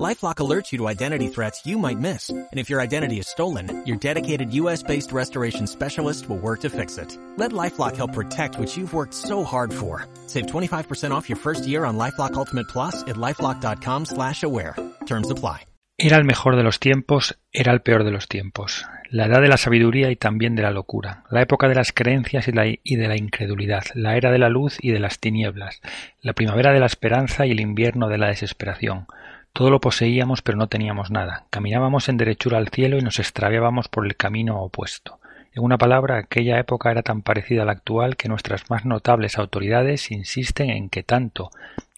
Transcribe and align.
LifeLock 0.00 0.36
alerts 0.36 0.72
you 0.72 0.78
to 0.78 0.88
identity 0.88 1.28
threats 1.28 1.66
you 1.66 1.76
might 1.76 1.98
miss. 1.98 2.30
And 2.30 2.48
if 2.58 2.70
your 2.70 2.80
identity 2.80 3.18
is 3.18 3.28
stolen, 3.28 3.82
your 3.84 3.98
dedicated 3.98 4.54
US-based 4.54 5.12
restoration 5.12 5.66
specialist 5.66 6.28
will 6.28 6.38
work 6.38 6.60
to 6.60 6.70
fix 6.70 6.96
it. 6.96 7.18
Let 7.36 7.52
LifeLock 7.52 7.96
help 7.96 8.14
protect 8.14 8.58
what 8.58 8.74
you've 8.74 8.94
worked 8.94 9.12
so 9.12 9.44
hard 9.44 9.72
for. 9.72 10.06
Save 10.26 10.46
25% 10.46 11.10
off 11.10 11.28
your 11.28 11.36
first 11.36 11.66
year 11.66 11.84
on 11.84 11.98
LifeLock 11.98 12.34
Ultimate 12.34 12.68
Plus 12.68 13.02
at 13.02 13.16
LifeLock.com 13.16 14.06
slash 14.06 14.42
aware. 14.42 14.74
Terms 15.04 15.30
apply. 15.30 15.66
Era 15.98 16.16
el 16.16 16.24
mejor 16.24 16.56
de 16.56 16.62
los 16.62 16.80
tiempos, 16.80 17.38
era 17.52 17.70
el 17.72 17.82
peor 17.82 18.02
de 18.02 18.10
los 18.10 18.26
tiempos. 18.26 18.86
La 19.10 19.26
edad 19.26 19.42
de 19.42 19.48
la 19.48 19.58
sabiduría 19.58 20.10
y 20.10 20.16
también 20.16 20.56
de 20.56 20.62
la 20.62 20.70
locura. 20.70 21.22
La 21.30 21.42
época 21.42 21.68
de 21.68 21.74
las 21.74 21.92
creencias 21.92 22.48
y, 22.48 22.52
la, 22.52 22.66
y 22.66 22.96
de 22.96 23.08
la 23.08 23.16
incredulidad. 23.16 23.84
La 23.94 24.16
era 24.16 24.32
de 24.32 24.38
la 24.38 24.48
luz 24.48 24.78
y 24.80 24.90
de 24.90 24.98
las 24.98 25.18
tinieblas. 25.18 25.82
La 26.22 26.32
primavera 26.32 26.72
de 26.72 26.80
la 26.80 26.86
esperanza 26.86 27.44
y 27.44 27.50
el 27.50 27.60
invierno 27.60 28.08
de 28.08 28.18
la 28.18 28.28
desesperación 28.28 29.06
todo 29.52 29.70
lo 29.70 29.80
poseíamos 29.80 30.42
pero 30.42 30.58
no 30.58 30.66
teníamos 30.66 31.10
nada. 31.10 31.46
Caminábamos 31.50 32.08
en 32.08 32.16
derechura 32.16 32.58
al 32.58 32.68
cielo 32.68 32.98
y 32.98 33.02
nos 33.02 33.18
extraviábamos 33.18 33.88
por 33.88 34.06
el 34.06 34.16
camino 34.16 34.60
opuesto. 34.62 35.18
En 35.54 35.62
una 35.62 35.76
palabra, 35.76 36.16
aquella 36.16 36.58
época 36.58 36.90
era 36.90 37.02
tan 37.02 37.20
parecida 37.20 37.62
a 37.62 37.64
la 37.66 37.72
actual 37.72 38.16
que 38.16 38.28
nuestras 38.28 38.70
más 38.70 38.86
notables 38.86 39.36
autoridades 39.36 40.10
insisten 40.10 40.70
en 40.70 40.88
que 40.88 41.02
tanto 41.02 41.50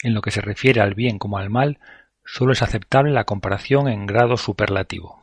en 0.03 0.13
lo 0.13 0.23
que 0.23 0.33
se 0.33 0.41
refiere 0.41 0.81
al 0.81 0.95
bien 0.95 1.19
como 1.19 1.39
al 1.39 1.51
mal, 1.51 1.79
sólo 2.25 2.53
es 2.53 2.63
aceptable 2.63 3.13
la 3.13 3.25
comparación 3.25 3.89
en 3.89 4.07
grado 4.07 4.37
superlativo. 4.37 5.23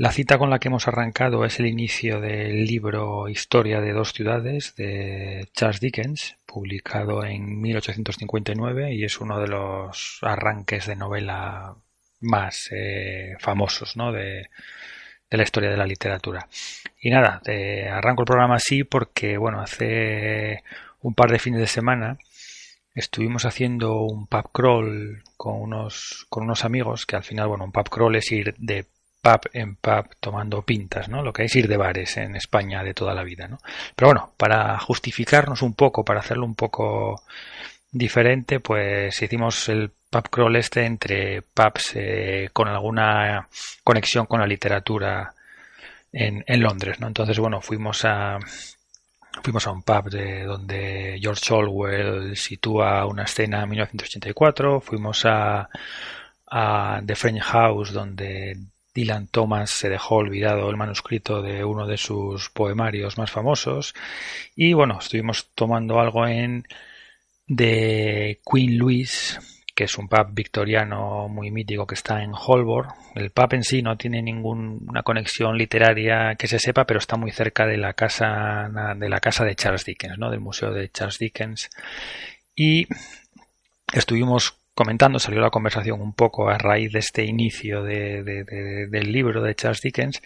La 0.00 0.12
cita 0.12 0.38
con 0.38 0.48
la 0.48 0.58
que 0.58 0.68
hemos 0.68 0.88
arrancado 0.88 1.44
es 1.44 1.60
el 1.60 1.66
inicio 1.66 2.22
del 2.22 2.64
libro 2.64 3.28
Historia 3.28 3.82
de 3.82 3.92
dos 3.92 4.14
ciudades 4.14 4.74
de 4.74 5.46
Charles 5.52 5.78
Dickens, 5.78 6.38
publicado 6.46 7.22
en 7.22 7.60
1859 7.60 8.94
y 8.94 9.04
es 9.04 9.20
uno 9.20 9.38
de 9.38 9.48
los 9.48 10.20
arranques 10.22 10.86
de 10.86 10.96
novela 10.96 11.76
más 12.18 12.70
eh, 12.72 13.36
famosos 13.40 13.92
de, 13.94 14.48
la 15.28 15.42
historia 15.42 15.68
de 15.68 15.76
la 15.76 15.84
literatura. 15.84 16.48
Y 16.98 17.10
nada, 17.10 17.42
arranco 17.92 18.22
el 18.22 18.26
programa 18.26 18.54
así 18.54 18.84
porque, 18.84 19.36
bueno, 19.36 19.60
hace 19.60 20.64
un 21.02 21.12
par 21.12 21.30
de 21.30 21.38
fines 21.38 21.60
de 21.60 21.66
semana 21.66 22.16
estuvimos 22.94 23.44
haciendo 23.44 24.00
un 24.00 24.26
pub 24.28 24.50
crawl 24.50 25.22
con 25.36 25.60
unos, 25.60 26.24
con 26.30 26.44
unos 26.44 26.64
amigos, 26.64 27.04
que 27.04 27.16
al 27.16 27.22
final, 27.22 27.48
bueno, 27.48 27.64
un 27.64 27.72
pub 27.72 27.90
crawl 27.90 28.16
es 28.16 28.32
ir 28.32 28.54
de 28.56 28.86
pub 29.20 29.40
en 29.52 29.76
pub 29.76 30.08
tomando 30.20 30.62
pintas, 30.62 31.08
¿no? 31.08 31.22
Lo 31.22 31.32
que 31.32 31.44
es 31.44 31.56
ir 31.56 31.68
de 31.68 31.76
bares 31.76 32.16
en 32.16 32.36
España 32.36 32.82
de 32.82 32.94
toda 32.94 33.14
la 33.14 33.22
vida, 33.22 33.48
¿no? 33.48 33.58
Pero 33.94 34.08
bueno, 34.08 34.32
para 34.36 34.78
justificarnos 34.78 35.62
un 35.62 35.74
poco, 35.74 36.04
para 36.04 36.20
hacerlo 36.20 36.46
un 36.46 36.54
poco 36.54 37.22
diferente, 37.92 38.60
pues 38.60 39.20
hicimos 39.22 39.68
el 39.68 39.90
pub 40.10 40.28
crawl 40.30 40.56
este 40.56 40.84
entre 40.84 41.42
pubs 41.42 41.92
eh, 41.94 42.50
con 42.52 42.68
alguna 42.68 43.48
conexión 43.84 44.26
con 44.26 44.40
la 44.40 44.46
literatura 44.46 45.34
en, 46.12 46.44
Londres, 46.60 46.98
¿no? 47.00 47.06
Entonces, 47.06 47.38
bueno, 47.38 47.60
fuimos 47.60 48.04
a 48.04 48.38
fuimos 49.42 49.66
a 49.66 49.70
un 49.70 49.82
pub 49.82 50.10
de 50.10 50.44
donde 50.44 51.18
George 51.20 51.54
Orwell 51.54 52.36
sitúa 52.36 53.06
una 53.06 53.24
escena 53.24 53.62
en 53.62 53.70
1984, 53.70 54.80
fuimos 54.80 55.24
a 55.24 55.68
a 56.50 57.00
The 57.04 57.14
French 57.14 57.42
House 57.42 57.92
donde 57.92 58.56
Dylan 58.94 59.28
Thomas 59.28 59.70
se 59.70 59.88
dejó 59.88 60.16
olvidado 60.16 60.68
el 60.68 60.76
manuscrito 60.76 61.42
de 61.42 61.64
uno 61.64 61.86
de 61.86 61.96
sus 61.96 62.50
poemarios 62.50 63.18
más 63.18 63.30
famosos 63.30 63.94
y 64.56 64.72
bueno, 64.72 64.98
estuvimos 65.00 65.50
tomando 65.54 66.00
algo 66.00 66.26
en 66.26 66.66
de 67.46 68.40
Queen 68.44 68.78
Louise, 68.78 69.40
que 69.74 69.84
es 69.84 69.98
un 69.98 70.08
pub 70.08 70.28
victoriano 70.32 71.26
muy 71.28 71.50
mítico 71.50 71.86
que 71.86 71.96
está 71.96 72.22
en 72.22 72.32
Holborn. 72.32 72.90
El 73.16 73.30
pub 73.30 73.54
en 73.54 73.64
sí 73.64 73.82
no 73.82 73.96
tiene 73.96 74.22
ninguna 74.22 75.02
conexión 75.02 75.58
literaria 75.58 76.36
que 76.36 76.46
se 76.46 76.60
sepa, 76.60 76.86
pero 76.86 76.98
está 76.98 77.16
muy 77.16 77.32
cerca 77.32 77.66
de 77.66 77.76
la 77.76 77.94
casa 77.94 78.70
de 78.96 79.08
la 79.08 79.20
casa 79.20 79.44
de 79.44 79.56
Charles 79.56 79.84
Dickens, 79.84 80.18
¿no? 80.18 80.30
del 80.30 80.40
museo 80.40 80.70
de 80.72 80.90
Charles 80.90 81.18
Dickens. 81.18 81.70
Y 82.54 82.86
estuvimos 83.92 84.59
comentando, 84.80 85.18
salió 85.18 85.42
la 85.42 85.50
conversación 85.50 86.00
un 86.00 86.14
poco 86.14 86.48
a 86.48 86.56
raíz 86.56 86.90
de 86.90 87.00
este 87.00 87.22
inicio 87.26 87.82
del 87.82 89.12
libro 89.12 89.42
de 89.42 89.54
Charles 89.54 89.82
Dickens, 89.82 90.22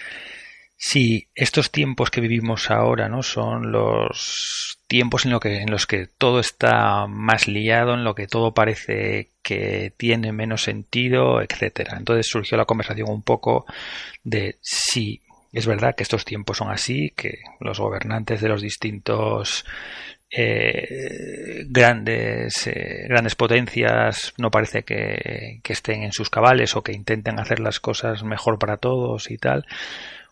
si 0.77 1.27
estos 1.35 1.73
tiempos 1.73 2.09
que 2.09 2.21
vivimos 2.21 2.71
ahora 2.71 3.09
no 3.09 3.25
son 3.25 3.73
los 3.73 4.79
tiempos 4.87 5.25
en, 5.25 5.33
lo 5.33 5.41
que, 5.41 5.63
en 5.63 5.73
los 5.73 5.89
que 5.89 6.07
todo 6.07 6.39
está 6.39 7.09
más 7.09 7.49
liado, 7.49 7.95
en 7.95 8.05
lo 8.05 8.15
que 8.15 8.29
todo 8.29 8.55
parece 8.55 9.33
que 9.43 9.93
tiene 9.97 10.31
menos 10.31 10.63
sentido, 10.63 11.43
etcétera. 11.43 11.97
Entonces 11.99 12.29
surgió 12.29 12.57
la 12.57 12.65
conversación 12.65 13.11
un 13.11 13.23
poco 13.23 13.67
de 14.23 14.59
si 14.61 15.21
es 15.53 15.67
verdad 15.67 15.97
que 15.97 16.05
estos 16.05 16.25
tiempos 16.25 16.59
son 16.59 16.71
así, 16.71 17.13
que 17.17 17.39
los 17.59 17.81
gobernantes 17.81 18.41
de 18.41 18.49
los 18.49 18.63
distintos 18.63 19.65
eh, 20.37 21.65
grandes, 21.69 22.67
eh, 22.67 23.06
grandes 23.09 23.37
potencias 23.37 24.34
no 24.37 24.50
parece 24.50 24.83
que, 24.83 25.61
estén 25.65 26.03
en 26.03 26.12
sus 26.12 26.28
cabales 26.28 26.75
o 26.75 26.83
que 26.83 26.93
intenten 26.93 27.39
hacer 27.39 27.61
las 27.61 27.78
cosas 27.78 28.25
mejor 28.25 28.59
para 28.59 28.78
todos 28.78 29.31
y 29.31 29.39
tal 29.39 29.65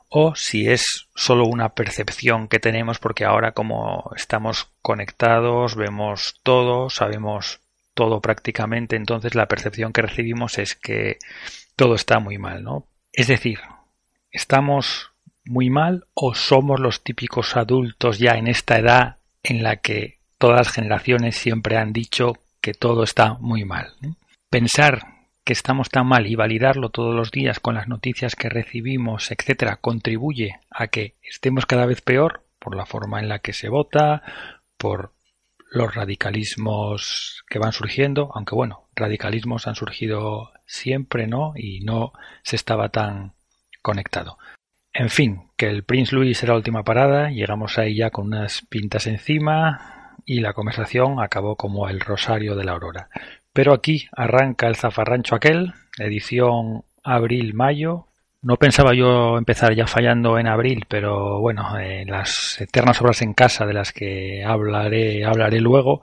o 0.08 0.34
si 0.34 0.68
es 0.68 1.06
solo 1.14 1.44
una 1.46 1.70
percepción 1.70 2.48
que 2.48 2.58
tenemos 2.58 2.98
porque 2.98 3.24
ahora 3.24 3.52
como 3.52 4.10
estamos 4.16 4.70
conectados, 4.82 5.76
vemos 5.76 6.40
todo, 6.42 6.90
sabemos 6.90 7.60
todo 7.94 8.20
prácticamente, 8.20 8.96
entonces 8.96 9.36
la 9.36 9.46
percepción 9.46 9.92
que 9.92 10.02
recibimos 10.02 10.58
es 10.58 10.74
que 10.74 11.18
todo 11.76 11.94
está 11.94 12.18
muy 12.18 12.38
mal, 12.38 12.64
¿no? 12.64 12.86
Es 13.12 13.28
decir, 13.28 13.60
estamos 14.32 15.12
muy 15.44 15.70
mal 15.70 16.06
o 16.12 16.34
somos 16.34 16.80
los 16.80 17.04
típicos 17.04 17.56
adultos 17.56 18.18
ya 18.18 18.32
en 18.32 18.48
esta 18.48 18.78
edad 18.78 19.16
en 19.42 19.62
la 19.62 19.76
que 19.76 20.18
todas 20.38 20.66
las 20.66 20.72
generaciones 20.72 21.36
siempre 21.36 21.76
han 21.76 21.92
dicho 21.92 22.34
que 22.60 22.74
todo 22.74 23.02
está 23.04 23.34
muy 23.34 23.64
mal. 23.64 23.94
Pensar 24.50 25.02
que 25.44 25.52
estamos 25.52 25.88
tan 25.88 26.06
mal 26.06 26.26
y 26.26 26.36
validarlo 26.36 26.90
todos 26.90 27.14
los 27.14 27.30
días 27.30 27.58
con 27.58 27.74
las 27.74 27.88
noticias 27.88 28.36
que 28.36 28.48
recibimos, 28.48 29.30
etcétera, 29.30 29.76
contribuye 29.76 30.60
a 30.70 30.86
que 30.86 31.16
estemos 31.22 31.66
cada 31.66 31.86
vez 31.86 32.00
peor 32.00 32.44
por 32.58 32.76
la 32.76 32.86
forma 32.86 33.18
en 33.18 33.28
la 33.28 33.40
que 33.40 33.52
se 33.52 33.68
vota, 33.68 34.22
por 34.76 35.12
los 35.70 35.94
radicalismos 35.94 37.44
que 37.48 37.58
van 37.58 37.72
surgiendo, 37.72 38.30
aunque 38.34 38.54
bueno, 38.54 38.88
radicalismos 38.94 39.66
han 39.66 39.74
surgido 39.74 40.52
siempre, 40.66 41.26
¿no? 41.26 41.54
Y 41.56 41.80
no 41.80 42.12
se 42.42 42.56
estaba 42.56 42.90
tan 42.90 43.32
conectado. 43.80 44.38
En 44.94 45.08
fin, 45.08 45.44
que 45.56 45.68
el 45.68 45.84
Prince 45.84 46.14
Louis 46.14 46.42
era 46.42 46.52
la 46.52 46.58
última 46.58 46.82
parada, 46.82 47.30
llegamos 47.30 47.78
ahí 47.78 47.96
ya 47.96 48.10
con 48.10 48.26
unas 48.26 48.62
pintas 48.68 49.06
encima 49.06 50.16
y 50.26 50.40
la 50.40 50.52
conversación 50.52 51.20
acabó 51.20 51.56
como 51.56 51.88
el 51.88 52.00
rosario 52.00 52.56
de 52.56 52.64
la 52.64 52.72
aurora. 52.72 53.08
Pero 53.54 53.72
aquí 53.72 54.06
arranca 54.12 54.68
el 54.68 54.76
zafarrancho 54.76 55.34
aquel, 55.34 55.72
edición 55.98 56.84
abril-mayo. 57.02 58.06
No 58.42 58.56
pensaba 58.56 58.92
yo 58.94 59.38
empezar 59.38 59.74
ya 59.74 59.86
fallando 59.86 60.38
en 60.38 60.46
abril, 60.46 60.84
pero 60.88 61.40
bueno, 61.40 61.76
las 62.06 62.60
eternas 62.60 63.00
obras 63.00 63.22
en 63.22 63.34
casa 63.34 63.64
de 63.66 63.72
las 63.72 63.92
que 63.92 64.44
hablaré, 64.44 65.24
hablaré 65.24 65.60
luego. 65.60 66.02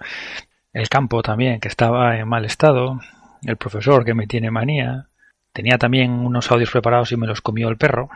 El 0.74 0.89
campo 0.89 1.21
también, 1.21 1.59
que 1.59 1.68
estaba 1.68 2.18
en 2.18 2.27
mal 2.27 2.45
estado. 2.45 3.00
El 3.44 3.57
profesor 3.57 4.06
que 4.06 4.13
me 4.13 4.27
tiene 4.27 4.51
manía. 4.51 5.09
Tenía 5.51 5.77
también 5.77 6.12
unos 6.12 6.50
audios 6.51 6.71
preparados 6.71 7.12
y 7.12 7.18
me 7.18 7.27
los 7.27 7.41
comió 7.41 7.68
el 7.68 7.77
perro. 7.77 8.09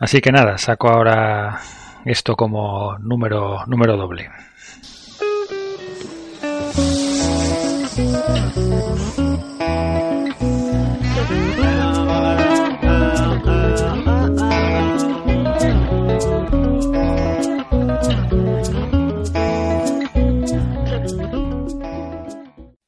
Así 0.00 0.20
que 0.20 0.30
nada, 0.30 0.58
saco 0.58 0.88
ahora 0.88 1.60
esto 2.04 2.36
como 2.36 2.96
número, 3.00 3.66
número 3.66 3.96
doble. 3.96 4.30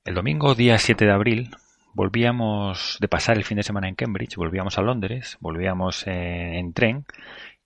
El 0.05 0.15
domingo 0.15 0.55
día 0.55 0.79
7 0.79 1.05
de 1.05 1.13
abril 1.13 1.51
volvíamos 1.93 2.99
de 3.01 3.09
pasar 3.09 3.37
el 3.37 3.45
fin 3.45 3.57
de 3.57 3.63
semana 3.63 3.89
en 3.89 3.95
Cambridge, 3.95 4.37
volvíamos 4.37 4.79
a 4.79 4.83
Londres, 4.83 5.37
volvíamos 5.41 6.07
en, 6.07 6.73
tren 6.73 7.05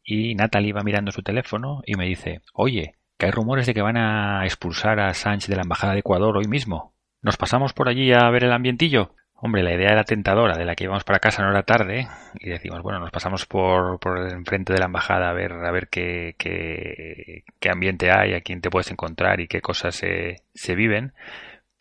y 0.03 0.35
Natalie 0.35 0.71
iba 0.71 0.83
mirando 0.83 1.13
su 1.13 1.23
teléfono 1.23 1.83
y 1.87 1.97
me 1.97 2.07
dice, 2.07 2.43
oye, 2.53 2.97
que 3.19 3.27
hay 3.27 3.33
rumores 3.33 3.67
de 3.67 3.75
que 3.75 3.83
van 3.83 3.97
a 3.97 4.45
expulsar 4.45 5.01
a 5.01 5.15
Sánchez 5.15 5.49
de 5.49 5.57
la 5.57 5.63
Embajada 5.63 5.93
de 5.93 6.01
Ecuador 6.01 6.37
hoy 6.37 6.47
mismo. 6.47 6.95
¿Nos 7.23 7.37
pasamos 7.37 7.73
por 7.73 7.89
allí 7.89 8.13
a 8.13 8.29
ver 8.31 8.45
el 8.45 8.53
ambientillo? 8.53 9.15
Hombre, 9.37 9.63
la 9.63 9.75
idea 9.75 9.93
era 9.93 10.05
tentadora, 10.05 10.57
de 10.57 10.65
la 10.65 10.75
que 10.75 10.85
íbamos 10.85 11.05
para 11.05 11.19
casa 11.19 11.43
no 11.43 11.51
era 11.51 11.65
tarde, 11.65 12.09
y 12.41 12.49
decimos, 12.49 12.81
bueno, 12.83 13.01
nos 13.01 13.11
pasamos 13.11 13.45
por, 13.45 13.99
por 13.99 14.33
enfrente 14.33 14.73
de 14.73 14.79
la 14.79 14.87
embajada 14.87 15.29
a 15.29 15.33
ver, 15.35 15.53
a 15.53 15.71
ver 15.71 15.89
qué, 15.89 16.35
qué, 16.39 17.45
qué 17.61 17.69
ambiente 17.69 18.11
hay, 18.11 18.33
a 18.33 18.41
quién 18.41 18.63
te 18.63 18.71
puedes 18.71 18.91
encontrar 18.91 19.41
y 19.41 19.49
qué 19.49 19.61
cosas 19.61 19.97
se, 19.97 20.37
se 20.55 20.75
viven. 20.75 21.13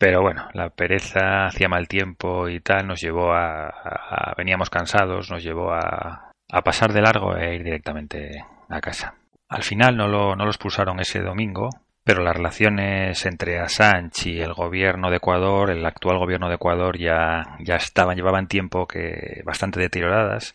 Pero 0.04 0.20
bueno, 0.20 0.50
la 0.52 0.68
pereza, 0.68 1.46
hacía 1.46 1.66
mal 1.66 1.88
tiempo 1.88 2.50
y 2.50 2.60
tal, 2.60 2.86
nos 2.86 3.00
llevó 3.00 3.32
a, 3.32 4.34
veníamos 4.36 4.68
cansados, 4.68 5.30
nos 5.30 5.42
llevó 5.42 5.72
a, 5.72 6.30
a, 6.52 6.60
pasar 6.60 6.92
de 6.92 7.00
largo 7.00 7.34
e 7.34 7.54
ir 7.54 7.64
directamente 7.64 8.44
a 8.68 8.80
casa. 8.82 9.14
Al 9.48 9.62
final 9.62 9.96
no 9.96 10.06
lo, 10.06 10.36
no 10.36 10.44
lo 10.44 10.50
expulsaron 10.50 11.00
ese 11.00 11.22
domingo, 11.22 11.70
pero 12.04 12.22
las 12.22 12.36
relaciones 12.36 13.24
entre 13.24 13.58
Assange 13.58 14.28
y 14.28 14.40
el 14.42 14.52
gobierno 14.52 15.08
de 15.08 15.16
Ecuador, 15.16 15.70
el 15.70 15.86
actual 15.86 16.18
gobierno 16.18 16.50
de 16.50 16.56
Ecuador, 16.56 16.98
ya, 16.98 17.56
ya 17.60 17.76
estaban, 17.76 18.14
llevaban 18.14 18.46
tiempo 18.46 18.86
que 18.86 19.40
bastante 19.46 19.80
deterioradas. 19.80 20.54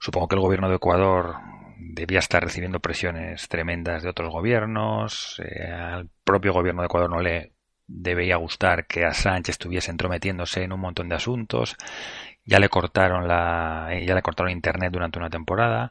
Supongo 0.00 0.26
que 0.26 0.34
el 0.34 0.42
gobierno 0.42 0.68
de 0.68 0.74
Ecuador 0.74 1.36
debía 1.78 2.18
estar 2.18 2.42
recibiendo 2.42 2.80
presiones 2.80 3.48
tremendas 3.48 4.02
de 4.02 4.10
otros 4.10 4.32
gobiernos. 4.32 5.40
Eh, 5.44 5.70
al 5.70 6.08
propio 6.24 6.52
gobierno 6.52 6.82
de 6.82 6.86
Ecuador 6.86 7.10
no 7.10 7.20
le 7.20 7.52
debía 7.88 8.36
gustar 8.36 8.86
que 8.86 9.04
Assange 9.04 9.50
estuviese 9.50 9.90
entrometiéndose 9.90 10.62
en 10.62 10.72
un 10.72 10.80
montón 10.80 11.08
de 11.08 11.16
asuntos. 11.16 11.76
Ya 12.44 12.60
le 12.60 12.68
cortaron 12.68 13.26
la, 13.26 13.88
ya 14.06 14.14
le 14.14 14.22
cortaron 14.22 14.52
internet 14.52 14.92
durante 14.92 15.18
una 15.18 15.30
temporada. 15.30 15.90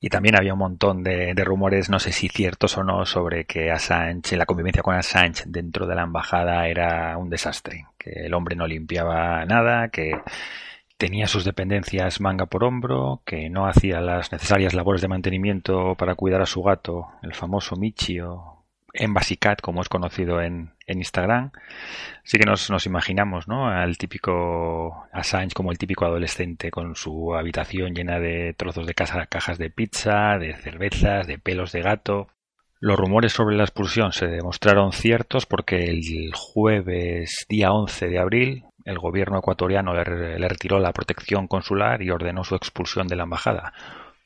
Y 0.00 0.10
también 0.10 0.36
había 0.36 0.52
un 0.52 0.58
montón 0.58 1.02
de, 1.02 1.32
rumores, 1.44 1.88
no 1.88 1.98
sé 1.98 2.12
si 2.12 2.28
ciertos 2.28 2.76
o 2.76 2.84
no, 2.84 3.06
sobre 3.06 3.46
que 3.46 3.70
Assange, 3.70 4.36
la 4.36 4.44
convivencia 4.44 4.82
con 4.82 4.94
Assange 4.94 5.44
dentro 5.46 5.86
de 5.86 5.94
la 5.94 6.02
embajada 6.02 6.68
era 6.68 7.16
un 7.16 7.30
desastre, 7.30 7.86
que 7.96 8.10
el 8.26 8.34
hombre 8.34 8.54
no 8.54 8.66
limpiaba 8.66 9.46
nada, 9.46 9.88
que 9.88 10.12
tenía 10.98 11.26
sus 11.26 11.46
dependencias 11.46 12.20
manga 12.20 12.44
por 12.44 12.64
hombro, 12.64 13.22
que 13.24 13.48
no 13.48 13.66
hacía 13.66 14.02
las 14.02 14.30
necesarias 14.30 14.74
labores 14.74 15.00
de 15.00 15.08
mantenimiento 15.08 15.94
para 15.94 16.14
cuidar 16.16 16.42
a 16.42 16.46
su 16.46 16.62
gato, 16.62 17.08
el 17.22 17.32
famoso 17.32 17.74
Michio, 17.76 18.53
en 18.94 19.12
Basicat, 19.12 19.60
como 19.60 19.82
es 19.82 19.88
conocido 19.88 20.40
en, 20.40 20.70
en 20.86 20.98
Instagram. 20.98 21.50
Así 22.24 22.38
que 22.38 22.46
nos, 22.46 22.70
nos, 22.70 22.86
imaginamos, 22.86 23.48
¿no? 23.48 23.68
Al 23.68 23.98
típico 23.98 25.06
Assange 25.12 25.54
como 25.54 25.72
el 25.72 25.78
típico 25.78 26.06
adolescente 26.06 26.70
con 26.70 26.94
su 26.94 27.34
habitación 27.34 27.94
llena 27.94 28.20
de 28.20 28.54
trozos 28.54 28.86
de 28.86 28.94
casa, 28.94 29.26
cajas 29.26 29.58
de 29.58 29.70
pizza, 29.70 30.38
de 30.38 30.54
cervezas, 30.54 31.26
de 31.26 31.38
pelos 31.38 31.72
de 31.72 31.82
gato. 31.82 32.28
Los 32.80 32.98
rumores 32.98 33.32
sobre 33.32 33.56
la 33.56 33.64
expulsión 33.64 34.12
se 34.12 34.26
demostraron 34.26 34.92
ciertos 34.92 35.46
porque 35.46 35.84
el 35.84 36.32
jueves 36.34 37.46
día 37.48 37.72
11 37.72 38.08
de 38.08 38.18
abril 38.18 38.64
el 38.84 38.98
gobierno 38.98 39.38
ecuatoriano 39.38 39.94
le, 39.94 40.38
le 40.38 40.48
retiró 40.48 40.78
la 40.78 40.92
protección 40.92 41.48
consular 41.48 42.02
y 42.02 42.10
ordenó 42.10 42.44
su 42.44 42.54
expulsión 42.54 43.08
de 43.08 43.16
la 43.16 43.24
embajada. 43.24 43.72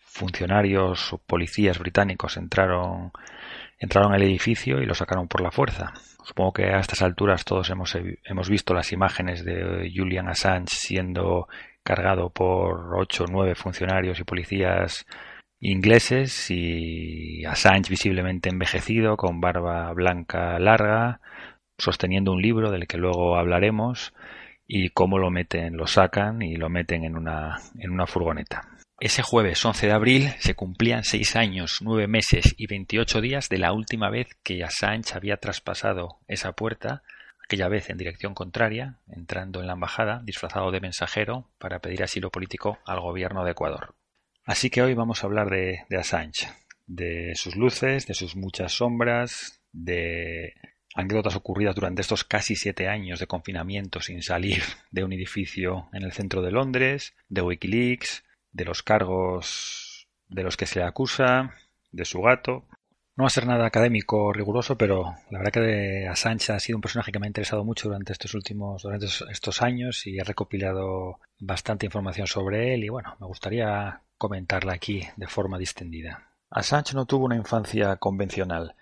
Funcionarios 0.01 1.13
o 1.13 1.19
policías 1.19 1.79
británicos 1.79 2.37
entraron 2.37 3.13
Entraron 3.79 4.13
al 4.13 4.23
edificio 4.23 4.83
y 4.83 4.87
lo 4.87 4.95
sacaron 4.95 5.29
por 5.29 5.41
la 5.41 5.51
fuerza. 5.51 5.93
Supongo 6.25 6.53
que 6.53 6.65
a 6.65 6.81
estas 6.81 7.03
alturas 7.03 7.45
todos 7.45 7.71
hemos, 7.71 7.97
hemos 8.25 8.51
visto 8.51 8.75
las 8.75 8.93
imágenes 8.93 9.45
de 9.45 9.91
Julian 9.95 10.29
Assange 10.29 10.75
siendo 10.75 11.47
cargado 11.83 12.31
por 12.31 12.99
ocho 12.99 13.25
o 13.25 13.27
nueve 13.31 13.55
funcionarios 13.55 14.21
y 14.21 14.25
policías 14.25 15.07
ingleses 15.61 16.51
y 16.51 17.45
Assange 17.45 17.89
visiblemente 17.89 18.51
envejecido, 18.51 19.17
con 19.17 19.41
barba 19.41 19.93
blanca 19.93 20.59
larga, 20.59 21.21
sosteniendo 21.79 22.33
un 22.33 22.43
libro 22.43 22.71
del 22.71 22.87
que 22.87 22.99
luego 22.99 23.37
hablaremos 23.37 24.13
y 24.67 24.91
cómo 24.91 25.19
lo 25.19 25.31
meten, 25.31 25.77
lo 25.77 25.87
sacan 25.87 26.43
y 26.43 26.57
lo 26.57 26.69
meten 26.69 27.05
en 27.05 27.17
una, 27.17 27.57
en 27.79 27.91
una 27.91 28.07
furgoneta. 28.07 28.69
Ese 29.01 29.23
jueves 29.23 29.65
11 29.65 29.87
de 29.87 29.93
abril 29.93 30.29
se 30.41 30.57
cumplían 30.57 31.05
seis 31.05 31.37
años, 31.37 31.79
nueve 31.83 32.09
meses 32.09 32.57
y 32.57 32.67
veintiocho 32.67 33.21
días 33.21 33.49
de 33.49 33.59
la 33.59 33.73
última 33.73 34.11
vez 34.11 34.27
que 34.43 34.65
Assange 34.65 35.15
había 35.15 35.37
traspasado 35.37 36.19
esa 36.27 36.51
puerta, 36.55 37.05
aquella 37.45 37.69
vez 37.69 37.91
en 37.91 37.97
dirección 37.97 38.35
contraria, 38.35 38.99
entrando 39.07 39.61
en 39.61 39.69
la 39.69 39.75
embajada 39.75 40.21
disfrazado 40.25 40.73
de 40.73 40.81
mensajero 40.81 41.49
para 41.59 41.79
pedir 41.79 42.03
asilo 42.03 42.31
político 42.31 42.81
al 42.87 42.99
gobierno 42.99 43.45
de 43.45 43.53
Ecuador. 43.53 43.95
Así 44.45 44.69
que 44.69 44.83
hoy 44.83 44.95
vamos 44.95 45.23
a 45.23 45.29
hablar 45.29 45.49
de, 45.49 45.85
de 45.89 45.97
Assange, 45.97 46.49
de 46.89 47.35
sus 47.37 47.55
luces, 47.55 48.05
de 48.09 48.15
sus 48.15 48.35
muchas 48.35 48.73
sombras, 48.73 49.63
de 49.71 50.55
anécdotas 50.97 51.37
ocurridas 51.37 51.77
durante 51.77 52.03
estos 52.03 52.25
casi 52.25 52.57
siete 52.57 52.89
años 52.89 53.21
de 53.21 53.29
confinamiento 53.29 54.01
sin 54.01 54.23
salir 54.23 54.61
de 54.91 55.05
un 55.05 55.13
edificio 55.13 55.89
en 55.93 56.03
el 56.03 56.11
centro 56.11 56.43
de 56.43 56.51
Londres, 56.51 57.15
de 57.29 57.43
Wikileaks, 57.43 58.25
de 58.59 58.65
los 58.65 58.83
cargos 58.83 60.09
de 60.29 60.43
los 60.43 60.57
que 60.57 60.67
se 60.67 60.83
acusa, 60.83 61.55
de 61.93 62.05
su 62.05 62.21
gato. 62.21 62.65
No 63.17 63.25
va 63.25 63.29
a 63.29 63.31
ser 63.31 63.47
nada 63.47 63.67
académico 63.67 64.33
riguroso, 64.33 64.77
pero 64.77 65.15
la 65.31 65.39
verdad 65.39 65.53
que 65.53 66.09
Assange 66.09 66.53
ha 66.53 66.61
sido 66.61 66.77
un 66.77 66.83
personaje 66.83 67.11
que 67.11 67.19
me 67.19 67.27
ha 67.27 67.29
interesado 67.29 67.65
mucho 67.65 67.89
durante 67.89 68.13
estos 68.13 68.35
últimos, 68.35 68.83
durante 68.83 69.07
estos 69.07 69.63
años 69.63 70.07
y 70.07 70.19
he 70.19 70.25
recopilado 70.25 71.21
bastante 71.39 71.87
información 71.87 72.27
sobre 72.27 72.75
él 72.75 72.85
y 72.85 72.89
bueno, 72.89 73.17
me 73.21 73.27
gustaría 73.27 74.03
comentarla 74.19 74.73
aquí 74.73 75.03
de 75.17 75.29
forma 75.29 75.59
distendida. 75.59 76.33
Assange 76.51 76.95
no 76.95 77.07
tuvo 77.07 77.27
una 77.27 77.37
infancia 77.37 77.97
convencional. 77.97 78.75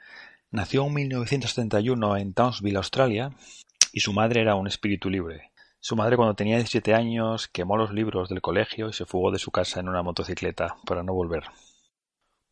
Nació 0.50 0.86
en 0.86 0.94
1971 0.94 2.16
en 2.16 2.32
Townsville, 2.32 2.76
Australia, 2.76 3.30
y 3.92 4.00
su 4.00 4.12
madre 4.12 4.40
era 4.40 4.54
un 4.54 4.66
espíritu 4.66 5.10
libre. 5.10 5.50
Su 5.86 5.94
madre 5.94 6.16
cuando 6.16 6.34
tenía 6.34 6.56
17 6.56 6.94
años 6.94 7.46
quemó 7.46 7.76
los 7.76 7.92
libros 7.92 8.28
del 8.28 8.40
colegio 8.40 8.88
y 8.88 8.92
se 8.92 9.06
fugó 9.06 9.30
de 9.30 9.38
su 9.38 9.52
casa 9.52 9.78
en 9.78 9.88
una 9.88 10.02
motocicleta 10.02 10.78
para 10.84 11.04
no 11.04 11.14
volver. 11.14 11.44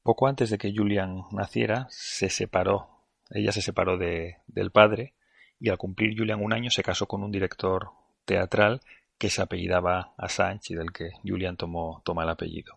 Poco 0.05 0.29
antes 0.29 0.51
de 0.51 0.59
que 0.59 0.73
Julian 0.73 1.25
naciera, 1.33 1.89
se 1.91 2.31
separó. 2.31 3.03
Ella 3.31 3.51
se 3.51 3.61
separó 3.61 3.99
de, 3.99 4.37
del 4.47 4.71
padre 4.71 5.15
y 5.59 5.71
al 5.71 5.79
cumplir 5.79 6.17
Julian 6.17 6.45
un 6.45 6.53
año 6.53 6.71
se 6.71 6.85
casó 6.85 7.07
con 7.07 7.25
un 7.25 7.33
director 7.33 7.91
teatral 8.25 8.83
que 9.19 9.31
se 9.31 9.43
apellidaba 9.43 10.15
Assange 10.17 10.73
y 10.73 10.77
del 10.77 10.93
que 10.93 11.11
Julian 11.25 11.56
tomó, 11.56 12.03
toma 12.05 12.23
el 12.23 12.31
apellido. 12.31 12.77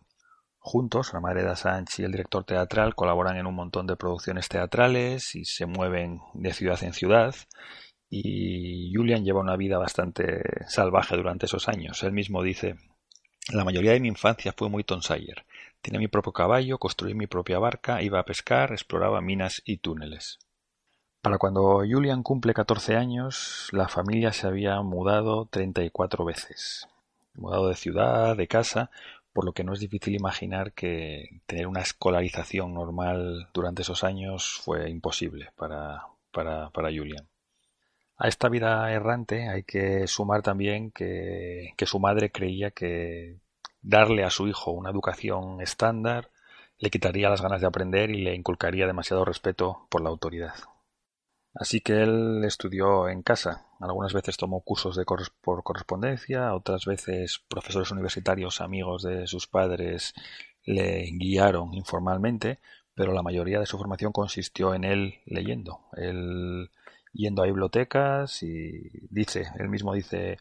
Juntos, 0.58 1.14
la 1.14 1.20
madre 1.20 1.44
de 1.44 1.52
Assange 1.52 2.02
y 2.02 2.06
el 2.06 2.12
director 2.12 2.44
teatral 2.46 2.96
colaboran 2.96 3.38
en 3.38 3.46
un 3.46 3.54
montón 3.54 3.86
de 3.86 3.96
producciones 3.96 4.50
teatrales 4.50 5.36
y 5.36 5.46
se 5.46 5.68
mueven 5.68 6.20
de 6.34 6.52
ciudad 6.52 6.84
en 6.84 6.94
ciudad 6.94 7.36
y 8.10 8.94
Julian 8.94 9.26
lleva 9.26 9.42
una 9.42 9.58
vida 9.58 9.78
bastante 9.78 10.42
salvaje 10.68 11.16
durante 11.18 11.46
esos 11.46 11.68
años. 11.68 12.04
Él 12.04 12.14
mismo 12.14 12.42
dice, 12.42 12.76
la 13.54 13.64
mayoría 13.64 13.94
de 13.94 14.00
mi 14.00 14.08
infancia 14.08 14.54
fue 14.56 14.70
muy 14.70 14.84
Tom 14.84 15.02
Sawyer. 15.02 15.46
Tenía 15.82 16.00
mi 16.00 16.08
propio 16.08 16.34
caballo, 16.34 16.78
construí 16.78 17.14
mi 17.14 17.28
propia 17.28 17.60
barca, 17.60 18.02
iba 18.02 18.20
a 18.20 18.26
pescar, 18.26 18.72
exploraba 18.72 19.22
minas 19.22 19.62
y 19.66 19.78
túneles. 19.78 20.40
Para 21.22 21.38
cuando 21.38 21.80
Julian 21.80 22.24
cumple 22.24 22.54
14 22.54 22.96
años, 22.96 23.70
la 23.72 23.88
familia 23.88 24.32
se 24.32 24.48
había 24.48 24.82
mudado 24.82 25.46
34 25.46 26.26
veces. 26.26 26.88
Mudado 27.36 27.68
de 27.68 27.76
ciudad, 27.76 28.36
de 28.36 28.48
casa, 28.48 28.90
por 29.34 29.46
lo 29.46 29.54
que 29.54 29.64
no 29.64 29.74
es 29.74 29.80
difícil 29.80 30.16
imaginar 30.16 30.74
que 30.74 31.42
tener 31.46 31.68
una 31.68 31.82
escolarización 31.82 32.74
normal 32.74 33.50
durante 33.54 33.82
esos 33.82 34.04
años 34.04 34.60
fue 34.64 34.90
imposible 34.90 35.52
para, 35.56 36.04
para, 36.32 36.70
para 36.72 36.90
Julian. 36.90 37.28
A 38.20 38.28
esta 38.28 38.50
vida 38.50 38.92
errante 38.92 39.48
hay 39.48 39.64
que 39.64 40.08
sumar 40.08 40.42
también 40.42 40.92
que, 40.92 41.74
su 41.86 42.00
madre 42.00 42.32
creía 42.32 42.72
que 42.72 43.40
darle 43.82 44.24
a 44.24 44.32
su 44.32 44.48
hijo 44.48 44.72
una 44.72 44.90
educación 44.90 45.62
estándar 45.62 46.32
le 46.80 46.90
quitaría 46.90 47.30
las 47.30 47.42
ganas 47.42 47.62
de 47.62 47.68
aprender 47.68 48.10
y 48.10 48.24
le 48.24 48.36
inculcaría 48.36 48.88
demasiado 48.88 49.24
respeto 49.24 49.88
por 49.90 50.02
la 50.02 50.10
autoridad. 50.10 50.54
Así 51.54 51.82
que 51.82 52.04
él 52.04 52.44
estudió 52.44 53.10
en 53.10 53.24
casa. 53.24 53.66
Algunas 53.80 54.14
veces 54.14 54.38
tomó 54.38 54.62
cursos 54.62 54.96
de 54.96 55.06
por 55.06 55.64
correspondencia, 55.64 56.54
otras 56.54 56.86
veces 56.86 57.44
profesores 57.48 57.92
universitarios 57.92 58.62
amigos 58.62 59.04
de 59.04 59.28
sus 59.28 59.48
padres 59.48 60.14
le 60.64 61.10
guiaron 61.14 61.74
informalmente, 61.74 62.60
pero 62.94 63.14
la 63.14 63.24
mayoría 63.24 63.60
de 63.60 63.66
su 63.66 63.78
formación 63.78 64.12
consistió 64.12 64.74
en 64.76 64.84
él 64.84 65.22
leyendo. 65.26 65.82
Yendo 67.18 67.42
a 67.42 67.46
bibliotecas 67.46 68.44
y 68.44 68.90
dice, 69.10 69.48
él 69.58 69.70
mismo 69.70 69.94
dice, 69.94 70.38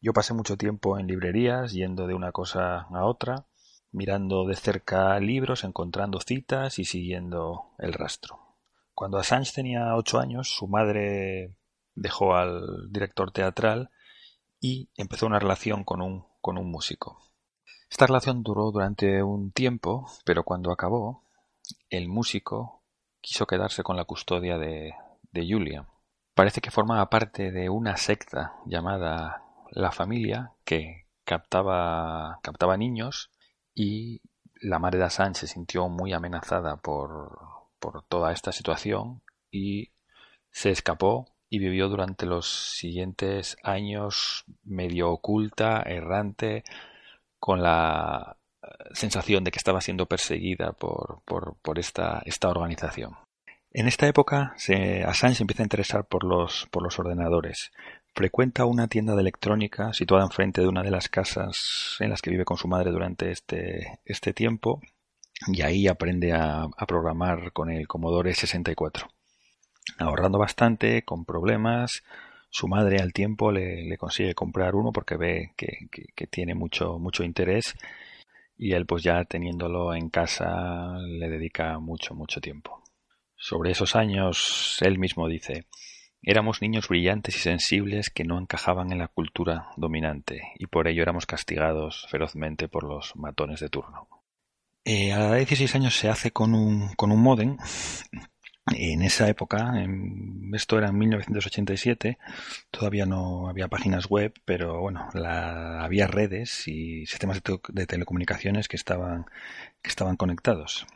yo 0.00 0.12
pasé 0.12 0.34
mucho 0.34 0.56
tiempo 0.56 0.98
en 0.98 1.06
librerías, 1.06 1.72
yendo 1.72 2.06
de 2.06 2.14
una 2.14 2.32
cosa 2.32 2.82
a 2.82 3.04
otra, 3.06 3.46
mirando 3.90 4.46
de 4.46 4.54
cerca 4.54 5.18
libros, 5.20 5.64
encontrando 5.64 6.20
citas 6.20 6.78
y 6.78 6.84
siguiendo 6.84 7.72
el 7.78 7.94
rastro. 7.94 8.58
Cuando 8.94 9.18
Assange 9.18 9.52
tenía 9.54 9.96
ocho 9.96 10.18
años, 10.18 10.48
su 10.48 10.68
madre 10.68 11.56
dejó 11.94 12.36
al 12.36 12.90
director 12.90 13.32
teatral 13.32 13.90
y 14.60 14.90
empezó 14.96 15.26
una 15.26 15.38
relación 15.38 15.82
con 15.82 16.02
un, 16.02 16.26
con 16.40 16.58
un 16.58 16.70
músico. 16.70 17.18
Esta 17.90 18.06
relación 18.06 18.42
duró 18.42 18.70
durante 18.70 19.22
un 19.22 19.50
tiempo, 19.50 20.06
pero 20.24 20.44
cuando 20.44 20.72
acabó, 20.72 21.24
el 21.90 22.08
músico 22.08 22.84
quiso 23.20 23.46
quedarse 23.46 23.82
con 23.82 23.96
la 23.96 24.04
custodia 24.04 24.58
de, 24.58 24.92
de 25.30 25.46
Julia. 25.48 25.86
Parece 26.34 26.60
que 26.60 26.70
formaba 26.70 27.10
parte 27.10 27.50
de 27.50 27.68
una 27.68 27.96
secta 27.96 28.54
llamada 28.66 29.42
La 29.70 29.92
Familia 29.92 30.52
que 30.64 31.06
captaba, 31.24 32.40
captaba 32.42 32.76
niños 32.76 33.30
y 33.74 34.22
la 34.60 34.78
madre 34.78 34.98
de 34.98 35.04
Assange 35.04 35.40
se 35.40 35.46
sintió 35.46 35.88
muy 35.88 36.12
amenazada 36.12 36.76
por, 36.76 37.38
por 37.78 38.04
toda 38.04 38.32
esta 38.32 38.52
situación 38.52 39.22
y 39.50 39.92
se 40.50 40.70
escapó 40.70 41.26
y 41.48 41.58
vivió 41.58 41.88
durante 41.88 42.24
los 42.24 42.48
siguientes 42.48 43.56
años 43.62 44.44
medio 44.62 45.10
oculta, 45.10 45.82
errante, 45.82 46.64
con 47.38 47.62
la 47.62 48.38
eh, 48.62 48.66
sensación 48.92 49.44
de 49.44 49.50
que 49.50 49.58
estaba 49.58 49.82
siendo 49.82 50.06
perseguida 50.06 50.72
por, 50.72 51.22
por, 51.26 51.78
esta, 51.78 52.22
esta 52.24 52.48
organización. 52.48 53.16
En 53.74 53.88
esta 53.88 54.06
época, 54.06 54.52
se, 54.58 55.02
Assange 55.02 55.42
empieza 55.42 55.62
a 55.62 55.64
interesar 55.64 56.04
por 56.04 56.24
los, 56.24 56.68
por 56.70 56.82
los 56.82 56.98
ordenadores. 56.98 57.72
Frecuenta 58.14 58.66
una 58.66 58.86
tienda 58.86 59.14
de 59.14 59.22
electrónica 59.22 59.94
situada 59.94 60.24
enfrente 60.24 60.60
de 60.60 60.68
una 60.68 60.82
de 60.82 60.90
las 60.90 61.08
casas 61.08 61.96
en 61.98 62.10
las 62.10 62.20
que 62.20 62.30
vive 62.30 62.44
con 62.44 62.58
su 62.58 62.68
madre 62.68 62.90
durante 62.90 63.30
este, 63.30 63.98
este 64.04 64.34
tiempo 64.34 64.82
y 65.46 65.62
ahí 65.62 65.88
aprende 65.88 66.32
a, 66.32 66.68
programar 66.86 67.52
con 67.52 67.70
el 67.70 67.88
Commodore 67.88 68.34
64 68.34 69.08
ahorrando 69.98 70.38
bastante, 70.38 71.02
con 71.02 71.24
problemas. 71.24 72.02
Su 72.50 72.68
madre 72.68 72.98
al 73.00 73.14
tiempo 73.14 73.50
le, 73.50 73.96
consigue 73.96 74.34
comprar 74.34 74.74
uno 74.74 74.92
porque 74.92 75.16
ve 75.16 75.52
que, 75.56 76.26
tiene 76.26 76.54
mucho, 76.54 76.98
mucho 76.98 77.24
interés 77.24 77.74
y 78.58 78.72
él 78.74 78.84
pues 78.84 79.02
ya 79.02 79.24
teniéndolo 79.24 79.94
en 79.94 80.10
casa 80.10 80.98
le 80.98 81.30
dedica 81.30 81.78
mucho, 81.78 82.14
mucho 82.14 82.40
tiempo. 82.40 82.81
Sobre 83.44 83.72
esos 83.72 83.96
años 83.96 84.78
él 84.82 85.00
mismo 85.00 85.26
dice 85.26 85.66
Éramos 86.22 86.62
niños 86.62 86.86
brillantes 86.86 87.34
y 87.34 87.40
sensibles 87.40 88.08
que 88.08 88.22
no 88.22 88.38
encajaban 88.38 88.92
en 88.92 88.98
la 88.98 89.08
cultura 89.08 89.70
dominante 89.76 90.52
y 90.60 90.68
por 90.68 90.86
ello 90.86 91.02
éramos 91.02 91.26
castigados 91.26 92.06
ferozmente 92.08 92.68
por 92.68 92.84
los 92.84 93.16
matones 93.16 93.58
de 93.58 93.68
turno. 93.68 94.06
Eh, 94.84 95.12
a 95.12 95.18
la 95.18 95.24
edad 95.24 95.32
de 95.32 95.38
16 95.38 95.74
años 95.74 95.96
se 95.96 96.08
hace 96.08 96.30
con 96.30 96.54
un, 96.54 96.94
con 96.94 97.10
un 97.10 97.20
modem 97.20 97.56
en 98.76 99.02
esa 99.02 99.28
época, 99.28 99.72
esto 100.52 100.78
era 100.78 100.90
en 100.90 100.98
1987, 100.98 102.18
todavía 102.70 103.06
no 103.06 103.48
había 103.48 103.66
páginas 103.66 104.06
web, 104.06 104.32
pero 104.44 104.80
bueno, 104.80 105.08
había 105.14 106.06
redes 106.06 106.68
y 106.68 107.04
sistemas 107.06 107.42
de, 107.42 107.86
telecomunicaciones 107.86 108.68
que 108.68 108.76
estaban, 108.76 109.26
que 109.82 109.90
estaban 109.90 110.16
conectados. 110.16 110.86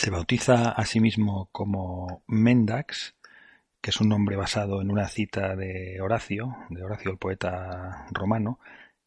Se 0.00 0.10
bautiza 0.10 0.70
a 0.70 0.86
sí 0.86 1.00
mismo 1.00 1.48
como 1.50 2.22
Mendax, 2.28 3.16
que 3.80 3.90
es 3.90 4.00
un 4.00 4.08
nombre 4.08 4.36
basado 4.36 4.80
en 4.80 4.92
una 4.92 5.08
cita 5.08 5.56
de 5.56 6.00
Horacio, 6.00 6.54
de 6.70 6.84
Horacio 6.84 7.10
el 7.10 7.18
poeta 7.18 8.06
romano, 8.12 8.60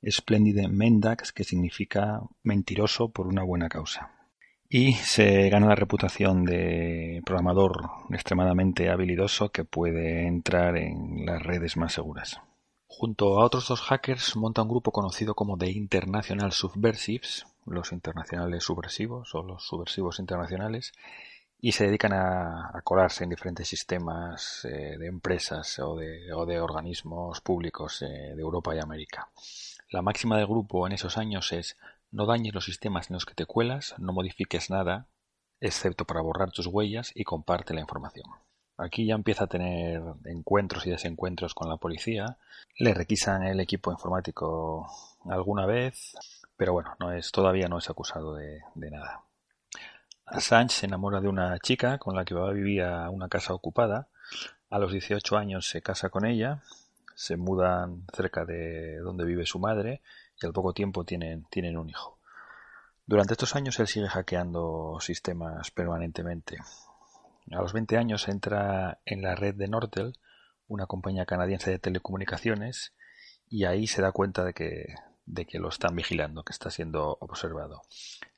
Splendide 0.05 0.67
Mendax, 0.67 1.31
que 1.31 1.45
significa 1.45 2.19
mentiroso 2.43 3.07
por 3.07 3.27
una 3.27 3.41
buena 3.41 3.69
causa 3.69 4.11
y 4.67 4.91
se 4.95 5.47
gana 5.47 5.67
la 5.67 5.75
reputación 5.75 6.43
de 6.43 7.21
programador 7.25 7.89
extremadamente 8.09 8.89
habilidoso 8.89 9.49
que 9.49 9.63
puede 9.63 10.27
entrar 10.27 10.75
en 10.75 11.25
las 11.25 11.41
redes 11.41 11.77
más 11.77 11.93
seguras. 11.93 12.41
Junto 12.87 13.39
a 13.39 13.45
otros 13.45 13.69
dos 13.69 13.79
hackers 13.79 14.35
monta 14.35 14.61
un 14.61 14.67
grupo 14.67 14.91
conocido 14.91 15.35
como 15.35 15.57
The 15.57 15.71
International 15.71 16.51
Subversives, 16.51 17.45
los 17.65 17.91
internacionales 17.91 18.63
subversivos 18.63 19.33
o 19.35 19.43
los 19.43 19.65
subversivos 19.65 20.19
internacionales, 20.19 20.93
y 21.63 21.73
se 21.73 21.85
dedican 21.85 22.13
a, 22.13 22.81
colarse 22.83 23.23
en 23.23 23.29
diferentes 23.29 23.67
sistemas 23.67 24.65
eh, 24.65 24.97
de 24.97 25.07
empresas 25.07 25.77
o 25.79 25.95
de, 25.95 26.59
organismos 26.59 27.39
públicos 27.41 28.01
eh, 28.01 28.33
de 28.35 28.41
Europa 28.41 28.75
y 28.75 28.79
América. 28.79 29.29
La 29.91 30.01
máxima 30.01 30.37
del 30.37 30.47
grupo 30.47 30.87
en 30.87 30.93
esos 30.93 31.17
años 31.17 31.51
es 31.51 31.77
no 32.11 32.25
dañes 32.25 32.53
los 32.53 32.65
sistemas 32.65 33.09
en 33.09 33.13
los 33.13 33.25
que 33.25 33.35
te 33.35 33.45
cuelas, 33.45 33.93
no 33.99 34.11
modifiques 34.11 34.71
nada, 34.71 35.05
excepto 35.59 36.05
para 36.05 36.21
borrar 36.21 36.51
tus 36.51 36.65
huellas 36.65 37.11
y 37.13 37.23
comparte 37.23 37.75
la 37.75 37.81
información. 37.81 38.25
Aquí 38.77 39.05
ya 39.05 39.13
empieza 39.13 39.43
a 39.43 39.47
tener 39.47 40.01
encuentros 40.25 40.87
y 40.87 40.89
desencuentros 40.89 41.53
con 41.53 41.69
la 41.69 41.77
policía. 41.77 42.37
Le 42.77 42.95
requisan 42.95 43.43
el 43.43 43.59
equipo 43.59 43.91
informático 43.91 44.87
alguna 45.29 45.67
vez, 45.67 46.15
pero 46.61 46.73
bueno, 46.73 46.95
no 46.99 47.11
es, 47.11 47.31
todavía 47.31 47.67
no 47.67 47.79
es 47.79 47.89
acusado 47.89 48.35
de, 48.35 48.61
de 48.75 48.91
nada. 48.91 49.23
Assange 50.27 50.75
se 50.75 50.85
enamora 50.85 51.19
de 51.19 51.27
una 51.27 51.57
chica 51.57 51.97
con 51.97 52.15
la 52.15 52.23
que 52.23 52.35
va 52.35 52.49
a 52.49 52.53
vivir 52.53 52.83
a 52.83 53.09
una 53.09 53.29
casa 53.29 53.55
ocupada. 53.55 54.09
A 54.69 54.77
los 54.77 54.91
18 54.91 55.37
años 55.37 55.67
se 55.67 55.81
casa 55.81 56.09
con 56.09 56.23
ella, 56.23 56.61
se 57.15 57.35
mudan 57.35 58.05
cerca 58.13 58.45
de 58.45 58.99
donde 58.99 59.25
vive 59.25 59.47
su 59.47 59.57
madre 59.57 60.03
y 60.39 60.45
al 60.45 60.53
poco 60.53 60.71
tiempo 60.71 61.03
tienen, 61.03 61.47
tienen 61.49 61.79
un 61.79 61.89
hijo. 61.89 62.19
Durante 63.07 63.33
estos 63.33 63.55
años 63.55 63.79
él 63.79 63.87
sigue 63.87 64.07
hackeando 64.07 64.99
sistemas 64.99 65.71
permanentemente. 65.71 66.59
A 67.49 67.59
los 67.59 67.73
20 67.73 67.97
años 67.97 68.27
entra 68.27 68.99
en 69.05 69.23
la 69.23 69.33
red 69.33 69.55
de 69.55 69.67
Nortel, 69.67 70.13
una 70.67 70.85
compañía 70.85 71.25
canadiense 71.25 71.71
de 71.71 71.79
telecomunicaciones, 71.79 72.93
y 73.49 73.65
ahí 73.65 73.87
se 73.87 74.03
da 74.03 74.11
cuenta 74.11 74.45
de 74.45 74.53
que, 74.53 74.93
de 75.25 75.45
que 75.45 75.59
lo 75.59 75.69
están 75.69 75.95
vigilando, 75.95 76.43
que 76.43 76.53
está 76.53 76.69
siendo 76.69 77.17
observado. 77.21 77.81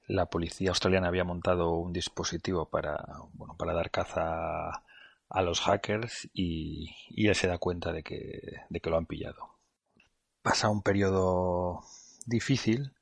La 0.07 0.27
policía 0.27 0.69
australiana 0.69 1.07
había 1.07 1.23
montado 1.23 1.71
un 1.71 1.93
dispositivo 1.93 2.69
para, 2.69 3.03
bueno, 3.33 3.55
para 3.57 3.73
dar 3.73 3.91
caza 3.91 4.83
a 5.29 5.41
los 5.41 5.61
hackers 5.61 6.29
y, 6.33 6.95
y 7.09 7.27
él 7.27 7.35
se 7.35 7.47
da 7.47 7.57
cuenta 7.57 7.91
de 7.91 8.03
que, 8.03 8.61
de 8.69 8.79
que 8.79 8.89
lo 8.89 8.97
han 8.97 9.05
pillado 9.05 9.53
pasa 10.43 10.69
un 10.69 10.83
periodo 10.83 11.81
difícil 12.27 12.93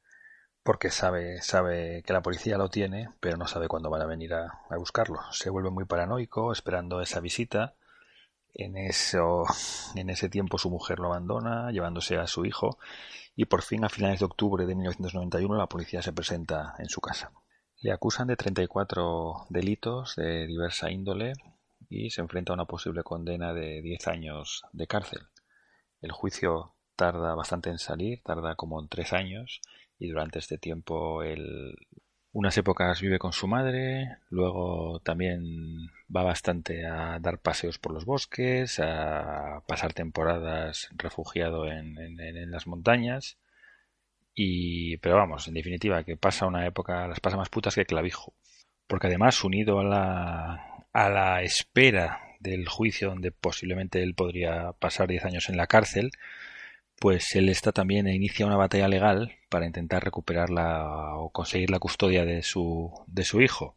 porque 0.64 0.92
sabe, 0.92 1.42
sabe 1.42 2.04
que 2.04 2.14
la 2.14 2.22
policía 2.22 2.58
lo 2.58 2.70
tiene, 2.70 3.10
pero 3.20 3.36
no 3.36 3.48
sabe 3.48 3.68
cuándo 3.68 3.90
van 3.90 4.04
a 4.04 4.06
venir 4.06 4.36
a, 4.36 4.62
buscarlo. 4.78 5.20
Se 5.32 5.50
vuelve 5.50 5.72
muy 5.72 5.86
paranoico 5.86 6.52
esperando 6.54 7.02
esa 7.02 7.20
visita. 7.20 7.74
En, 8.54 8.76
eso, 8.76 9.44
en 9.96 10.10
ese 10.10 10.30
tiempo 10.30 10.58
su 10.58 10.70
mujer 10.70 11.00
lo 11.00 11.08
abandona, 11.08 11.72
llevándose 11.72 12.18
a 12.18 12.28
su 12.28 12.46
hijo, 12.46 12.78
y 13.36 13.46
por 13.46 13.62
fin 13.62 13.84
a 13.86 13.90
finales 13.90 14.20
de 14.20 14.26
octubre 14.26 14.66
de 14.66 14.76
1991 14.76 15.56
la 15.56 15.68
policía 15.68 16.02
se 16.02 16.14
presenta 16.14 16.76
en 16.80 16.90
su 16.90 17.02
casa. 17.02 17.32
Le 17.82 17.92
acusan 17.92 18.28
de 18.28 18.36
34 18.36 19.48
delitos 19.50 20.16
de 20.16 20.46
diversa 20.46 20.92
índole 20.92 21.34
y 21.90 22.10
se 22.10 22.22
enfrenta 22.22 22.54
a 22.54 22.56
una 22.56 22.66
posible 22.66 23.04
condena 23.04 23.54
de 23.54 23.82
10 23.82 24.08
años 24.08 24.64
de 24.72 24.88
cárcel. 24.88 25.22
El 26.02 26.12
juicio 26.12 26.76
tarda 26.96 27.34
bastante 27.36 27.70
en 27.70 27.80
salir, 27.80 28.22
tarda 28.24 28.56
como 28.56 28.80
en 28.82 28.88
tres 28.88 29.14
años 29.14 29.62
y 29.98 30.10
durante 30.10 30.40
este 30.40 30.58
tiempo 30.58 31.24
él 31.24 31.76
unas 32.34 32.58
épocas 32.58 33.02
vive 33.02 33.20
con 33.20 33.34
su 33.34 33.48
madre, 33.48 34.18
luego 34.30 35.00
también 35.00 35.44
va 36.16 36.24
bastante 36.24 36.86
a 36.86 37.20
dar 37.20 37.40
paseos 37.40 37.80
por 37.80 37.94
los 37.94 38.06
bosques, 38.06 38.80
a 38.80 39.64
pasar 39.68 39.94
temporadas 39.94 40.90
refugiado 40.96 41.68
en, 41.68 41.96
las 42.52 42.68
montañas 42.68 43.38
y 44.34 44.98
pero 44.98 45.16
vamos, 45.18 45.48
en 45.48 45.54
definitiva 45.56 46.04
que 46.04 46.18
pasa 46.18 46.48
una 46.48 46.66
época, 46.66 47.08
las 47.08 47.20
pasa 47.20 47.38
más 47.38 47.50
putas 47.50 47.76
que 47.76 47.86
clavijo, 47.86 48.34
porque 48.88 49.08
además 49.08 49.44
unido 49.44 49.80
a 49.80 49.84
la 49.84 50.72
a 50.94 51.10
la 51.10 51.42
espera 51.44 52.22
del 52.40 52.68
juicio 52.68 53.10
donde 53.10 53.32
posiblemente 53.32 54.04
él 54.04 54.14
podría 54.16 54.74
pasar 54.74 55.08
diez 55.08 55.24
años 55.26 55.50
en 55.50 55.58
la 55.58 55.68
cárcel, 55.68 56.12
pues 57.00 57.36
él 57.36 57.50
está 57.50 57.72
también 57.72 58.08
e 58.08 58.16
inicia 58.16 58.46
una 58.46 58.58
batalla 58.58 58.88
legal 58.88 59.36
para 59.50 59.66
intentar 59.66 60.04
recuperar 60.04 60.50
la, 60.50 61.16
o 61.16 61.32
conseguir 61.32 61.70
la 61.70 61.80
custodia 61.80 62.26
de 62.26 62.44
su, 62.44 62.92
de 63.08 63.24
su 63.24 63.42
hijo. 63.42 63.76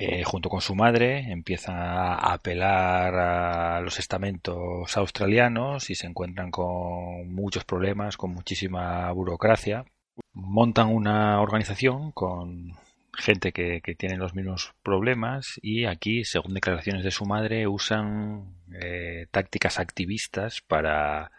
Eh, 0.00 0.22
junto 0.22 0.48
con 0.48 0.60
su 0.60 0.76
madre 0.76 1.32
empieza 1.32 1.72
a 1.72 2.32
apelar 2.32 3.12
a 3.16 3.80
los 3.80 3.98
estamentos 3.98 4.96
australianos 4.96 5.90
y 5.90 5.96
se 5.96 6.06
encuentran 6.06 6.52
con 6.52 7.34
muchos 7.34 7.64
problemas, 7.64 8.16
con 8.16 8.30
muchísima 8.30 9.10
burocracia. 9.10 9.84
Montan 10.32 10.86
una 10.94 11.40
organización 11.40 12.12
con 12.12 12.74
gente 13.12 13.50
que, 13.50 13.80
que 13.82 13.96
tiene 13.96 14.16
los 14.16 14.34
mismos 14.34 14.72
problemas 14.84 15.58
y 15.62 15.86
aquí, 15.86 16.24
según 16.24 16.54
declaraciones 16.54 17.02
de 17.02 17.10
su 17.10 17.26
madre, 17.26 17.66
usan 17.66 18.54
eh, 18.80 19.26
tácticas 19.32 19.80
activistas 19.80 20.60
para 20.60 21.32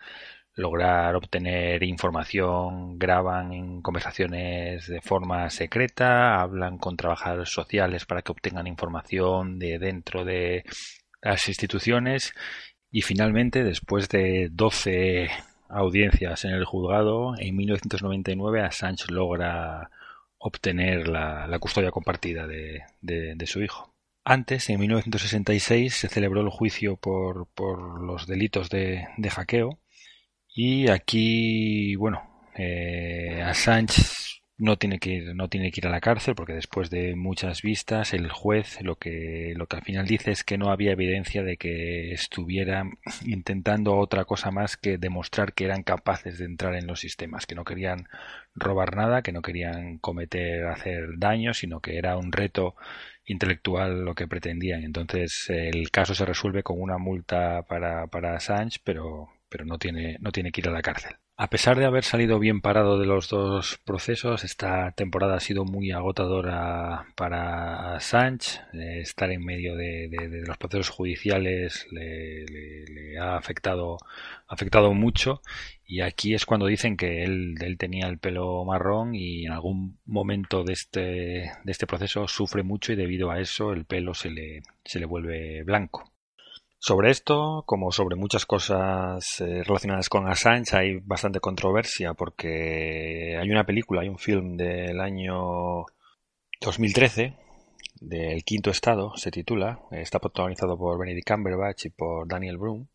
lograr 0.59 1.15
obtener 1.15 1.83
información, 1.83 2.99
graban 2.99 3.81
conversaciones 3.81 4.87
de 4.87 5.01
forma 5.01 5.49
secreta, 5.49 6.41
hablan 6.41 6.77
con 6.77 6.97
trabajadores 6.97 7.49
sociales 7.49 8.05
para 8.05 8.21
que 8.21 8.31
obtengan 8.31 8.67
información 8.67 9.57
de 9.57 9.79
dentro 9.79 10.25
de 10.25 10.63
las 11.21 11.47
instituciones 11.47 12.33
y 12.91 13.01
finalmente, 13.01 13.63
después 13.63 14.09
de 14.09 14.49
12 14.51 15.29
audiencias 15.69 16.43
en 16.45 16.51
el 16.51 16.65
juzgado, 16.65 17.33
en 17.37 17.55
1999 17.55 18.63
Assange 18.63 19.11
logra 19.11 19.91
obtener 20.39 21.07
la, 21.07 21.57
custodia 21.59 21.91
compartida 21.91 22.47
de, 22.47 23.45
su 23.45 23.61
hijo. 23.61 23.93
Antes, 24.23 24.69
en 24.69 24.79
1966, 24.79 25.93
se 25.93 26.07
celebró 26.07 26.41
el 26.41 26.49
juicio 26.49 26.95
por, 26.97 27.47
los 28.01 28.25
delitos 28.25 28.69
de, 28.69 29.05
hackeo 29.29 29.79
y 30.61 30.89
aquí, 30.89 31.95
bueno, 31.95 32.21
eh, 32.55 33.41
Assange 33.45 34.41
no 34.57 34.77
tiene 34.77 34.99
que 34.99 35.09
ir, 35.11 35.33
no 35.33 35.47
tiene 35.47 35.71
que 35.71 35.79
ir 35.79 35.87
a 35.87 35.89
la 35.89 36.01
cárcel 36.01 36.35
porque 36.35 36.51
después 36.51 36.89
de 36.89 37.15
muchas 37.15 37.61
vistas 37.61 38.13
el 38.13 38.29
juez 38.29 38.81
lo 38.81 38.97
que 38.97 39.53
lo 39.55 39.67
que 39.67 39.77
al 39.77 39.83
final 39.83 40.05
dice 40.05 40.31
es 40.31 40.43
que 40.43 40.57
no 40.57 40.69
había 40.69 40.91
evidencia 40.91 41.43
de 41.43 41.55
que 41.55 42.11
estuviera 42.11 42.83
intentando 43.25 43.95
otra 43.95 44.25
cosa 44.25 44.51
más 44.51 44.75
que 44.75 44.97
demostrar 44.97 45.53
que 45.53 45.63
eran 45.63 45.83
capaces 45.83 46.37
de 46.39 46.45
entrar 46.45 46.75
en 46.75 46.87
los 46.87 46.99
sistemas, 46.99 47.45
que 47.45 47.55
no 47.55 47.63
querían 47.63 48.09
robar 48.53 48.97
nada, 48.97 49.21
que 49.21 49.31
no 49.31 49.41
querían 49.41 49.97
cometer 49.99 50.67
hacer 50.67 51.17
daño, 51.17 51.53
sino 51.53 51.79
que 51.79 51.97
era 51.97 52.17
un 52.17 52.33
reto 52.33 52.75
intelectual 53.25 54.03
lo 54.03 54.13
que 54.15 54.27
pretendían. 54.27 54.83
Entonces 54.83 55.45
el 55.49 55.89
caso 55.91 56.13
se 56.15 56.25
resuelve 56.25 56.63
con 56.63 56.81
una 56.81 56.97
multa 56.97 57.63
para 57.63 58.07
para 58.07 58.35
Assange, 58.35 58.79
pero 58.83 59.29
pero 59.49 59.65
no 59.65 59.77
tiene 59.77 60.17
no 60.19 60.31
tiene 60.31 60.51
que 60.51 60.61
ir 60.61 60.69
a 60.69 60.71
la 60.71 60.81
cárcel. 60.81 61.15
A 61.41 61.49
pesar 61.49 61.79
de 61.79 61.85
haber 61.85 62.03
salido 62.03 62.37
bien 62.37 62.59
parado 62.59 62.99
de 62.99 63.05
los 63.05 63.29
dos 63.29 63.79
procesos, 63.85 64.43
esta 64.43 64.91
temporada 64.91 65.35
ha 65.37 65.39
sido 65.39 65.63
muy 65.63 65.89
agotadora 65.89 67.05
para 67.15 67.97
Sánchez. 68.01 68.59
Eh, 68.73 68.99
estar 68.99 69.31
en 69.31 69.45
medio 69.45 69.77
de, 69.77 70.09
los 70.45 70.57
procesos 70.57 70.89
judiciales 70.89 71.87
le, 71.91 73.17
ha 73.17 73.37
afectado, 73.37 73.99
afectado 74.49 74.93
mucho. 74.93 75.41
Y 75.85 76.01
aquí 76.01 76.33
es 76.33 76.45
cuando 76.45 76.65
dicen 76.65 76.97
que 76.97 77.23
él, 77.23 77.55
él, 77.61 77.77
tenía 77.77 78.07
el 78.07 78.17
pelo 78.19 78.65
marrón 78.65 79.15
y 79.15 79.45
en 79.45 79.53
algún 79.53 79.97
momento 80.05 80.65
de 80.65 80.73
este, 80.73 80.99
de 81.63 81.71
este 81.71 81.87
proceso 81.87 82.27
sufre 82.27 82.63
mucho 82.63 82.91
y 82.91 82.97
debido 82.97 83.31
a 83.31 83.39
eso 83.39 83.71
el 83.71 83.85
pelo 83.85 84.13
se 84.13 84.29
le, 84.29 84.61
se 84.83 84.99
le 84.99 85.05
vuelve 85.05 85.63
blanco. 85.63 86.11
Sobre 86.81 87.11
esto, 87.11 87.63
como 87.65 87.91
sobre 87.91 88.15
muchas 88.15 88.45
cosas 88.45 89.41
eh, 89.41 89.63
relacionadas 89.63 90.07
con 90.07 90.29
Assange, 90.29 90.77
hay 90.77 90.99
bastante 90.99 91.41
controversia 91.41 92.13
porque 92.13 93.37
hay 93.37 93.51
una 93.51 93.65
película, 93.65 94.01
hay 94.01 94.07
un 94.07 94.17
film 94.17 94.55
del 94.55 95.01
año 95.01 95.85
2013, 96.61 97.35
del 97.99 98.43
Quinto 98.45 98.69
Estado, 98.71 99.11
se 99.17 99.29
titula, 99.29 99.81
está 99.91 100.19
protagonizado 100.19 100.77
por 100.77 100.97
Benedict 100.97 101.27
Cumberbatch 101.29 101.87
y 101.87 101.89
por 101.89 102.25
Daniel 102.29 102.57
Broom, 102.57 102.87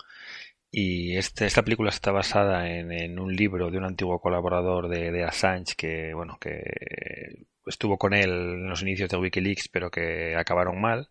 y 0.71 1.19
este, 1.19 1.45
esta 1.45 1.63
película 1.63 1.91
está 1.91 2.11
basada 2.11 2.67
en, 2.71 3.19
un 3.19 3.37
libro 3.37 3.71
de 3.71 3.77
un 3.77 3.85
antiguo 3.85 4.19
colaborador 4.19 4.89
de, 4.89 5.13
de 5.13 5.25
Assange 5.25 5.75
que, 5.77 6.15
bueno, 6.15 6.39
que 6.41 7.45
estuvo 7.67 7.99
con 7.99 8.15
él 8.15 8.31
en 8.31 8.69
los 8.69 8.81
inicios 8.81 9.11
de 9.11 9.19
Wikileaks, 9.19 9.69
pero 9.69 9.91
que 9.91 10.35
acabaron 10.37 10.81
mal 10.81 11.11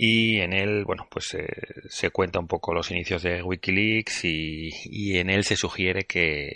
y 0.00 0.40
en 0.40 0.52
él, 0.52 0.84
bueno, 0.84 1.08
pues 1.10 1.36
se 1.88 2.10
cuenta 2.10 2.38
un 2.38 2.46
poco 2.46 2.72
los 2.72 2.88
inicios 2.92 3.20
de 3.24 3.42
Wikileaks 3.42 4.24
y, 4.24 5.18
en 5.18 5.28
él 5.28 5.42
se 5.42 5.56
sugiere 5.56 6.04
que, 6.04 6.52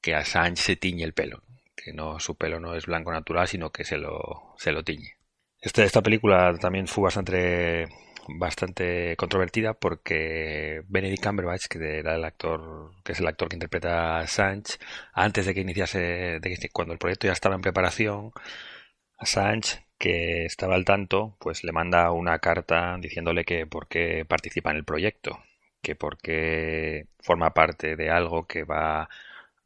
que 0.00 0.16
Assange 0.16 0.60
se 0.60 0.74
tiñe 0.74 1.04
el 1.04 1.12
pelo, 1.12 1.40
que 1.76 1.92
no 1.92 2.18
su 2.18 2.34
pelo 2.34 2.58
no 2.58 2.74
es 2.74 2.86
blanco 2.86 3.12
natural, 3.12 3.46
sino 3.46 3.70
que 3.70 3.84
se 3.84 3.96
lo, 3.96 4.54
se 4.58 4.72
lo 4.72 4.82
tiñe. 4.82 5.14
Este, 5.60 5.84
esta 5.84 6.02
película 6.02 6.52
también 6.60 6.88
fue 6.88 7.04
bastante 7.04 7.86
bastante 8.38 9.16
controvertida 9.16 9.74
porque 9.74 10.82
Benedict 10.88 11.24
Cumberbatch, 11.24 11.66
que 11.68 11.98
era 12.00 12.16
el 12.16 12.24
actor, 12.24 12.92
que 13.04 13.12
es 13.12 13.20
el 13.20 13.28
actor 13.28 13.48
que 13.48 13.56
interpreta 13.56 14.16
a 14.16 14.20
Assange, 14.20 14.78
antes 15.12 15.46
de 15.46 15.54
que 15.54 15.60
iniciase, 15.60 16.40
de 16.40 16.70
cuando 16.72 16.92
el 16.92 16.98
proyecto 16.98 17.28
ya 17.28 17.34
estaba 17.34 17.54
en 17.54 17.60
preparación, 17.60 18.32
Assange 19.16 19.89
que 20.00 20.46
estaba 20.46 20.76
al 20.76 20.86
tanto, 20.86 21.36
pues 21.38 21.62
le 21.62 21.72
manda 21.72 22.10
una 22.10 22.38
carta 22.38 22.96
diciéndole 22.98 23.44
que 23.44 23.66
por 23.66 23.86
qué 23.86 24.24
participa 24.26 24.70
en 24.70 24.78
el 24.78 24.84
proyecto, 24.84 25.38
que 25.82 25.94
por 25.94 26.16
qué 26.18 27.06
forma 27.20 27.50
parte 27.52 27.96
de 27.96 28.10
algo 28.10 28.46
que 28.46 28.64
va 28.64 29.10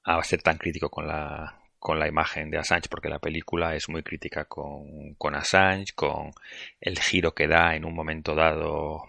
a 0.02 0.22
ser 0.24 0.42
tan 0.42 0.58
crítico 0.58 0.90
con 0.90 1.06
la, 1.06 1.60
con 1.78 2.00
la 2.00 2.08
imagen 2.08 2.50
de 2.50 2.58
Assange, 2.58 2.88
porque 2.90 3.08
la 3.08 3.20
película 3.20 3.76
es 3.76 3.88
muy 3.88 4.02
crítica 4.02 4.46
con, 4.46 5.14
con 5.14 5.36
Assange, 5.36 5.94
con 5.94 6.32
el 6.80 6.98
giro 6.98 7.32
que 7.32 7.46
da 7.46 7.76
en 7.76 7.84
un 7.84 7.94
momento 7.94 8.34
dado 8.34 9.04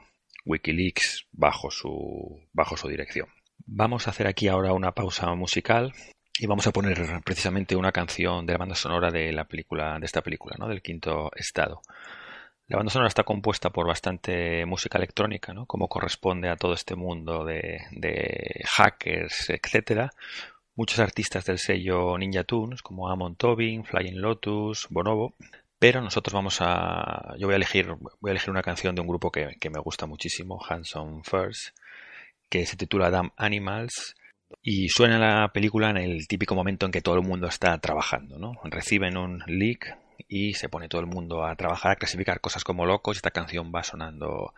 Wikileaks 0.46 1.26
bajo 1.32 1.72
su, 1.72 2.40
bajo 2.54 2.78
su 2.78 2.88
dirección. 2.88 3.30
Vamos 3.66 4.06
a 4.06 4.12
hacer 4.12 4.28
aquí 4.28 4.48
ahora 4.48 4.74
una 4.74 4.92
pausa 4.92 5.34
musical 5.34 5.92
y 6.40 6.48
vamos 6.48 6.68
a 6.68 6.72
poner 6.72 7.22
precisamente 7.24 7.76
una 7.76 7.92
canción 7.92 8.46
de 8.46 8.54
la 8.54 8.60
banda 8.60 8.76
sonora 8.76 9.12
de 9.12 9.32
la 9.32 9.46
película, 9.46 9.98
de 10.00 10.06
esta 10.06 10.22
película, 10.22 10.56
¿no? 10.60 10.68
Del 10.68 10.82
quinto 10.82 11.32
estado. 11.36 11.82
La 12.68 12.78
banda 12.78 12.92
sonora 12.92 13.08
está 13.08 13.24
compuesta 13.24 13.70
por 13.70 13.88
bastante 13.88 14.66
música 14.66 14.98
electrónica, 14.98 15.54
¿no? 15.54 15.66
Como 15.66 15.88
corresponde 15.88 16.50
a 16.50 16.56
todo 16.56 16.74
este 16.74 16.96
mundo 16.96 17.46
de, 17.46 17.80
hackers, 18.66 19.50
etcétera. 19.50 20.12
Muchos 20.76 21.00
artistas 21.00 21.46
del 21.46 21.60
sello 21.60 22.18
Ninja 22.18 22.44
Tunes, 22.44 22.82
como 22.82 23.10
Amon 23.10 23.36
Tobin, 23.36 23.86
Flying 23.86 24.20
Lotus, 24.20 24.88
Bonobo. 24.90 25.36
Pero 25.80 26.02
nosotros 26.02 26.34
vamos 26.34 26.58
a. 26.60 27.36
Yo 27.38 27.48
voy 27.48 27.54
a 27.54 27.58
elegir, 27.58 27.88
voy 28.20 28.30
a 28.30 28.32
elegir 28.32 28.50
una 28.50 28.64
canción 28.64 28.96
de 28.96 29.02
un 29.02 29.08
grupo 29.08 29.32
que, 29.32 29.56
que 29.60 29.70
me 29.70 29.80
gusta 29.80 30.06
muchísimo, 30.06 30.60
Hanson 30.68 31.24
First, 31.24 31.78
que 32.50 32.66
se 32.66 32.78
titula 32.78 33.12
Damn 33.12 33.32
Animals 33.38 34.16
y 34.68 34.90
suena 34.90 35.20
la 35.20 35.54
película 35.54 35.92
en 35.92 35.98
el 35.98 36.28
típico 36.28 36.56
momento 36.56 36.88
en 36.88 36.92
que 36.92 37.04
todo 37.04 37.14
el 37.14 37.22
mundo 37.22 37.46
está 37.46 37.78
trabajando, 37.78 38.40
¿no? 38.40 38.60
Reciben 38.64 39.16
un 39.16 39.44
leak 39.46 39.96
y 40.28 40.56
se 40.56 40.70
pone 40.70 40.90
todo 40.90 41.02
el 41.02 41.08
mundo 41.08 41.46
a 41.46 41.56
trabajar, 41.56 41.92
a 41.92 41.96
clasificar 41.98 42.42
cosas 42.42 42.64
como 42.64 42.88
locos 42.88 43.16
y 43.16 43.20
esta 43.20 43.30
canción 43.30 43.72
va 43.74 43.84
sonando 43.84 44.56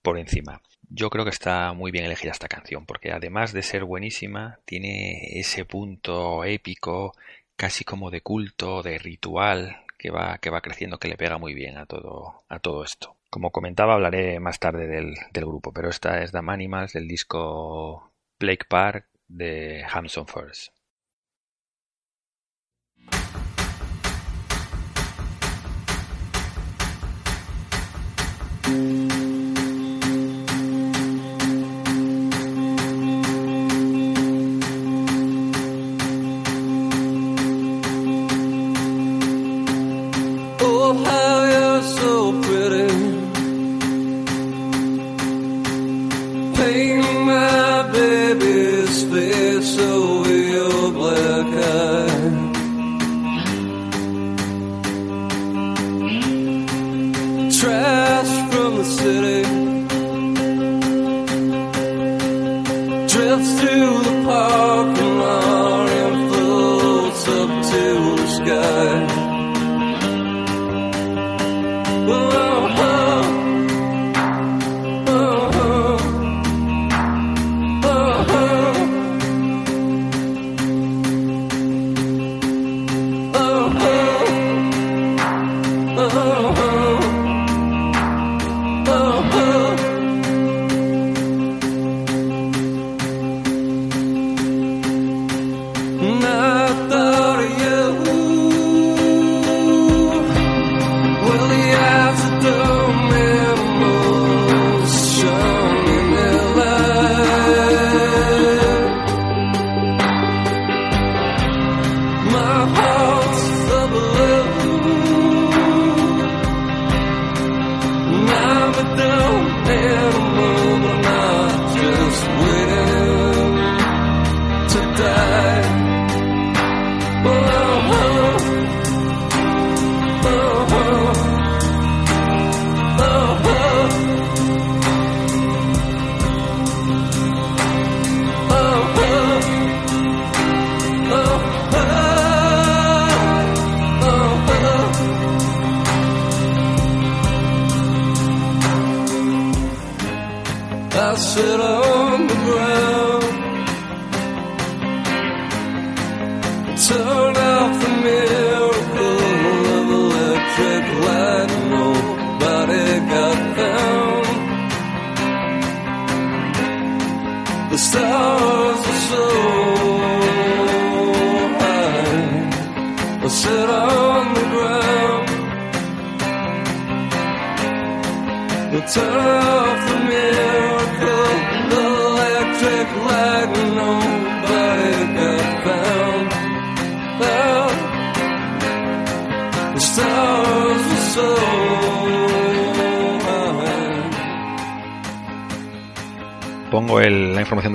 por 0.00 0.18
encima. 0.18 0.62
Yo 0.88 1.10
creo 1.10 1.24
que 1.24 1.30
está 1.32 1.74
muy 1.74 1.90
bien 1.92 2.06
elegida 2.06 2.32
esta 2.32 2.48
canción 2.48 2.86
porque 2.86 3.12
además 3.12 3.52
de 3.52 3.62
ser 3.62 3.84
buenísima, 3.84 4.58
tiene 4.64 5.38
ese 5.38 5.66
punto 5.66 6.44
épico, 6.44 7.14
casi 7.54 7.84
como 7.84 8.10
de 8.10 8.22
culto, 8.22 8.82
de 8.82 8.96
ritual 8.96 9.82
que 9.98 10.10
va, 10.10 10.38
que 10.38 10.48
va 10.48 10.62
creciendo, 10.62 10.98
que 10.98 11.08
le 11.08 11.18
pega 11.18 11.36
muy 11.36 11.52
bien 11.52 11.76
a 11.76 11.84
todo, 11.84 12.42
a 12.48 12.58
todo 12.58 12.84
esto. 12.84 13.16
Como 13.28 13.50
comentaba, 13.50 13.92
hablaré 13.92 14.40
más 14.40 14.58
tarde 14.58 14.86
del, 14.86 15.14
del 15.30 15.44
grupo, 15.44 15.72
pero 15.74 15.90
esta 15.90 16.22
es 16.22 16.32
The 16.32 16.38
Animals 16.38 16.94
del 16.94 17.06
disco 17.06 18.10
Plague 18.38 18.64
Park 18.66 19.11
de 19.32 19.82
Hanson 19.86 20.26
First. 20.26 20.70
Mm. 28.66 29.11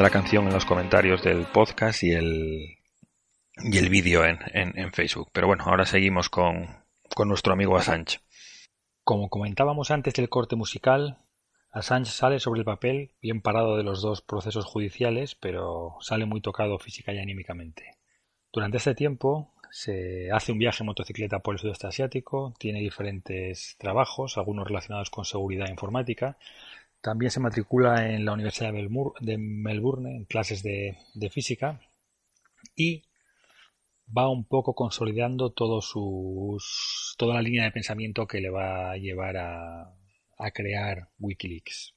La 0.07 0.11
canción 0.13 0.47
en 0.47 0.53
los 0.53 0.63
comentarios 0.63 1.21
del 1.21 1.43
podcast 1.47 2.01
y 2.01 2.11
el, 2.13 2.77
y 3.57 3.77
el 3.77 3.89
vídeo 3.89 4.23
en, 4.23 4.39
en- 4.53 4.79
en 4.79 4.93
Facebook. 4.93 5.29
Pero 5.33 5.47
bueno, 5.47 5.65
ahora 5.67 5.85
seguimos 5.85 6.29
con, 6.29 6.65
con 7.13 7.27
nuestro 7.27 7.51
amigo 7.51 7.75
Assange. 7.75 8.19
Como 9.03 9.27
comentábamos 9.27 9.91
antes 9.91 10.13
del 10.13 10.29
corte 10.29 10.55
musical, 10.55 11.17
Assange 11.71 12.09
sale 12.09 12.39
sobre 12.39 12.59
el 12.59 12.65
papel 12.65 13.11
bien 13.21 13.41
parado 13.41 13.75
de 13.75 13.83
los 13.83 14.01
dos 14.01 14.21
procesos 14.21 14.63
judiciales, 14.63 15.35
pero 15.35 15.97
sale 15.99 16.25
muy 16.25 16.39
tocado 16.39 16.79
física 16.79 17.11
y 17.11 17.19
anímicamente. 17.19 17.97
Durante 18.53 18.77
este 18.77 18.95
tiempo 18.95 19.53
se 19.71 20.31
hace 20.31 20.53
un 20.53 20.59
viaje 20.59 20.83
en 20.83 20.87
motocicleta 20.87 21.39
por 21.39 21.55
el 21.55 21.59
sudeste 21.59 21.87
asiático, 21.87 22.53
tiene 22.57 22.79
diferentes 22.79 23.75
trabajos, 23.77 24.37
algunos 24.37 24.69
relacionados 24.69 25.09
con 25.09 25.25
seguridad 25.25 25.67
informática, 25.67 26.37
también 27.01 27.31
se 27.31 27.39
matricula 27.39 28.09
en 28.13 28.25
la 28.25 28.33
Universidad 28.33 28.73
de 28.73 28.79
Melbour- 28.81 29.13
de 29.19 29.37
Melbourne 29.37 30.09
en 30.15 30.25
clases 30.25 30.63
de, 30.63 30.97
física 31.31 31.79
y 32.75 33.03
va 34.15 34.29
un 34.29 34.45
poco 34.45 34.73
consolidando 34.73 35.51
todos 35.51 35.89
sus, 35.89 37.15
toda 37.17 37.35
la 37.35 37.41
línea 37.41 37.63
de 37.65 37.71
pensamiento 37.71 38.27
que 38.27 38.41
le 38.41 38.49
va 38.49 38.91
a 38.91 38.97
llevar 38.97 39.37
a, 39.37 39.93
a 40.37 40.51
crear 40.51 41.09
Wikileaks. 41.19 41.93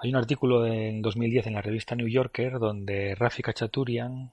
Hay 0.00 0.10
un 0.10 0.16
artículo 0.16 0.66
en 0.66 1.00
2010 1.02 1.46
en 1.46 1.54
la 1.54 1.62
revista 1.62 1.94
New 1.94 2.08
Yorker 2.08 2.58
donde 2.58 3.14
Rafi 3.14 3.42
Kachaturian 3.42 4.32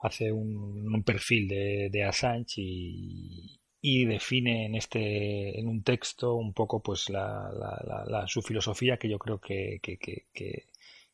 hace 0.00 0.32
un, 0.32 0.94
un 0.94 1.02
perfil 1.02 1.48
de, 1.48 1.88
de 1.90 2.04
Assange 2.04 2.60
y, 2.62 3.60
y 3.90 4.04
define 4.06 4.54
en 4.66 4.74
este 4.82 5.58
en 5.60 5.66
un 5.68 5.82
texto 5.90 6.26
un 6.46 6.52
poco 6.60 6.82
pues 6.86 7.00
la, 7.16 7.26
la- 7.62 8.04
la- 8.12 8.26
su 8.34 8.40
filosofía 8.48 8.96
que 8.98 9.08
yo 9.12 9.18
creo 9.24 9.38
que, 9.46 9.78
que- 9.82 9.98
que- 10.04 10.24
que- 10.36 10.64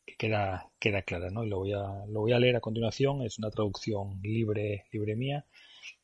que 0.07 0.15
queda, 0.21 0.45
queda 0.83 1.03
clara 1.03 1.31
¿no? 1.31 1.45
y 1.45 1.49
lo 1.51 1.59
voy, 1.59 1.73
a, 1.73 1.85
lo 2.13 2.21
voy 2.21 2.33
a 2.33 2.39
leer 2.39 2.57
a 2.57 2.61
continuación 2.69 3.23
es 3.23 3.39
una 3.39 3.51
traducción 3.51 4.21
libre 4.23 4.87
libre 4.93 5.17
mía 5.17 5.45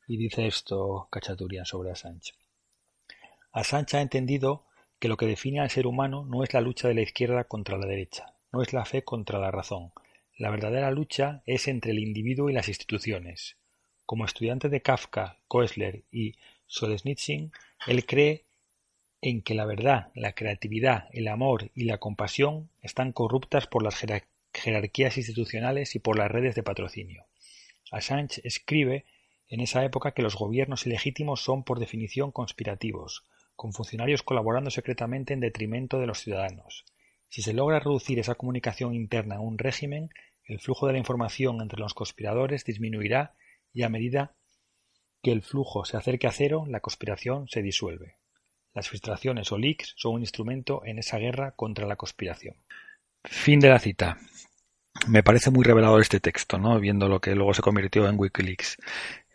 y 0.09 0.16
dice 0.18 0.46
esto 0.46 1.09
Cachaturian 1.12 1.66
sobre 1.66 1.90
Assange 1.92 2.33
Assange 3.52 3.96
ha 3.96 4.02
entendido 4.02 4.64
que 5.00 5.09
lo 5.09 5.16
que 5.16 5.26
define 5.26 5.61
al 5.61 5.70
ser 5.70 5.87
humano 5.87 6.24
no 6.24 6.44
es 6.44 6.55
la 6.55 6.61
lucha 6.61 6.88
de 6.88 6.94
la 6.94 7.02
izquierda 7.02 7.44
contra 7.44 7.76
la 7.79 7.87
derecha, 7.87 8.35
no 8.52 8.62
es 8.62 8.72
la 8.72 8.85
fe 8.85 9.02
contra 9.02 9.38
la 9.38 9.50
razón. 9.50 9.92
La 10.38 10.50
verdadera 10.50 10.90
lucha 10.90 11.42
es 11.46 11.66
entre 11.68 11.90
el 11.92 11.98
individuo 11.98 12.50
y 12.50 12.52
las 12.52 12.68
instituciones. 12.68 13.57
Como 14.05 14.24
estudiante 14.24 14.68
de 14.68 14.83
Kafka, 14.83 15.38
Koestler 15.48 16.05
y 16.12 16.35
Solzhenitsyn, 16.66 17.52
él 17.87 18.07
cree 18.07 18.44
en 19.20 19.42
que 19.42 19.55
la 19.55 19.64
verdad, 19.64 20.11
la 20.14 20.33
creatividad, 20.33 21.09
el 21.12 21.29
amor 21.29 21.70
y 21.74 21.85
la 21.85 21.98
compasión 21.98 22.70
están 22.83 23.12
corruptas 23.12 23.66
por 23.66 23.83
las 23.83 23.94
jerar- 23.96 24.29
jerarquías 24.52 25.16
institucionales 25.16 25.94
y 25.94 25.98
por 25.98 26.18
las 26.18 26.31
redes 26.31 26.55
de 26.55 26.62
patrocinio. 26.62 27.26
Assange 27.90 28.40
escribe 28.44 29.05
en 29.48 29.61
esa 29.61 29.85
época 29.85 30.12
que 30.12 30.22
los 30.22 30.35
gobiernos 30.37 30.87
ilegítimos 30.87 31.42
son 31.42 31.62
por 31.62 31.79
definición 31.79 32.33
conspirativos, 32.33 33.24
con 33.55 33.72
funcionarios 33.72 34.22
colaborando 34.22 34.70
secretamente 34.70 35.33
en 35.33 35.40
detrimento 35.40 35.98
de 35.98 36.07
los 36.07 36.20
ciudadanos. 36.20 36.85
Si 37.29 37.42
se 37.42 37.52
logra 37.52 37.81
reducir 37.81 38.18
esa 38.18 38.35
comunicación 38.35 38.94
interna 38.94 39.37
en 39.37 39.42
un 39.42 39.59
régimen, 39.59 40.11
el 40.44 40.61
flujo 40.61 40.87
de 40.87 40.92
la 40.92 40.98
información 40.98 41.61
entre 41.61 41.81
los 41.81 41.94
conspiradores 41.94 42.64
disminuirá 42.64 43.35
y 43.72 43.83
a 43.83 43.88
medida 43.88 44.37
que 45.27 45.33
el 45.33 45.43
flujo 45.43 45.85
se 45.85 45.97
acerque 45.97 46.29
a 46.29 46.31
cero, 46.31 46.67
la 46.69 46.79
conspiración 46.79 47.49
se 47.49 47.61
disuelve. 47.61 48.15
Las 48.73 48.89
filtraciones 48.89 49.51
o 49.51 49.59
leaks 49.59 49.95
son 49.97 50.15
un 50.15 50.21
instrumento 50.21 50.83
en 50.85 51.01
esa 51.01 51.19
guerra 51.19 51.51
contra 51.57 51.85
la 51.85 51.97
conspiración. 51.97 52.55
Fin 53.25 53.59
de 53.59 53.69
la 53.69 53.81
cita. 53.81 54.19
Me 55.09 55.25
parece 55.25 55.51
muy 55.51 55.65
revelador 55.65 56.01
este 56.01 56.21
texto, 56.21 56.59
¿no? 56.59 56.79
Viendo 56.79 57.09
lo 57.09 57.21
que 57.21 57.35
luego 57.35 57.55
se 57.55 57.62
convirtió 57.62 58.09
en 58.09 58.21
Wikileaks. 58.21 58.77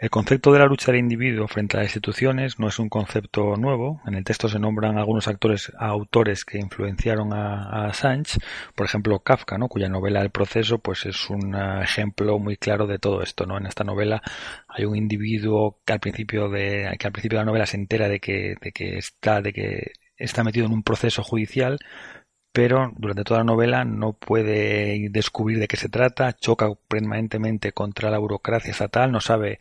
El 0.02 0.10
concepto 0.10 0.52
de 0.52 0.58
la 0.58 0.66
lucha 0.66 0.92
del 0.92 1.00
individuo 1.00 1.48
frente 1.48 1.78
a 1.78 1.82
las 1.82 1.90
instituciones 1.90 2.58
no 2.58 2.68
es 2.68 2.80
un 2.80 2.90
concepto 2.90 3.56
nuevo. 3.56 4.02
En 4.08 4.16
el 4.16 4.24
texto 4.24 4.50
se 4.50 4.58
nombran 4.58 4.98
algunos 4.98 5.28
actores, 5.28 5.72
autores 5.78 6.44
que 6.44 6.58
influenciaron 6.58 7.32
a, 7.34 7.70
a 7.70 7.86
Assange, 7.86 8.40
por 8.74 8.88
ejemplo 8.88 9.20
Kafka, 9.20 9.60
¿no? 9.60 9.68
cuya 9.68 9.90
novela 9.90 10.22
El 10.22 10.32
proceso 10.32 10.80
pues 10.80 11.06
es 11.06 11.30
un 11.30 11.54
ejemplo 11.84 12.40
muy 12.40 12.58
claro 12.58 12.88
de 12.88 12.98
todo 12.98 13.22
esto. 13.22 13.46
¿no? 13.46 13.60
En 13.60 13.68
esta 13.68 13.84
novela 13.84 14.24
hay 14.68 14.86
un 14.86 14.96
individuo 14.96 15.78
que 15.86 15.94
al 15.94 16.00
principio 16.00 16.50
de, 16.50 16.96
que 16.98 17.06
al 17.06 17.14
principio 17.14 17.38
de 17.38 17.46
la 17.46 17.52
novela 17.52 17.68
se 17.68 17.78
entera 17.78 18.10
de 18.10 18.20
que, 18.20 18.56
de 18.60 18.72
que 18.72 18.98
está, 18.98 19.40
de 19.44 19.54
que 19.54 19.92
está 20.18 20.44
metido 20.44 20.66
en 20.66 20.74
un 20.74 20.82
proceso 20.82 21.22
judicial, 21.22 21.78
pero 22.52 22.92
durante 22.98 23.24
toda 23.24 23.40
la 23.40 23.46
novela 23.46 23.86
no 23.86 24.14
puede 24.14 25.10
descubrir 25.10 25.60
de 25.60 25.68
qué 25.68 25.78
se 25.78 25.90
trata, 25.90 26.34
choca 26.34 26.70
permanentemente 26.88 27.72
contra 27.72 28.12
la 28.12 28.18
burocracia 28.18 28.72
estatal, 28.72 29.12
no 29.12 29.22
sabe 29.22 29.60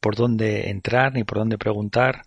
por 0.00 0.14
dónde 0.14 0.70
entrar 0.70 1.12
ni 1.12 1.24
por 1.24 1.38
dónde 1.38 1.58
preguntar. 1.58 2.22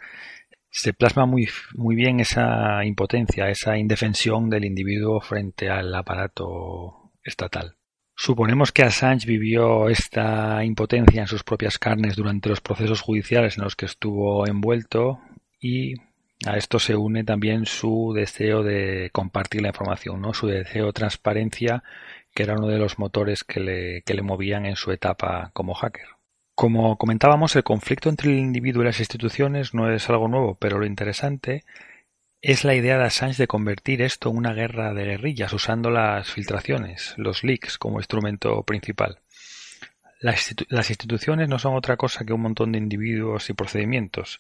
Se 0.69 0.93
plasma 0.93 1.25
muy, 1.25 1.49
muy 1.75 1.95
bien 1.95 2.19
esa 2.19 2.83
impotencia, 2.85 3.49
esa 3.49 3.77
indefensión 3.77 4.49
del 4.49 4.65
individuo 4.65 5.19
frente 5.21 5.69
al 5.69 5.93
aparato 5.93 7.11
estatal. 7.23 7.75
Suponemos 8.15 8.71
que 8.71 8.83
Assange 8.83 9.25
vivió 9.25 9.89
esta 9.89 10.63
impotencia 10.63 11.21
en 11.21 11.27
sus 11.27 11.43
propias 11.43 11.79
carnes 11.79 12.15
durante 12.15 12.49
los 12.49 12.61
procesos 12.61 13.01
judiciales 13.01 13.57
en 13.57 13.63
los 13.63 13.75
que 13.75 13.85
estuvo 13.85 14.45
envuelto 14.47 15.19
y 15.59 15.95
a 16.45 16.57
esto 16.57 16.79
se 16.79 16.95
une 16.95 17.23
también 17.23 17.65
su 17.65 18.13
deseo 18.15 18.63
de 18.63 19.09
compartir 19.11 19.61
la 19.61 19.69
información, 19.69 20.21
su 20.33 20.47
deseo 20.47 20.87
de 20.87 20.93
transparencia, 20.93 21.83
que 22.33 22.43
era 22.43 22.55
uno 22.55 22.67
de 22.67 22.77
los 22.77 22.97
motores 22.97 23.43
que 23.43 23.59
le, 23.59 24.01
que 24.03 24.13
le 24.13 24.21
movían 24.21 24.65
en 24.65 24.75
su 24.75 24.91
etapa 24.91 25.51
como 25.53 25.73
hacker. 25.73 26.07
Como 26.55 26.97
comentábamos, 26.97 27.55
el 27.55 27.63
conflicto 27.63 28.09
entre 28.09 28.31
el 28.31 28.39
individuo 28.39 28.83
y 28.83 28.85
las 28.85 28.99
instituciones 28.99 29.73
no 29.73 29.91
es 29.91 30.09
algo 30.09 30.27
nuevo, 30.27 30.55
pero 30.55 30.79
lo 30.79 30.85
interesante 30.85 31.63
es 32.41 32.63
la 32.63 32.73
idea 32.73 32.97
de 32.97 33.05
Assange 33.05 33.37
de 33.37 33.47
convertir 33.47 34.01
esto 34.01 34.29
en 34.29 34.37
una 34.37 34.53
guerra 34.53 34.93
de 34.93 35.05
guerrillas 35.05 35.53
usando 35.53 35.91
las 35.91 36.31
filtraciones, 36.31 37.13
los 37.17 37.43
leaks 37.43 37.77
como 37.77 37.99
instrumento 37.99 38.63
principal. 38.63 39.19
Las 40.19 40.89
instituciones 40.89 41.49
no 41.49 41.57
son 41.57 41.75
otra 41.75 41.97
cosa 41.97 42.25
que 42.25 42.33
un 42.33 42.41
montón 42.41 42.71
de 42.71 42.77
individuos 42.77 43.49
y 43.49 43.53
procedimientos, 43.53 44.39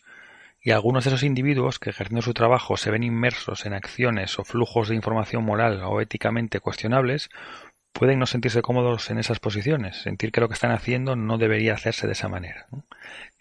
y 0.63 0.71
algunos 0.71 1.03
de 1.03 1.09
esos 1.09 1.23
individuos 1.23 1.79
que 1.79 1.89
ejerciendo 1.89 2.21
su 2.21 2.33
trabajo 2.33 2.77
se 2.77 2.91
ven 2.91 3.03
inmersos 3.03 3.65
en 3.65 3.73
acciones 3.73 4.37
o 4.37 4.43
flujos 4.43 4.89
de 4.89 4.95
información 4.95 5.43
moral 5.43 5.81
o 5.83 6.01
éticamente 6.01 6.59
cuestionables, 6.59 7.29
pueden 7.93 8.19
no 8.19 8.25
sentirse 8.25 8.61
cómodos 8.61 9.09
en 9.09 9.17
esas 9.17 9.39
posiciones, 9.39 9.97
sentir 9.97 10.31
que 10.31 10.39
lo 10.39 10.47
que 10.47 10.53
están 10.53 10.71
haciendo 10.71 11.15
no 11.15 11.37
debería 11.37 11.73
hacerse 11.73 12.07
de 12.07 12.13
esa 12.13 12.29
manera. 12.29 12.67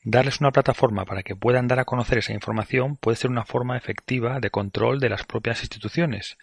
Darles 0.03 0.41
una 0.41 0.51
plataforma 0.51 1.05
para 1.05 1.23
que 1.23 1.37
puedan 1.37 1.69
dar 1.69 1.79
a 1.79 1.85
conocer 1.85 2.19
esa 2.19 2.33
información 2.33 2.97
puede 2.97 3.17
ser 3.17 3.31
una 3.31 3.45
forma 3.45 3.77
efectiva 3.77 4.41
de 4.41 4.51
control 4.51 4.99
de 4.99 5.11
las 5.11 5.25
propias 5.25 5.61
instituciones. 5.61 6.39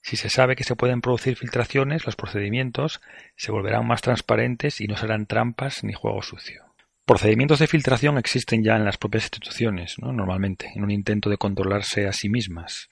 Si 0.00 0.16
se 0.16 0.30
sabe 0.30 0.56
que 0.56 0.64
se 0.64 0.76
pueden 0.76 1.02
producir 1.02 1.36
filtraciones, 1.36 2.06
los 2.06 2.16
procedimientos 2.16 3.02
se 3.36 3.52
volverán 3.52 3.86
más 3.86 4.02
transparentes 4.02 4.80
y 4.80 4.86
no 4.86 4.96
serán 4.96 5.26
trampas 5.26 5.84
ni 5.84 5.92
juego 5.92 6.22
sucio. 6.22 6.65
Procedimientos 7.06 7.60
de 7.60 7.68
filtración 7.68 8.18
existen 8.18 8.64
ya 8.64 8.74
en 8.74 8.84
las 8.84 8.98
propias 8.98 9.26
instituciones, 9.26 9.94
¿no? 10.00 10.12
normalmente, 10.12 10.72
en 10.74 10.82
un 10.82 10.90
intento 10.90 11.30
de 11.30 11.38
controlarse 11.38 12.08
a 12.08 12.12
sí 12.12 12.28
mismas. 12.28 12.90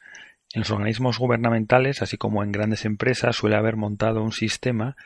En 0.53 0.61
los 0.61 0.70
organismos 0.70 1.18
gubernamentales, 1.18 2.00
así 2.00 2.16
como 2.16 2.44
en 2.44 2.53
grandes 2.53 2.85
empresas, 2.85 3.35
suele 3.35 3.57
haber 3.57 3.74
montado 3.74 4.22
un 4.22 4.31
sistema 4.31 4.96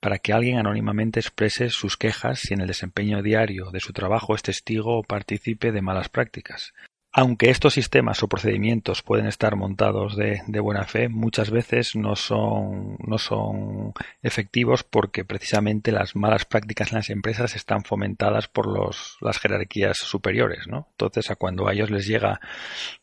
para 0.00 0.18
que 0.18 0.34
alguien 0.34 0.58
anónimamente 0.58 1.18
exprese 1.18 1.70
sus 1.70 1.96
quejas 1.96 2.40
si 2.40 2.52
en 2.52 2.60
el 2.60 2.66
desempeño 2.66 3.22
diario 3.22 3.70
de 3.70 3.80
su 3.80 3.94
trabajo 3.94 4.34
es 4.34 4.42
testigo 4.42 4.98
o 4.98 5.02
participe 5.02 5.72
de 5.72 5.80
malas 5.80 6.10
prácticas. 6.10 6.74
Aunque 7.18 7.50
estos 7.50 7.74
sistemas 7.74 8.22
o 8.22 8.28
procedimientos 8.28 9.02
pueden 9.02 9.26
estar 9.26 9.56
montados 9.56 10.16
de, 10.16 10.40
buena 10.60 10.84
fe, 10.84 11.08
muchas 11.08 11.50
veces 11.50 11.96
no 11.96 12.14
son, 12.14 12.96
no 13.04 13.18
son 13.18 13.92
efectivos 14.22 14.84
porque 14.84 15.24
precisamente 15.24 15.90
las 15.90 16.14
malas 16.14 16.44
prácticas 16.44 16.92
en 16.92 16.98
las 16.98 17.10
empresas 17.10 17.56
están 17.56 17.82
fomentadas 17.82 18.46
por 18.46 18.68
los, 18.68 19.16
las 19.20 19.40
jerarquías 19.40 19.98
superiores, 19.98 20.68
¿no? 20.68 20.86
Entonces, 20.92 21.28
a 21.32 21.34
cuando 21.34 21.66
a 21.66 21.72
ellos 21.72 21.90
les 21.90 22.06
llegan 22.06 22.38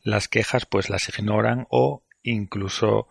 las 0.02 0.30
quejas, 0.30 0.66
pues 0.66 0.90
las 0.90 1.10
ignoran 1.10 1.68
o 1.70 2.04
incluso 2.24 3.10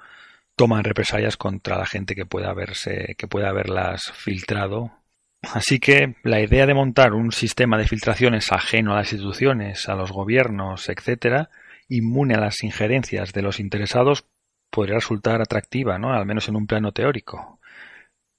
toman 0.56 0.84
represalias 0.84 1.36
contra 1.36 1.76
la 1.76 1.84
gente 1.84 2.14
que 2.14 2.24
pueda 2.24 2.48
haberse, 2.48 3.14
que 3.18 3.28
pueda 3.28 3.50
haberlas 3.50 4.10
filtrado 4.14 5.03
Así 5.52 5.78
que 5.78 6.14
la 6.22 6.40
idea 6.40 6.66
de 6.66 6.74
montar 6.74 7.12
un 7.12 7.32
sistema 7.32 7.78
de 7.78 7.86
filtraciones 7.86 8.50
ajeno 8.52 8.92
a 8.92 8.96
las 8.96 9.12
instituciones, 9.12 9.88
a 9.88 9.94
los 9.94 10.12
gobiernos, 10.12 10.88
etcétera, 10.88 11.50
inmune 11.88 12.34
a 12.34 12.40
las 12.40 12.62
injerencias 12.62 13.32
de 13.32 13.42
los 13.42 13.60
interesados, 13.60 14.26
podría 14.70 14.96
resultar 14.96 15.40
atractiva, 15.40 15.98
¿no? 15.98 16.12
Al 16.12 16.26
menos 16.26 16.48
en 16.48 16.56
un 16.56 16.66
plano 16.66 16.92
teórico. 16.92 17.60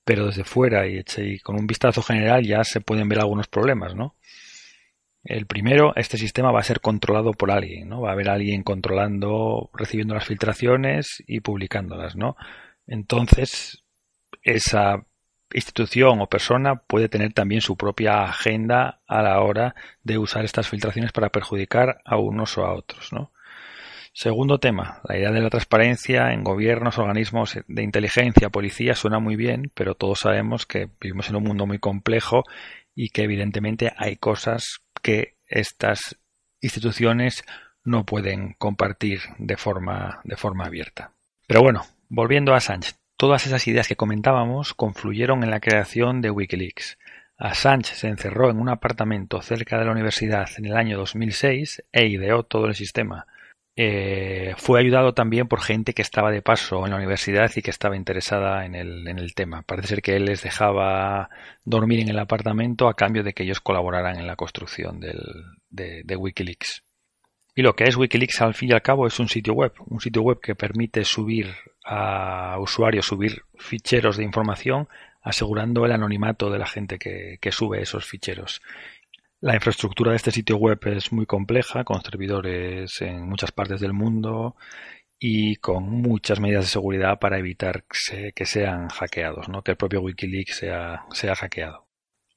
Pero 0.03 0.27
desde 0.27 0.43
fuera 0.43 0.87
y, 0.87 1.03
y 1.17 1.39
con 1.39 1.55
un 1.55 1.67
vistazo 1.67 2.01
general 2.01 2.43
ya 2.45 2.63
se 2.63 2.81
pueden 2.81 3.09
ver 3.09 3.19
algunos 3.19 3.47
problemas, 3.47 3.95
¿no? 3.95 4.15
El 5.23 5.47
primero, 5.47 5.93
este 5.95 6.17
sistema 6.17 6.51
va 6.51 6.59
a 6.59 6.63
ser 6.63 6.81
controlado 6.81 7.31
por 7.31 7.49
alguien, 7.49 7.89
¿no? 7.89 8.01
Va 8.01 8.09
a 8.09 8.13
haber 8.13 8.29
alguien 8.29 8.61
controlando, 8.61 9.71
recibiendo 9.73 10.13
las 10.13 10.25
filtraciones 10.25 11.23
y 11.25 11.39
publicándolas, 11.39 12.15
¿no? 12.15 12.35
Entonces, 12.85 13.83
esa 14.43 15.03
institución 15.55 16.21
o 16.21 16.27
persona 16.27 16.75
puede 16.75 17.09
tener 17.09 17.33
también 17.33 17.61
su 17.61 17.77
propia 17.77 18.23
agenda 18.23 18.99
a 19.07 19.21
la 19.21 19.39
hora 19.41 19.75
de 20.03 20.17
usar 20.17 20.45
estas 20.45 20.67
filtraciones 20.67 21.11
para 21.11 21.29
perjudicar 21.29 22.01
a 22.03 22.17
unos 22.17 22.57
o 22.57 22.65
a 22.65 22.73
otros, 22.73 23.13
¿no? 23.13 23.31
Segundo 24.13 24.59
tema, 24.59 25.01
la 25.03 25.17
idea 25.17 25.31
de 25.31 25.41
la 25.41 25.49
transparencia 25.49 26.31
en 26.31 26.43
gobiernos, 26.43 26.97
organismos 26.97 27.57
de 27.67 27.83
inteligencia, 27.83 28.49
policía 28.49 28.95
suena 28.95 29.19
muy 29.19 29.35
bien, 29.35 29.71
pero 29.73 29.95
todos 29.95 30.19
sabemos 30.19 30.65
que 30.65 30.89
vivimos 31.01 31.29
en 31.29 31.35
un 31.35 31.43
mundo 31.43 31.65
muy 31.65 31.79
complejo 31.79 32.43
y 32.93 33.09
que 33.09 33.23
evidentemente 33.23 33.91
hay 33.97 34.15
cosas 34.15 34.79
que 35.01 35.35
estas 35.47 36.17
instituciones 36.61 37.43
no 37.83 38.05
pueden 38.05 38.53
compartir 38.57 39.19
de 39.37 39.57
forma, 39.57 40.21
de 40.23 40.37
forma 40.37 40.65
abierta. 40.65 41.11
Pero 41.45 41.61
bueno, 41.61 41.85
volviendo 42.07 42.53
a 42.53 42.61
Sánchez, 42.61 42.97
Todas 43.17 43.45
esas 43.47 43.65
ideas 43.67 43.87
que 43.87 43.95
comentábamos 43.95 44.73
confluyeron 44.73 45.41
en 45.43 45.49
la 45.49 45.61
creación 45.61 46.19
de 46.21 46.31
Wikileaks. 46.31 46.97
Assange 47.37 47.95
se 47.95 48.09
encerró 48.09 48.49
en 48.49 48.59
un 48.59 48.67
apartamento 48.67 49.41
cerca 49.41 49.77
de 49.79 49.85
la 49.85 49.93
universidad 49.93 50.49
en 50.57 50.65
el 50.65 50.75
año 50.75 50.97
2006 50.97 51.83
e 51.93 52.07
ideó 52.07 52.43
todo 52.43 52.65
el 52.65 52.75
sistema. 52.75 53.25
Eh, 53.77 54.53
fue 54.57 54.81
ayudado 54.81 55.13
también 55.13 55.47
por 55.47 55.61
gente 55.61 55.93
que 55.93 56.01
estaba 56.01 56.29
de 56.29 56.41
paso 56.41 56.83
en 56.85 56.91
la 56.91 56.97
universidad 56.97 57.49
y 57.55 57.61
que 57.61 57.71
estaba 57.71 57.95
interesada 57.95 58.65
en 58.65 58.75
el, 58.75 59.33
tema. 59.33 59.61
Parece 59.61 59.87
ser 59.89 60.01
que 60.01 60.17
él 60.17 60.25
les 60.25 60.43
dejaba 60.43 61.29
dormir 61.63 62.01
en 62.01 62.09
el 62.09 62.19
apartamento 62.19 62.89
a 62.89 62.95
cambio 62.95 63.23
de 63.23 63.33
que 63.33 63.43
ellos 63.43 63.61
colaboraran 63.61 64.17
en 64.17 64.27
la 64.27 64.35
construcción 64.35 64.99
de 64.99 66.15
Wikileaks. 66.17 66.83
Y 67.57 67.61
lo 67.61 67.73
que 67.73 67.85
es 67.85 67.95
Wikileaks 67.95 68.41
al 68.41 68.53
fin 68.53 68.69
y 68.69 68.73
al 68.73 68.81
cabo 68.81 69.07
es 69.07 69.17
un 69.17 69.29
sitio 69.29 69.53
web, 69.53 69.71
un 69.87 70.01
sitio 70.01 70.21
web 70.21 70.41
que 70.41 70.55
permite 70.55 71.05
subir 71.05 71.55
a 71.85 72.57
usuarios, 72.59 73.05
subir 73.05 73.43
ficheros 73.57 74.17
de 74.17 74.23
información 74.23 74.87
asegurando 75.21 75.85
el 75.85 75.91
anonimato 75.91 76.49
de 76.49 76.59
la 76.59 76.67
gente 76.67 76.99
que, 76.99 77.37
que 77.41 77.51
sube 77.51 77.81
esos 77.81 78.05
ficheros. 78.05 78.61
La 79.41 79.55
infraestructura 79.55 80.11
de 80.11 80.17
este 80.17 80.31
sitio 80.31 80.57
web 80.57 80.79
es 80.85 81.11
muy 81.11 81.25
compleja, 81.25 81.83
con 81.83 82.01
servidores 82.01 83.01
en 83.01 83.27
muchas 83.27 83.51
partes 83.51 83.79
del 83.81 83.93
mundo 83.93 84.55
y 85.19 85.55
con 85.57 85.89
muchas 85.89 86.39
medidas 86.39 86.65
de 86.65 86.69
seguridad 86.71 87.19
para 87.19 87.39
evitar 87.39 87.83
que, 87.83 87.97
se, 87.97 88.33
que 88.33 88.45
sean 88.45 88.89
hackeados, 88.89 89.49
¿no? 89.49 89.63
que 89.63 89.71
el 89.71 89.77
propio 89.77 90.01
Wikileaks 90.01 90.57
sea, 90.57 91.05
sea 91.11 91.35
hackeado. 91.35 91.87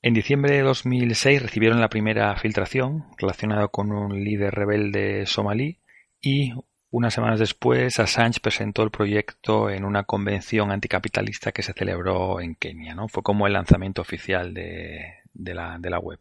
En 0.01 0.15
diciembre 0.15 0.55
de 0.55 0.63
2006 0.63 1.43
recibieron 1.43 1.81
la 1.81 1.89
primera 1.89 2.37
filtración 2.37 3.07
relacionada 3.19 3.69
con 3.69 3.91
un 3.91 4.23
líder 4.23 4.55
rebelde 4.55 5.27
somalí 5.27 5.81
y 6.21 6.53
unas 6.91 7.15
semanas 7.15 7.39
después 7.39 7.99
Assange 7.99 8.41
presentó 8.41 8.83
el 8.83 8.91
proyecto 8.91 9.71
en 9.71 9.85
una 9.85 10.05
convención 10.05 10.71
anticapitalista 10.71 11.53
que 11.53 11.63
se 11.63 11.73
celebró 11.73 12.41
en 12.41 12.55
Kenia. 12.55 12.95
¿no? 12.95 13.09
Fue 13.09 13.23
como 13.23 13.47
el 13.47 13.53
lanzamiento 13.53 14.03
oficial 14.03 14.55
de, 14.55 15.15
de, 15.35 15.55
la, 15.55 15.79
de 15.79 15.91
la 15.91 15.99
web. 15.99 16.19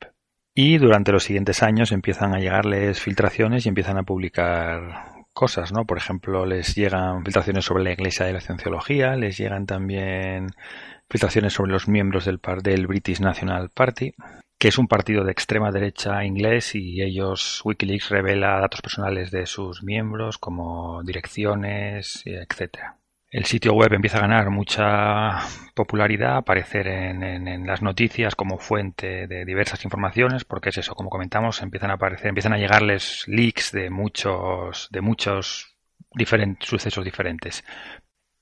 Y 0.54 0.80
durante 0.80 1.12
los 1.12 1.24
siguientes 1.24 1.62
años 1.62 1.92
empiezan 1.92 2.34
a 2.34 2.40
llegarles 2.40 3.00
filtraciones 3.00 3.66
y 3.66 3.70
empiezan 3.70 3.98
a 3.98 4.04
publicar 4.04 5.18
cosas, 5.32 5.72
¿no? 5.72 5.86
Por 5.86 6.00
ejemplo, 6.00 6.48
les 6.48 6.74
llegan 6.74 7.24
filtraciones 7.24 7.64
sobre 7.64 7.84
la 7.84 7.92
Iglesia 7.92 8.26
de 8.26 8.34
la 8.34 8.42
Cienciología, 8.42 9.16
les 9.16 9.38
llegan 9.38 9.68
también 9.68 10.48
filtraciones 11.08 11.54
sobre 11.54 11.72
los 11.72 11.88
miembros 11.88 12.26
del, 12.26 12.40
del 12.64 12.88
British 12.88 13.20
National 13.20 13.70
Party, 13.70 14.16
que 14.58 14.70
es 14.70 14.78
un 14.78 14.88
partido 14.88 15.24
de 15.24 15.32
extrema 15.32 15.72
derecha 15.72 16.26
inglés 16.26 16.74
y 16.76 17.02
ellos, 17.02 17.62
Wikileaks 17.64 18.10
revela 18.10 18.60
datos 18.60 18.82
personales 18.82 19.32
de 19.32 19.46
sus 19.46 19.84
miembros 19.84 20.38
como 20.38 21.04
direcciones, 21.04 22.24
etcétera. 22.26 22.98
El 23.30 23.46
sitio 23.46 23.74
web 23.74 23.92
empieza 23.94 24.18
a 24.18 24.22
ganar 24.22 24.50
mucha 24.50 25.40
popularidad, 25.76 26.38
aparecer 26.38 26.88
en, 26.88 27.24
en, 27.24 27.68
las 27.68 27.82
noticias 27.82 28.36
como 28.36 28.58
fuente 28.58 29.28
de 29.28 29.44
diversas 29.44 29.84
informaciones, 29.84 30.46
porque 30.46 30.70
es 30.70 30.78
eso, 30.78 30.96
como 30.96 31.10
comentamos, 31.10 31.62
empiezan 31.62 31.92
a 31.92 31.96
aparecer, 31.96 32.28
empiezan 32.28 32.54
a 32.54 32.58
llegarles 32.58 33.26
leaks 33.28 33.74
de 33.74 33.90
muchos, 33.90 34.88
de 34.92 35.02
muchos 35.02 35.76
diferentes, 36.14 36.70
sucesos 36.70 37.04
diferentes. 37.04 37.66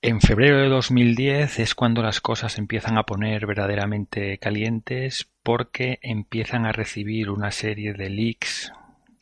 En 0.07 0.21
febrero 0.21 0.59
de 0.59 0.69
2010 0.69 1.57
es 1.57 1.73
cuando 1.73 2.03
las 2.03 2.21
cosas 2.21 2.59
empiezan 2.59 2.99
a 2.99 3.07
poner 3.07 3.47
verdaderamente 3.47 4.37
calientes 4.37 5.27
porque 5.41 5.97
empiezan 6.03 6.67
a 6.67 6.71
recibir 6.71 7.31
una 7.31 7.49
serie 7.49 7.93
de 7.93 8.11
leaks 8.11 8.71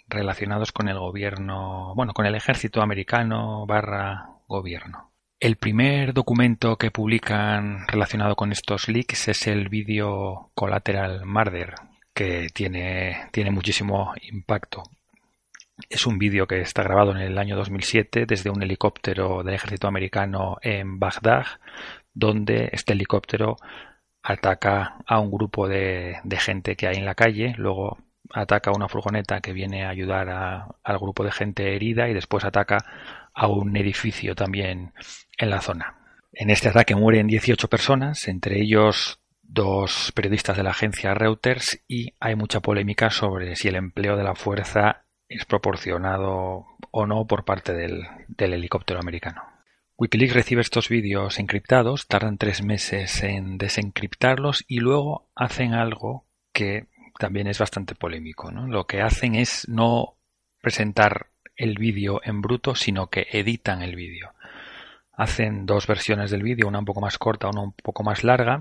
relacionados 0.09 0.73
con 0.73 0.89
el 0.89 0.99
gobierno, 0.99 1.93
bueno, 1.95 2.11
con 2.11 2.25
el 2.25 2.35
ejército 2.35 2.81
americano 2.81 3.65
barra 3.65 4.27
gobierno. 4.49 5.13
El 5.39 5.55
primer 5.55 6.13
documento 6.13 6.75
que 6.75 6.91
publican 6.91 7.87
relacionado 7.87 8.35
con 8.35 8.51
estos 8.51 8.89
leaks 8.89 9.29
es 9.29 9.47
el 9.47 9.69
vídeo 9.69 10.51
Collateral 10.53 11.25
Murder, 11.25 11.75
que 12.13 12.47
tiene, 12.53 13.29
tiene 13.31 13.51
muchísimo 13.51 14.13
impacto. 14.21 14.83
Es 15.89 16.05
un 16.05 16.19
vídeo 16.19 16.45
que 16.45 16.61
está 16.61 16.83
grabado 16.83 17.11
en 17.11 17.17
el 17.17 17.37
año 17.37 17.55
2007 17.55 18.25
desde 18.27 18.49
un 18.49 18.61
helicóptero 18.61 19.43
del 19.43 19.55
ejército 19.55 19.87
americano 19.87 20.57
en 20.61 20.99
Bagdad, 20.99 21.45
donde 22.13 22.69
este 22.71 22.93
helicóptero 22.93 23.57
ataca 24.21 24.97
a 25.05 25.19
un 25.19 25.31
grupo 25.31 25.67
de, 25.67 26.19
gente 26.39 26.75
que 26.75 26.87
hay 26.87 26.97
en 26.97 27.05
la 27.05 27.15
calle, 27.15 27.55
luego 27.57 27.97
ataca 28.31 28.71
a 28.71 28.75
una 28.75 28.87
furgoneta 28.87 29.41
que 29.41 29.51
viene 29.51 29.83
a 29.83 29.89
ayudar 29.89 30.29
al 30.29 30.99
grupo 30.99 31.23
de 31.23 31.31
gente 31.31 31.75
herida 31.75 32.07
y 32.07 32.13
después 32.13 32.45
ataca 32.45 32.77
a 33.33 33.47
un 33.47 33.75
edificio 33.75 34.35
también 34.35 34.93
en 35.37 35.49
la 35.49 35.61
zona. 35.61 35.97
En 36.31 36.49
este 36.49 36.69
ataque 36.69 36.95
mueren 36.95 37.27
18 37.27 37.67
personas, 37.67 38.27
entre 38.27 38.61
ellos 38.61 39.19
dos 39.41 40.11
periodistas 40.15 40.57
de 40.57 40.63
la 40.63 40.71
agencia 40.71 41.13
Reuters 41.13 41.83
y 41.87 42.13
hay 42.19 42.35
mucha 42.35 42.59
polémica 42.61 43.09
sobre 43.09 43.55
si 43.55 43.67
el 43.67 43.75
empleo 43.75 44.17
de 44.17 44.23
la 44.23 44.33
fuerza 44.33 45.02
es 45.33 45.45
proporcionado 45.45 46.65
o 46.91 47.05
no 47.05 47.25
por 47.25 47.43
parte 47.43 47.73
del, 47.73 48.05
helicóptero 48.37 48.99
americano. 48.99 49.41
Wikileaks 49.97 50.33
recibe 50.33 50.61
estos 50.61 50.89
vídeos 50.89 51.39
encriptados, 51.39 52.07
tardan 52.07 52.37
tres 52.37 52.63
meses 52.63 53.23
en 53.23 53.57
desencriptarlos 53.57 54.63
y 54.67 54.79
luego 54.79 55.29
hacen 55.35 55.73
algo 55.73 56.25
que 56.51 56.87
también 57.19 57.47
es 57.47 57.59
bastante 57.59 57.95
polémico. 57.95 58.51
¿no? 58.51 58.67
Lo 58.67 58.85
que 58.85 59.01
hacen 59.01 59.35
es 59.35 59.67
no 59.67 60.17
presentar 60.61 61.27
el 61.55 61.77
vídeo 61.77 62.21
en 62.23 62.41
bruto, 62.41 62.75
sino 62.75 63.07
que 63.07 63.27
editan 63.31 63.81
el 63.81 63.95
vídeo. 63.95 64.33
Hacen 65.15 65.65
dos 65.65 65.85
versiones 65.85 66.31
del 66.31 66.41
vídeo, 66.41 66.67
una 66.67 66.79
un 66.79 66.85
poco 66.85 67.01
más 67.01 67.17
corta, 67.19 67.49
una 67.49 67.61
un 67.61 67.73
poco 67.73 68.03
más 68.03 68.23
larga, 68.23 68.59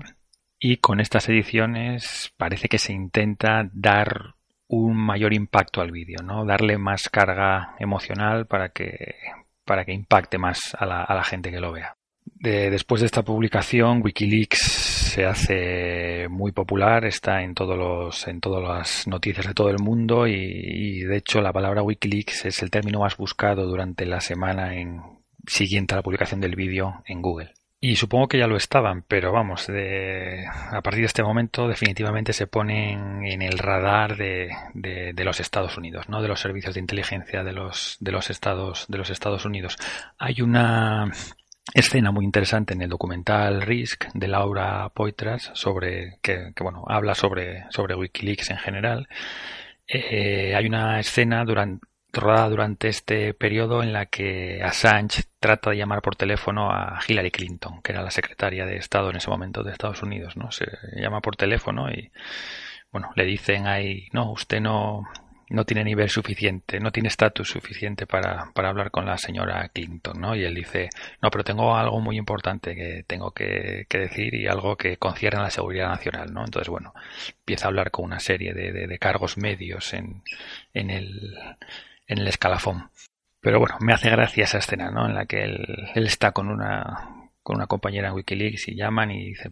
y 0.59 0.77
con 0.77 0.99
estas 0.99 1.27
ediciones 1.29 2.31
parece 2.37 2.69
que 2.69 2.77
se 2.77 2.93
intenta 2.93 3.69
dar 3.73 4.35
un 4.73 4.97
mayor 4.97 5.33
impacto 5.33 5.81
al 5.81 5.91
vídeo, 5.91 6.19
¿no? 6.23 6.45
Darle 6.45 6.77
más 6.77 7.09
carga 7.09 7.75
emocional 7.79 8.47
para 8.47 8.69
que, 8.69 9.15
para 9.65 9.85
que 9.85 9.93
impacte 9.93 10.37
más 10.37 10.75
a 10.77 10.85
la, 10.85 11.03
a 11.03 11.15
la 11.15 11.23
gente 11.23 11.51
que 11.51 11.59
lo 11.59 11.71
vea. 11.71 11.95
De, 12.25 12.69
después 12.69 13.01
de 13.01 13.05
esta 13.05 13.23
publicación, 13.23 14.01
Wikileaks 14.03 14.59
se 14.59 15.25
hace 15.25 16.27
muy 16.29 16.51
popular, 16.51 17.05
está 17.05 17.43
en 17.43 17.53
todos 17.53 17.77
los, 17.77 18.27
en 18.27 18.39
todas 18.41 18.63
las 18.63 19.07
noticias 19.07 19.45
de 19.47 19.53
todo 19.53 19.69
el 19.69 19.79
mundo 19.79 20.27
y, 20.27 20.33
y, 20.33 20.99
de 21.01 21.17
hecho 21.17 21.41
la 21.41 21.53
palabra 21.53 21.83
Wikileaks 21.83 22.45
es 22.45 22.63
el 22.63 22.71
término 22.71 22.99
más 22.99 23.15
buscado 23.17 23.65
durante 23.67 24.05
la 24.05 24.21
semana 24.21 24.75
en, 24.75 25.01
siguiente 25.47 25.93
a 25.93 25.97
la 25.97 26.03
publicación 26.03 26.41
del 26.41 26.55
vídeo 26.55 27.03
en 27.05 27.21
Google. 27.21 27.53
Y 27.85 27.97
supongo 27.97 28.29
que 28.29 28.37
ya 28.37 28.47
lo 28.47 28.55
estaban, 28.55 29.03
pero 29.05 29.33
vamos, 29.33 29.67
de, 29.67 30.45
a 30.47 30.81
partir 30.81 31.01
de 31.01 31.07
este 31.07 31.21
momento 31.21 31.67
definitivamente 31.67 32.31
se 32.31 32.47
ponen 32.47 33.25
en 33.25 33.41
el 33.41 33.57
radar 33.57 34.15
de, 34.15 34.51
de, 34.73 35.11
de, 35.11 35.23
los 35.25 35.41
Estados 35.41 35.77
Unidos, 35.77 36.07
¿no? 36.07 36.21
De 36.21 36.29
los 36.29 36.39
servicios 36.39 36.75
de 36.75 36.79
inteligencia 36.79 37.43
de 37.43 37.51
los, 37.51 37.97
de 37.99 38.13
los 38.13 38.29
Estados, 38.29 38.85
de 38.87 38.97
los 38.97 39.09
Estados 39.09 39.43
Unidos. 39.43 39.75
Hay 40.17 40.41
una 40.41 41.11
escena 41.73 42.11
muy 42.11 42.23
interesante 42.23 42.73
en 42.73 42.83
el 42.83 42.89
documental 42.89 43.61
Risk 43.61 44.05
de 44.13 44.29
Laura 44.29 44.87
Poitras 44.87 45.51
sobre 45.53 46.19
que, 46.21 46.53
que 46.55 46.63
bueno 46.63 46.85
habla 46.87 47.15
sobre 47.15 47.65
sobre 47.69 47.95
WikiLeaks 47.95 48.49
en 48.51 48.59
general. 48.59 49.09
Eh, 49.85 50.55
hay 50.55 50.67
una 50.67 51.01
escena 51.01 51.43
durante 51.43 51.85
rodada 52.13 52.49
durante 52.49 52.87
este 52.87 53.33
periodo 53.33 53.83
en 53.83 53.91
la 53.91 54.05
que 54.05 54.61
Assange 54.63 55.23
trata 55.39 55.71
de 55.71 55.77
llamar 55.77 56.01
por 56.01 56.15
teléfono 56.15 56.71
a 56.71 56.99
Hillary 57.07 57.31
Clinton, 57.31 57.81
que 57.81 57.91
era 57.91 58.03
la 58.03 58.11
secretaria 58.11 58.65
de 58.65 58.77
Estado 58.77 59.09
en 59.09 59.17
ese 59.17 59.29
momento 59.29 59.63
de 59.63 59.71
Estados 59.71 60.03
Unidos, 60.03 60.37
¿no? 60.37 60.51
Se 60.51 60.65
llama 60.95 61.21
por 61.21 61.35
teléfono 61.35 61.89
y 61.91 62.11
bueno, 62.91 63.11
le 63.15 63.25
dicen 63.25 63.65
ahí, 63.67 64.07
no, 64.13 64.31
usted 64.31 64.61
no 64.61 65.03
no 65.53 65.65
tiene 65.65 65.83
nivel 65.83 66.09
suficiente, 66.09 66.79
no 66.79 66.91
tiene 66.91 67.09
estatus 67.09 67.49
suficiente 67.49 68.07
para, 68.07 68.51
para 68.55 68.69
hablar 68.69 68.89
con 68.89 69.05
la 69.05 69.17
señora 69.19 69.69
Clinton, 69.69 70.19
¿no? 70.19 70.35
Y 70.35 70.43
él 70.43 70.55
dice, 70.55 70.89
no, 71.21 71.29
pero 71.29 71.43
tengo 71.43 71.75
algo 71.75 71.99
muy 72.01 72.17
importante 72.17 72.75
que 72.75 73.03
tengo 73.05 73.31
que, 73.31 73.85
decir 73.87 74.33
y 74.33 74.47
algo 74.47 74.75
que 74.77 74.97
concierne 74.97 75.41
a 75.41 75.43
la 75.43 75.51
seguridad 75.51 75.89
nacional, 75.89 76.33
¿no? 76.33 76.43
Entonces, 76.43 76.69
bueno, 76.69 76.93
empieza 77.39 77.65
a 77.65 77.69
hablar 77.69 77.91
con 77.91 78.05
una 78.05 78.19
serie 78.19 78.53
de, 78.53 78.71
de, 78.71 78.87
de 78.87 78.99
cargos 78.99 79.37
medios 79.37 79.93
en, 79.93 80.23
en 80.73 80.89
el, 80.89 81.37
en 82.07 82.19
el 82.19 82.27
escalafón. 82.27 82.89
Pero 83.39 83.59
bueno, 83.59 83.75
me 83.81 83.93
hace 83.93 84.09
gracia 84.09 84.45
esa 84.45 84.59
escena, 84.59 84.89
¿no? 84.89 85.05
En 85.05 85.15
la 85.15 85.25
que 85.25 85.43
él, 85.43 85.89
está 85.95 86.31
con 86.31 86.49
una, 86.49 87.29
con 87.41 87.57
una 87.57 87.67
compañera 87.67 88.09
en 88.09 88.15
Wikileaks 88.15 88.69
y 88.69 88.75
llaman 88.75 89.11
y 89.11 89.29
dice, 89.29 89.51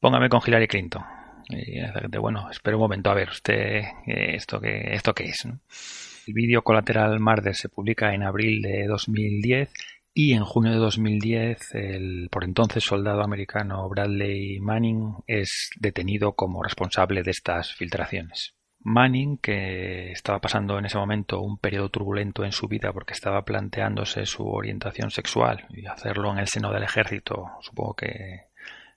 póngame 0.00 0.28
con 0.28 0.40
Hillary 0.44 0.68
Clinton. 0.68 1.04
Y 1.50 1.80
la 1.80 1.92
gente, 1.92 2.18
bueno, 2.18 2.50
espera 2.50 2.76
un 2.76 2.82
momento, 2.82 3.10
a 3.10 3.14
ver, 3.14 3.28
usted, 3.28 3.82
¿esto 4.06 4.60
qué, 4.60 4.94
esto 4.94 5.14
qué 5.14 5.24
es? 5.24 5.44
El 5.44 6.34
vídeo 6.34 6.62
Colateral 6.62 7.18
Marder 7.20 7.54
se 7.54 7.68
publica 7.68 8.14
en 8.14 8.22
abril 8.22 8.62
de 8.62 8.86
2010 8.86 9.70
y 10.14 10.32
en 10.32 10.44
junio 10.44 10.72
de 10.72 10.78
2010 10.78 11.74
el 11.74 12.28
por 12.30 12.44
entonces 12.44 12.84
soldado 12.84 13.22
americano 13.22 13.88
Bradley 13.88 14.60
Manning 14.60 15.14
es 15.26 15.70
detenido 15.78 16.32
como 16.32 16.62
responsable 16.62 17.22
de 17.22 17.30
estas 17.30 17.74
filtraciones. 17.74 18.54
Manning, 18.82 19.38
que 19.38 20.12
estaba 20.12 20.38
pasando 20.38 20.78
en 20.78 20.86
ese 20.86 20.96
momento 20.96 21.40
un 21.40 21.58
periodo 21.58 21.90
turbulento 21.90 22.44
en 22.44 22.52
su 22.52 22.66
vida 22.66 22.92
porque 22.92 23.12
estaba 23.12 23.44
planteándose 23.44 24.24
su 24.24 24.46
orientación 24.46 25.10
sexual 25.10 25.66
y 25.70 25.86
hacerlo 25.86 26.32
en 26.32 26.38
el 26.38 26.48
seno 26.48 26.72
del 26.72 26.84
ejército, 26.84 27.50
supongo 27.60 27.94
que 27.94 28.46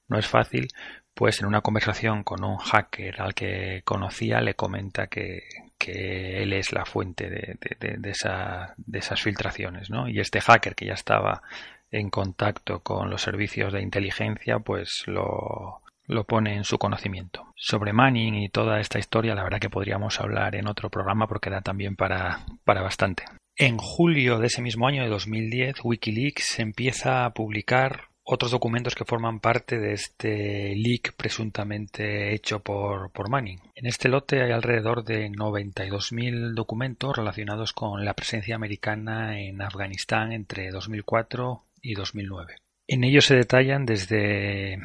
no 0.08 0.17
es 0.17 0.28
fácil, 0.28 0.67
pues 1.13 1.41
en 1.41 1.48
una 1.48 1.62
conversación 1.62 2.24
con 2.24 2.43
un 2.43 2.58
hacker 2.58 3.22
al 3.22 3.34
que 3.34 3.82
conocía 3.84 4.41
le 4.41 4.56
comenta 4.56 5.08
que, 5.08 5.43
que 5.78 6.41
él 6.41 6.54
es 6.54 6.72
la 6.72 6.86
fuente 6.86 7.30
de, 7.30 7.58
de, 7.60 7.98
de, 7.98 7.98
de 7.98 9.00
esas 9.00 9.22
filtraciones, 9.22 9.89
¿no? 9.89 10.08
Y 10.08 10.19
este 10.19 10.41
hacker 10.41 10.76
que 10.76 10.88
ya 10.88 10.93
estaba 10.93 11.41
en 11.91 12.10
contacto 12.10 12.80
con 12.80 13.10
los 13.10 13.22
servicios 13.22 13.72
de 13.74 13.82
inteligencia, 13.82 14.60
pues 14.60 15.04
lo, 15.06 15.83
lo 16.06 16.26
pone 16.26 16.56
en 16.56 16.63
su 16.63 16.78
conocimiento. 16.78 17.54
Sobre 17.56 17.94
Manning 17.94 18.36
y 18.36 18.50
toda 18.50 18.80
esta 18.80 19.00
historia, 19.00 19.36
la 19.36 19.44
verdad 19.44 19.60
que 19.60 19.70
podríamos 19.70 20.20
hablar 20.20 20.56
en 20.56 20.68
otro 20.68 20.89
programa 20.89 21.28
porque 21.28 21.50
da 21.50 21.62
también 21.62 21.96
para, 21.96 22.46
para 22.63 22.82
bastante. 22.82 23.24
En 23.56 23.78
julio 23.78 24.39
de 24.39 24.48
ese 24.48 24.62
mismo 24.62 24.88
año 24.88 25.04
de 25.04 25.10
2010, 25.10 25.78
Wikileaks 25.84 26.60
empieza 26.60 27.26
a 27.26 27.34
publicar 27.34 28.08
otros 28.24 28.52
documentos 28.52 28.96
que 28.96 29.06
forman 29.06 29.39
parte 29.39 29.80
de 29.80 29.94
este 29.94 30.76
leak 30.76 31.13
presuntamente 31.16 32.34
hecho 32.34 32.60
por, 32.62 33.12
por 33.12 33.30
Manning. 33.30 33.60
En 33.76 33.86
este 33.86 34.10
lote 34.10 34.42
hay 34.42 34.52
alrededor 34.52 35.04
de 35.04 35.30
92.000 35.30 36.54
documentos 36.54 37.16
relacionados 37.16 37.74
con 37.74 38.06
la 38.06 38.13
presencia 38.13 38.56
americana 38.56 39.39
en 39.39 39.62
Afganistán 39.62 40.32
entre 40.32 40.72
2004 40.72 41.63
y 41.82 41.94
2009. 41.94 42.56
En 42.88 43.04
ellos 43.04 43.26
se 43.26 43.36
detallan 43.36 43.86
desde 43.86 44.80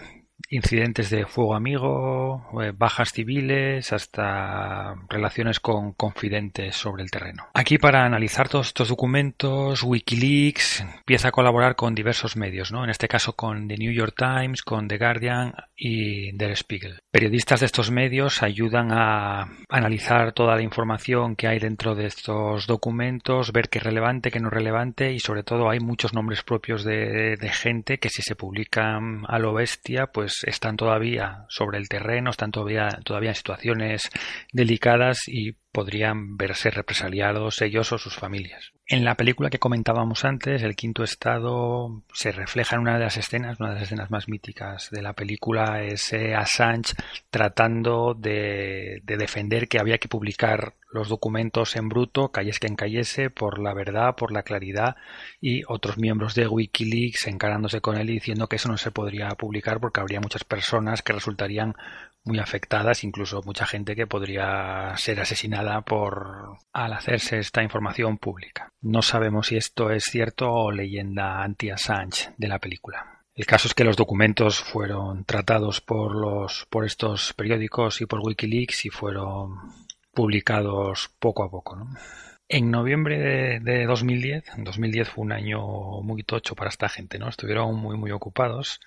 incidentes 0.50 1.10
de 1.10 1.26
fuego 1.26 1.54
amigo, 1.54 2.48
eh, 2.62 2.72
bajas 2.74 3.12
civiles, 3.12 3.92
hasta 3.92 4.94
relaciones 5.08 5.60
con 5.60 5.92
confidentes 5.92 6.76
sobre 6.76 7.02
el 7.02 7.10
terreno. 7.10 7.48
Aquí 7.54 7.78
para 7.78 8.04
analizar 8.04 8.48
todos 8.48 8.68
estos 8.68 8.88
documentos, 8.88 9.82
Wikileaks 9.82 10.80
empieza 10.80 11.28
a 11.28 11.32
colaborar 11.32 11.76
con 11.76 11.94
diversos 11.94 12.36
medios, 12.36 12.72
¿no? 12.72 12.84
En 12.84 12.90
este 12.90 13.08
caso 13.08 13.34
con 13.34 13.68
The 13.68 13.76
New 13.76 13.92
York 13.92 14.14
Times, 14.16 14.62
con 14.62 14.88
The 14.88 14.98
Guardian 14.98 15.54
y 15.76 16.32
Der 16.36 16.56
Spiegel. 16.56 17.00
Periodistas 17.10 17.60
de 17.60 17.66
estos 17.66 17.90
medios 17.90 18.42
ayudan 18.42 18.92
a 18.92 19.48
analizar 19.68 20.32
toda 20.32 20.56
la 20.56 20.62
información 20.62 21.36
que 21.36 21.48
hay 21.48 21.58
dentro 21.58 21.94
de 21.94 22.06
estos 22.06 22.66
documentos, 22.66 23.52
ver 23.52 23.68
qué 23.68 23.78
es 23.78 23.84
relevante, 23.84 24.30
qué 24.30 24.40
no 24.40 24.48
es 24.48 24.54
relevante 24.54 25.12
y 25.12 25.20
sobre 25.20 25.42
todo 25.42 25.68
hay 25.68 25.80
muchos 25.80 26.14
nombres 26.14 26.42
propios 26.42 26.84
de, 26.84 27.36
de 27.36 27.48
gente 27.50 27.98
que 27.98 28.08
si 28.08 28.22
se 28.22 28.36
publican 28.36 29.24
a 29.28 29.38
lo 29.38 29.52
bestia, 29.52 30.06
pues 30.06 30.27
están 30.44 30.76
todavía 30.76 31.44
sobre 31.48 31.78
el 31.78 31.88
terreno, 31.88 32.30
están 32.30 32.50
todavía, 32.50 32.88
todavía 33.04 33.30
en 33.30 33.34
situaciones 33.34 34.10
delicadas 34.52 35.18
y 35.26 35.52
podrían 35.72 36.36
verse 36.36 36.70
represaliados 36.70 37.62
ellos 37.62 37.92
o 37.92 37.98
sus 37.98 38.16
familias. 38.16 38.72
En 38.86 39.04
la 39.04 39.14
película 39.16 39.50
que 39.50 39.58
comentábamos 39.58 40.24
antes, 40.24 40.62
El 40.62 40.74
Quinto 40.74 41.04
Estado, 41.04 42.02
se 42.12 42.32
refleja 42.32 42.76
en 42.76 42.82
una 42.82 42.94
de 42.94 43.04
las 43.04 43.16
escenas, 43.16 43.60
una 43.60 43.68
de 43.70 43.74
las 43.74 43.84
escenas 43.84 44.10
más 44.10 44.28
míticas 44.28 44.90
de 44.90 45.02
la 45.02 45.12
película, 45.12 45.82
es 45.82 46.12
Assange 46.12 46.94
tratando 47.30 48.14
de 48.14 49.02
defender 49.04 49.68
que 49.68 49.78
había 49.78 49.98
que 49.98 50.08
publicar 50.08 50.72
los 50.90 51.08
documentos 51.08 51.76
en 51.76 51.88
bruto, 51.88 52.30
calles 52.30 52.58
que 52.58 52.74
cayese, 52.74 53.30
por 53.30 53.58
la 53.58 53.74
verdad, 53.74 54.14
por 54.16 54.32
la 54.32 54.42
claridad, 54.42 54.96
y 55.40 55.62
otros 55.66 55.98
miembros 55.98 56.34
de 56.34 56.48
Wikileaks 56.48 57.26
encarándose 57.26 57.80
con 57.80 57.96
él 57.96 58.10
y 58.10 58.14
diciendo 58.14 58.48
que 58.48 58.56
eso 58.56 58.68
no 58.68 58.78
se 58.78 58.90
podría 58.90 59.28
publicar 59.30 59.80
porque 59.80 60.00
habría 60.00 60.20
muchas 60.20 60.44
personas 60.44 61.02
que 61.02 61.12
resultarían 61.12 61.74
muy 62.24 62.38
afectadas, 62.38 63.04
incluso 63.04 63.42
mucha 63.42 63.66
gente 63.66 63.96
que 63.96 64.06
podría 64.06 64.94
ser 64.96 65.20
asesinada 65.20 65.80
por 65.82 66.58
al 66.72 66.92
hacerse 66.92 67.38
esta 67.38 67.62
información 67.62 68.18
pública. 68.18 68.72
No 68.80 69.02
sabemos 69.02 69.48
si 69.48 69.56
esto 69.56 69.90
es 69.90 70.04
cierto 70.04 70.52
o 70.52 70.70
leyenda 70.70 71.42
anti-Assange 71.42 72.30
de 72.36 72.48
la 72.48 72.58
película. 72.58 73.24
El 73.34 73.46
caso 73.46 73.68
es 73.68 73.74
que 73.74 73.84
los 73.84 73.96
documentos 73.96 74.58
fueron 74.58 75.24
tratados 75.24 75.80
por 75.80 76.14
los 76.16 76.66
por 76.70 76.84
estos 76.84 77.32
periódicos 77.34 78.00
y 78.00 78.06
por 78.06 78.20
WikiLeaks 78.20 78.86
y 78.86 78.90
fueron 78.90 79.70
publicados 80.18 81.14
poco 81.20 81.44
a 81.44 81.48
poco. 81.48 81.78
En 82.48 82.72
noviembre 82.72 83.20
de, 83.20 83.60
de 83.60 83.86
2010, 83.86 84.46
2010 84.56 85.08
fue 85.08 85.24
un 85.24 85.30
año 85.30 85.60
muy 86.02 86.24
tocho 86.24 86.56
para 86.56 86.70
esta 86.70 86.88
gente, 86.88 87.20
¿no? 87.20 87.28
Estuvieron 87.28 87.76
muy 87.76 87.96
muy 87.96 88.10
ocupados. 88.10 88.80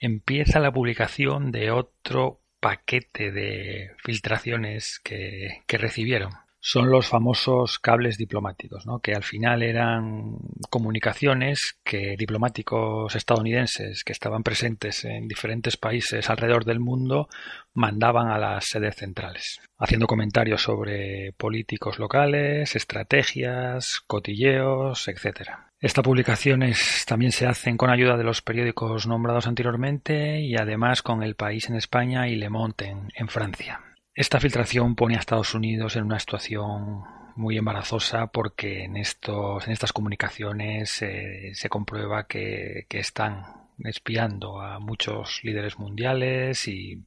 Empieza 0.00 0.60
la 0.60 0.72
publicación 0.72 1.52
de 1.52 1.72
otro 1.72 2.40
paquete 2.58 3.32
de 3.32 3.90
filtraciones 4.02 4.98
que, 5.00 5.62
que 5.66 5.76
recibieron 5.76 6.32
son 6.60 6.90
los 6.90 7.06
famosos 7.06 7.78
cables 7.78 8.18
diplomáticos, 8.18 8.86
¿no? 8.86 8.98
que 8.98 9.12
al 9.12 9.22
final 9.22 9.62
eran 9.62 10.38
comunicaciones 10.70 11.78
que 11.84 12.16
diplomáticos 12.18 13.14
estadounidenses 13.14 14.02
que 14.04 14.12
estaban 14.12 14.42
presentes 14.42 15.04
en 15.04 15.28
diferentes 15.28 15.76
países 15.76 16.28
alrededor 16.28 16.64
del 16.64 16.80
mundo 16.80 17.28
mandaban 17.74 18.28
a 18.28 18.38
las 18.38 18.66
sedes 18.66 18.96
centrales, 18.96 19.60
haciendo 19.78 20.06
comentarios 20.06 20.62
sobre 20.62 21.32
políticos 21.36 21.98
locales, 21.98 22.74
estrategias, 22.74 24.00
cotilleos, 24.06 25.06
etc. 25.08 25.50
Estas 25.80 26.02
publicaciones 26.02 27.04
también 27.06 27.30
se 27.30 27.46
hacen 27.46 27.76
con 27.76 27.90
ayuda 27.90 28.16
de 28.16 28.24
los 28.24 28.42
periódicos 28.42 29.06
nombrados 29.06 29.46
anteriormente 29.46 30.40
y 30.40 30.56
además 30.56 31.02
con 31.02 31.22
El 31.22 31.36
País 31.36 31.68
en 31.68 31.76
España 31.76 32.26
y 32.28 32.34
Le 32.34 32.50
Monde 32.50 32.86
en, 32.86 33.08
en 33.14 33.28
Francia. 33.28 33.87
Esta 34.18 34.40
filtración 34.40 34.96
pone 34.96 35.14
a 35.14 35.20
Estados 35.20 35.54
Unidos 35.54 35.94
en 35.94 36.02
una 36.02 36.18
situación 36.18 37.04
muy 37.36 37.56
embarazosa 37.56 38.26
porque 38.26 38.82
en 38.82 38.96
estos 38.96 39.64
en 39.64 39.72
estas 39.72 39.92
comunicaciones 39.92 41.02
eh, 41.02 41.52
se 41.54 41.68
comprueba 41.68 42.26
que, 42.26 42.84
que, 42.88 42.98
están 42.98 43.44
espiando 43.84 44.60
a 44.60 44.80
muchos 44.80 45.38
líderes 45.44 45.78
mundiales 45.78 46.66
y 46.66 47.04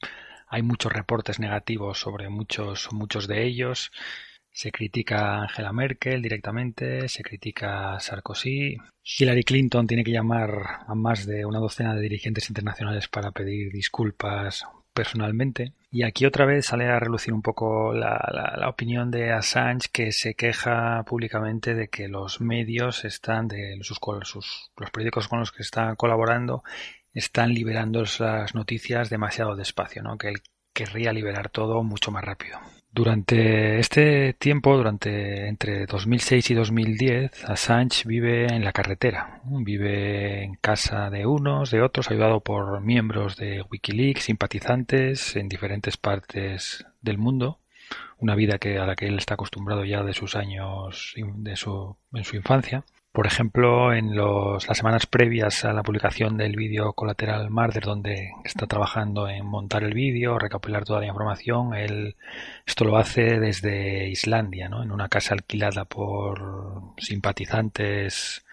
hay 0.47 0.61
muchos 0.61 0.93
reportes 0.93 1.37
negativos 1.37 1.99
sobre 1.99 2.29
muchos 2.29 2.93
muchos 2.93 3.27
de 3.27 3.43
ellos 3.43 3.91
se 4.49 4.71
critica 4.71 5.17
a 5.17 5.41
Angela 5.41 5.73
Merkel 5.73 6.21
directamente, 6.21 7.09
se 7.09 7.23
critica 7.23 7.95
a 7.95 7.99
Sarkozy. 7.99 8.77
Hillary 9.03 9.43
Clinton 9.43 9.85
tiene 9.85 10.05
que 10.05 10.11
llamar 10.11 10.85
a 10.87 10.95
más 10.95 11.25
de 11.25 11.45
una 11.45 11.59
docena 11.59 11.93
de 11.93 12.03
dirigentes 12.03 12.47
internacionales 12.47 13.09
para 13.09 13.31
pedir 13.31 13.69
disculpas 13.73 14.63
personalmente. 14.93 15.73
Y 15.93 16.03
aquí 16.03 16.25
otra 16.25 16.45
vez 16.45 16.67
sale 16.67 16.87
a 16.87 16.99
relucir 16.99 17.33
un 17.33 17.41
poco 17.41 17.93
la, 17.93 18.17
la, 18.31 18.55
la, 18.57 18.69
opinión 18.69 19.11
de 19.11 19.33
Assange 19.33 19.89
que 19.91 20.13
se 20.13 20.35
queja 20.35 21.03
públicamente 21.03 21.75
de 21.75 21.89
que 21.89 22.07
los 22.07 22.39
medios 22.39 23.03
están, 23.03 23.49
de 23.49 23.77
sus, 23.81 23.99
sus, 24.23 24.71
los 24.77 24.89
periódicos 24.89 25.27
con 25.27 25.39
los 25.39 25.51
que 25.51 25.63
está 25.63 25.93
colaborando, 25.97 26.63
están 27.13 27.53
liberando 27.53 28.05
las 28.19 28.55
noticias 28.55 29.09
demasiado 29.09 29.57
despacio, 29.57 30.01
¿no? 30.01 30.17
que 30.17 30.29
él 30.29 30.41
querría 30.73 31.11
liberar 31.11 31.49
todo 31.49 31.83
mucho 31.83 32.09
más 32.09 32.23
rápido. 32.23 32.57
Durante 32.93 33.79
este 33.79 34.33
tiempo, 34.33 34.75
durante 34.75 35.47
entre 35.47 35.85
2006 35.85 36.51
y 36.51 36.53
2010, 36.55 37.45
Assange 37.45 38.03
vive 38.05 38.47
en 38.53 38.65
la 38.65 38.73
carretera, 38.73 39.39
vive 39.45 40.43
en 40.43 40.55
casa 40.55 41.09
de 41.09 41.25
unos, 41.25 41.71
de 41.71 41.81
otros, 41.81 42.11
ayudado 42.11 42.41
por 42.41 42.81
miembros 42.81 43.37
de 43.37 43.61
Wikileaks, 43.61 44.23
simpatizantes 44.23 45.37
en 45.37 45.47
diferentes 45.47 45.95
partes 45.95 46.85
del 47.01 47.17
mundo, 47.17 47.59
una 48.17 48.35
vida 48.35 48.57
que 48.57 48.77
a 48.77 48.85
la 48.85 48.97
que 48.97 49.07
él 49.07 49.17
está 49.17 49.35
acostumbrado 49.35 49.85
ya 49.85 50.03
de 50.03 50.13
sus 50.13 50.35
años 50.35 51.13
de 51.15 51.55
su, 51.55 51.95
en 52.13 52.25
su 52.25 52.35
infancia. 52.35 52.83
Por 53.11 53.27
ejemplo, 53.27 53.93
en 53.93 54.15
los, 54.15 54.67
las 54.69 54.77
semanas 54.77 55.05
previas 55.05 55.65
a 55.65 55.73
la 55.73 55.83
publicación 55.83 56.37
del 56.37 56.55
vídeo 56.55 56.93
Colateral 56.93 57.49
Murder, 57.49 57.83
donde 57.83 58.31
está 58.45 58.67
trabajando 58.67 59.27
en 59.27 59.45
montar 59.45 59.83
el 59.83 59.93
vídeo, 59.93 60.39
recopilar 60.39 60.85
toda 60.85 61.01
la 61.01 61.07
información, 61.07 61.73
él 61.73 62.15
esto 62.65 62.85
lo 62.85 62.95
hace 62.97 63.39
desde 63.39 64.07
Islandia, 64.07 64.69
¿no? 64.69 64.81
en 64.81 64.91
una 64.91 65.09
casa 65.09 65.33
alquilada 65.33 65.83
por 65.83 66.93
simpatizantes 66.99 68.45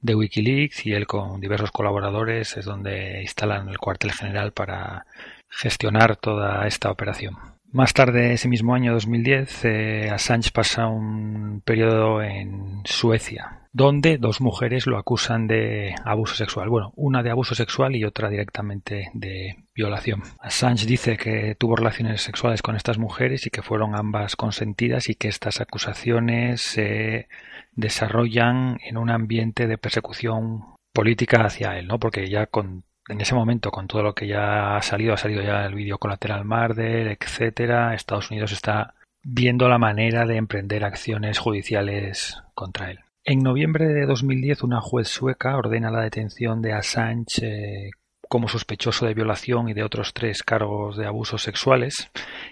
de 0.00 0.14
Wikileaks 0.16 0.86
y 0.86 0.92
él 0.92 1.06
con 1.06 1.40
diversos 1.40 1.70
colaboradores 1.70 2.56
es 2.56 2.64
donde 2.64 3.22
instalan 3.22 3.68
el 3.68 3.78
cuartel 3.78 4.10
general 4.10 4.52
para 4.52 5.06
gestionar 5.48 6.16
toda 6.16 6.66
esta 6.66 6.90
operación. 6.90 7.36
Más 7.72 7.94
tarde, 7.94 8.32
ese 8.32 8.48
mismo 8.48 8.74
año 8.74 8.92
2010, 8.92 9.64
eh, 9.66 10.10
Assange 10.10 10.50
pasa 10.50 10.88
un 10.88 11.62
periodo 11.64 12.20
en 12.20 12.82
Suecia, 12.84 13.59
donde 13.72 14.18
dos 14.18 14.40
mujeres 14.40 14.86
lo 14.86 14.98
acusan 14.98 15.46
de 15.46 15.94
abuso 16.04 16.34
sexual. 16.34 16.68
Bueno, 16.68 16.92
una 16.96 17.22
de 17.22 17.30
abuso 17.30 17.54
sexual 17.54 17.94
y 17.94 18.04
otra 18.04 18.28
directamente 18.28 19.10
de 19.14 19.56
violación. 19.74 20.22
Assange 20.40 20.86
dice 20.86 21.16
que 21.16 21.54
tuvo 21.58 21.76
relaciones 21.76 22.22
sexuales 22.22 22.62
con 22.62 22.76
estas 22.76 22.98
mujeres 22.98 23.46
y 23.46 23.50
que 23.50 23.62
fueron 23.62 23.94
ambas 23.94 24.36
consentidas 24.36 25.08
y 25.08 25.14
que 25.14 25.28
estas 25.28 25.60
acusaciones 25.60 26.60
se 26.60 27.28
desarrollan 27.72 28.78
en 28.84 28.96
un 28.96 29.10
ambiente 29.10 29.66
de 29.66 29.78
persecución 29.78 30.64
política 30.92 31.44
hacia 31.44 31.78
él, 31.78 31.86
¿no? 31.86 31.98
Porque 31.98 32.28
ya 32.28 32.46
con 32.46 32.84
en 33.08 33.20
ese 33.20 33.34
momento, 33.34 33.72
con 33.72 33.88
todo 33.88 34.02
lo 34.04 34.14
que 34.14 34.28
ya 34.28 34.76
ha 34.76 34.82
salido, 34.82 35.14
ha 35.14 35.16
salido 35.16 35.42
ya 35.42 35.66
el 35.66 35.74
vídeo 35.74 35.98
colateral 35.98 36.44
Marder, 36.44 37.08
etcétera, 37.08 37.94
Estados 37.94 38.30
Unidos 38.30 38.52
está 38.52 38.94
viendo 39.22 39.68
la 39.68 39.78
manera 39.78 40.26
de 40.26 40.36
emprender 40.36 40.84
acciones 40.84 41.38
judiciales 41.38 42.40
contra 42.54 42.92
él. 42.92 43.00
En 43.24 43.40
noviembre 43.40 43.86
de 43.86 44.06
2010, 44.06 44.62
una 44.62 44.80
juez 44.80 45.08
sueca 45.08 45.56
ordena 45.56 45.90
la 45.90 46.00
detención 46.00 46.62
de 46.62 46.72
Assange 46.72 47.42
eh, 47.42 47.90
como 48.30 48.48
sospechoso 48.48 49.04
de 49.04 49.12
violación 49.12 49.68
y 49.68 49.74
de 49.74 49.82
otros 49.82 50.14
tres 50.14 50.42
cargos 50.42 50.96
de 50.96 51.06
abusos 51.06 51.42
sexuales. 51.42 52.10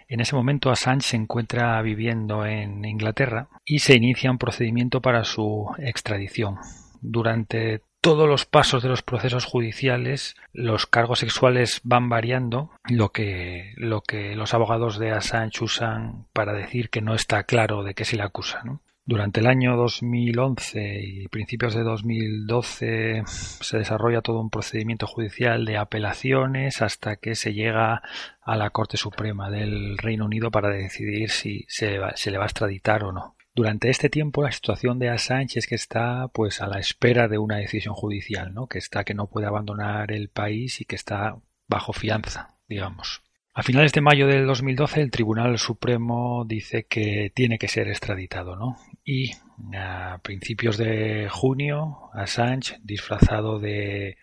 En 0.09 0.21
ese 0.21 0.37
momento 0.37 0.71
Assange 0.71 1.09
se 1.09 1.17
encuentra 1.17 1.81
viviendo 1.81 2.45
en 2.45 2.85
Inglaterra 2.85 3.49
y 3.65 3.79
se 3.79 3.95
inicia 3.95 4.31
un 4.31 4.39
procedimiento 4.39 5.01
para 5.01 5.25
su 5.25 5.71
extradición. 5.79 6.57
Durante 7.01 7.81
todos 8.03 8.29
los 8.29 8.45
pasos 8.45 8.83
de 8.83 8.91
los 8.91 9.03
procesos 9.03 9.47
judiciales, 9.47 10.37
los 10.53 10.87
cargos 10.87 11.21
sexuales 11.21 11.81
van 11.83 12.11
variando, 12.11 12.73
lo 12.89 13.09
que, 13.09 13.73
lo 13.77 14.03
que 14.03 14.37
los 14.37 14.53
abogados 14.53 14.99
de 14.99 15.13
Assange 15.13 15.65
usan 15.65 16.27
para 16.35 16.53
decir 16.53 16.91
que 16.91 17.01
no 17.01 17.15
está 17.15 17.45
claro 17.45 17.85
de 17.85 17.95
qué 17.95 18.05
se 18.05 18.17
le 18.17 18.23
acusa. 18.23 18.63
Durante 19.09 19.41
el 19.41 19.47
año 19.47 19.75
2011 19.75 21.01
y 21.03 21.29
principios 21.29 21.75
de 21.75 21.83
2012 21.83 23.23
se 23.27 23.79
desarrolla 23.79 24.21
todo 24.21 24.39
un 24.39 24.51
procedimiento 24.51 25.07
judicial 25.07 25.65
de 25.65 25.79
apelaciones 25.79 26.83
hasta 26.83 27.17
que 27.17 27.35
se 27.35 27.55
llega 27.55 28.03
a 28.43 28.57
la 28.57 28.69
Corte 28.69 28.99
Suprema 28.99 29.49
del 29.49 29.97
Reino 29.97 30.27
Unido 30.27 30.51
para 30.51 30.69
decidir 30.69 31.31
si 31.31 31.65
se, 31.69 31.93
le 31.93 31.99
va 32.37 32.45
a 32.45 32.47
extraditar 32.49 33.03
o 33.03 33.13
no. 33.13 33.35
Durante 33.55 33.89
este 33.89 34.11
tiempo 34.11 34.43
la 34.43 34.53
situación 34.53 34.99
de 34.99 35.09
Assange 35.09 35.59
es 35.59 35.67
que 35.67 35.77
está 35.77 36.29
pues 36.29 36.61
a 36.61 36.67
la 36.67 36.79
espera 36.79 37.29
de 37.29 37.39
una 37.39 37.57
decisión 37.57 37.95
judicial, 37.95 38.53
¿no? 38.53 38.67
Que 38.67 38.77
está 38.77 39.05
que 39.05 39.15
no 39.15 39.31
puede 39.31 39.47
abandonar 39.47 40.13
el 40.13 40.29
país 40.29 40.83
y 40.83 40.85
que 40.85 40.97
está 40.97 41.39
bajo 41.67 41.95
fianza, 41.95 42.59
digamos. 42.69 43.23
A 43.59 43.65
finales 43.65 43.93
de 43.93 44.01
mayo 44.01 44.29
del 44.29 44.47
2012 44.47 45.01
el 45.01 45.11
Tribunal 45.11 45.59
Supremo 45.59 46.45
dice 46.47 46.87
que 46.89 47.33
tiene 47.35 47.59
que 47.59 47.67
ser 47.67 47.89
extraditado, 47.89 48.55
¿no? 48.55 48.77
Y 49.05 49.33
a 49.77 50.21
principios 50.23 50.79
de 50.79 51.27
junio 51.29 52.09
Assange, 52.13 52.79
disfrazado 52.85 53.59
de 53.59 54.17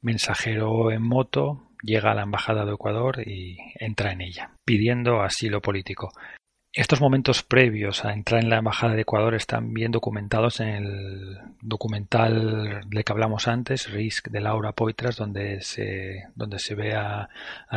mensajero 0.00 0.92
en 0.92 1.02
moto, 1.02 1.70
llega 1.82 2.12
a 2.12 2.14
la 2.14 2.22
Embajada 2.22 2.64
de 2.64 2.74
Ecuador 2.74 3.26
y 3.26 3.58
entra 3.80 4.12
en 4.12 4.20
ella, 4.20 4.52
pidiendo 4.64 5.22
asilo 5.22 5.60
político. 5.60 6.12
Estos 6.74 7.02
momentos 7.02 7.42
previos 7.42 8.02
a 8.06 8.14
entrar 8.14 8.42
en 8.42 8.48
la 8.48 8.56
Embajada 8.56 8.94
de 8.94 9.02
Ecuador 9.02 9.34
están 9.34 9.74
bien 9.74 9.92
documentados 9.92 10.58
en 10.60 10.68
el 10.68 11.38
documental 11.60 12.88
del 12.88 13.04
que 13.04 13.12
hablamos 13.12 13.46
antes, 13.46 13.90
Risk 13.90 14.28
de 14.28 14.40
Laura 14.40 14.72
Poitras, 14.72 15.16
donde 15.16 15.60
se, 15.60 16.28
donde 16.34 16.58
se 16.58 16.74
ve 16.74 16.94
a, 16.94 17.28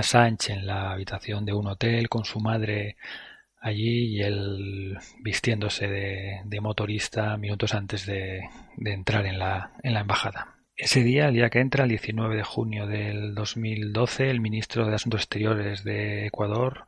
Sánchez 0.01 0.55
en 0.55 0.65
la 0.65 0.93
habitación 0.93 1.45
de 1.45 1.51
un 1.51 1.67
hotel 1.67 2.07
con 2.07 2.23
su 2.23 2.39
madre 2.39 2.95
allí 3.59 4.15
y 4.15 4.21
él 4.21 4.97
vistiéndose 5.19 5.89
de, 5.89 6.61
motorista 6.61 7.35
minutos 7.35 7.73
antes 7.73 8.05
de, 8.05 8.47
de 8.77 8.93
entrar 8.93 9.25
en 9.25 9.39
la, 9.39 9.71
en 9.83 9.93
la 9.93 9.99
embajada. 9.99 10.55
Ese 10.77 11.03
día, 11.03 11.27
el 11.27 11.33
día 11.33 11.49
que 11.49 11.59
entra, 11.59 11.83
el 11.83 11.89
19 11.89 12.37
de 12.37 12.43
junio 12.43 12.87
del 12.87 13.35
2012, 13.35 14.29
el 14.29 14.39
ministro 14.39 14.85
de 14.85 14.95
Asuntos 14.95 15.21
Exteriores 15.21 15.83
de 15.83 16.27
Ecuador 16.27 16.85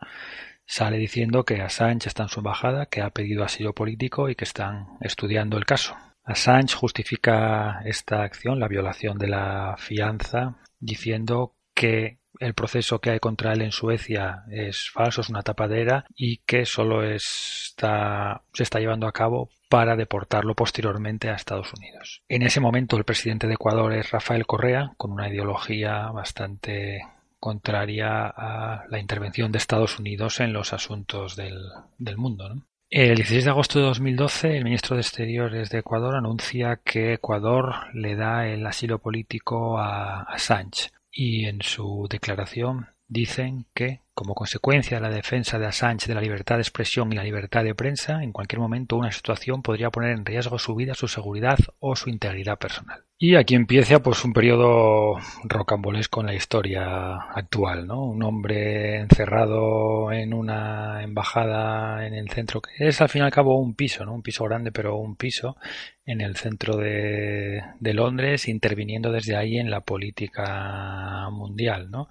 sale 0.68 0.98
diciendo 0.98 1.46
que 1.46 1.62
Assange 1.62 2.08
está 2.08 2.24
en 2.24 2.30
su 2.30 2.42
embajada, 2.42 2.86
que 2.86 3.02
ha 3.02 3.10
pedido 3.10 3.44
asilo 3.44 3.74
político 3.74 4.30
y 4.30 4.36
que 4.36 4.44
están 4.44 4.98
estudiando 5.02 5.58
el 5.58 5.66
caso. 5.66 5.96
Assange 6.24 6.76
justifica 6.76 7.82
esta 7.86 8.22
acción, 8.22 8.60
la 8.60 8.68
violación 8.68 9.18
de 9.18 9.30
la 9.30 9.76
fianza, 9.78 10.58
diciendo 10.80 11.56
que 11.74 12.20
el 12.40 12.54
proceso 12.54 13.00
que 13.00 13.12
hay 13.12 13.20
contra 13.20 13.54
él 13.54 13.62
en 13.62 13.72
Suecia 13.72 14.44
es 14.52 14.90
falso, 14.92 15.22
es 15.22 15.30
una 15.30 15.42
tapadera 15.42 16.06
y 16.16 16.38
que 16.40 16.66
solo 16.66 17.04
está, 17.04 18.44
se 18.54 18.64
está 18.64 18.80
llevando 18.80 19.08
a 19.08 19.12
cabo 19.12 19.50
para 19.70 19.96
deportarlo 19.96 20.54
posteriormente 20.54 21.30
a 21.30 21.36
Estados 21.36 21.74
Unidos. 21.74 22.22
En 22.28 22.42
ese 22.42 22.60
momento 22.60 22.98
el 22.98 23.06
presidente 23.06 23.48
de 23.48 23.54
Ecuador 23.54 23.94
es 23.94 24.12
Rafael 24.12 24.46
Correa, 24.46 24.94
con 24.98 25.12
una 25.12 25.30
ideología 25.30 26.10
bastante 26.12 27.02
contraria 27.40 28.28
a 28.28 28.86
la 28.90 29.00
intervención 29.00 29.52
de 29.52 29.58
Estados 29.58 30.00
Unidos 30.00 30.40
en 30.40 30.54
los 30.54 30.74
asuntos 30.74 31.36
del, 31.36 32.18
mundo. 32.18 32.64
El 32.90 33.16
16 33.16 33.46
de 33.46 33.50
agosto 33.50 33.80
de 33.80 33.86
2012, 33.86 34.58
el 34.58 34.64
ministro 34.64 34.96
de 34.96 35.02
Exteriores 35.02 35.70
de 35.70 35.80
Ecuador 35.80 36.16
anuncia 36.16 36.80
que 36.84 37.14
Ecuador 37.14 37.76
le 37.94 38.16
da 38.16 38.48
el 38.48 38.66
asilo 38.66 39.00
político 39.00 39.78
a 39.78 40.24
Assange 40.24 40.92
y 41.12 41.46
en 41.46 41.62
su 41.62 42.08
declaración 42.10 42.88
dicen 43.08 43.66
que, 43.74 44.02
como 44.14 44.34
consecuencia 44.34 44.98
de 44.98 45.02
la 45.02 45.14
defensa 45.14 45.60
de 45.60 45.66
Assange 45.66 46.08
de 46.08 46.16
la 46.16 46.22
libertad 46.22 46.56
de 46.56 46.62
expresión 46.62 47.12
y 47.12 47.16
la 47.16 47.24
libertad 47.24 47.64
de 47.64 47.76
prensa, 47.76 48.24
en 48.24 48.32
cualquier 48.32 48.60
momento 48.60 48.98
una 48.98 49.12
situación 49.12 49.62
podría 49.62 49.90
poner 49.90 50.12
en 50.12 50.26
riesgo 50.26 50.60
su 50.60 50.76
vida, 50.76 50.94
su 50.94 51.08
seguridad 51.08 51.58
o 51.80 51.96
su 51.96 52.10
integridad 52.10 52.58
personal. 52.58 53.04
Y 53.20 53.34
aquí 53.34 53.56
empieza 53.56 54.00
pues 54.00 54.24
un 54.24 54.32
periodo 54.32 55.16
rocambolesco 55.44 56.22
en 56.22 56.28
la 56.28 56.36
historia 56.36 57.16
actual, 57.16 57.88
¿no? 57.88 58.04
Un 58.04 58.22
hombre 58.22 58.98
encerrado 58.98 60.12
en 60.12 60.36
una 60.36 61.02
embajada 61.02 62.06
en 62.06 62.14
el 62.14 62.30
centro, 62.30 62.62
que 62.62 62.88
es 62.88 63.02
al 63.02 63.10
fin 63.10 63.24
y 63.24 63.26
al 63.26 63.32
cabo 63.32 63.60
un 63.60 63.74
piso, 63.74 64.06
¿no? 64.06 64.14
Un 64.14 64.22
piso 64.22 64.44
grande, 64.44 64.72
pero 64.72 64.98
un 64.98 65.16
piso 65.16 65.58
en 66.06 66.22
el 66.22 66.36
centro 66.36 66.78
de, 66.78 67.64
Londres, 67.82 68.48
interviniendo 68.48 69.12
desde 69.12 69.36
ahí 69.36 69.58
en 69.58 69.72
la 69.72 69.82
política 69.82 71.28
mundial, 71.32 71.90
¿no? 71.90 72.10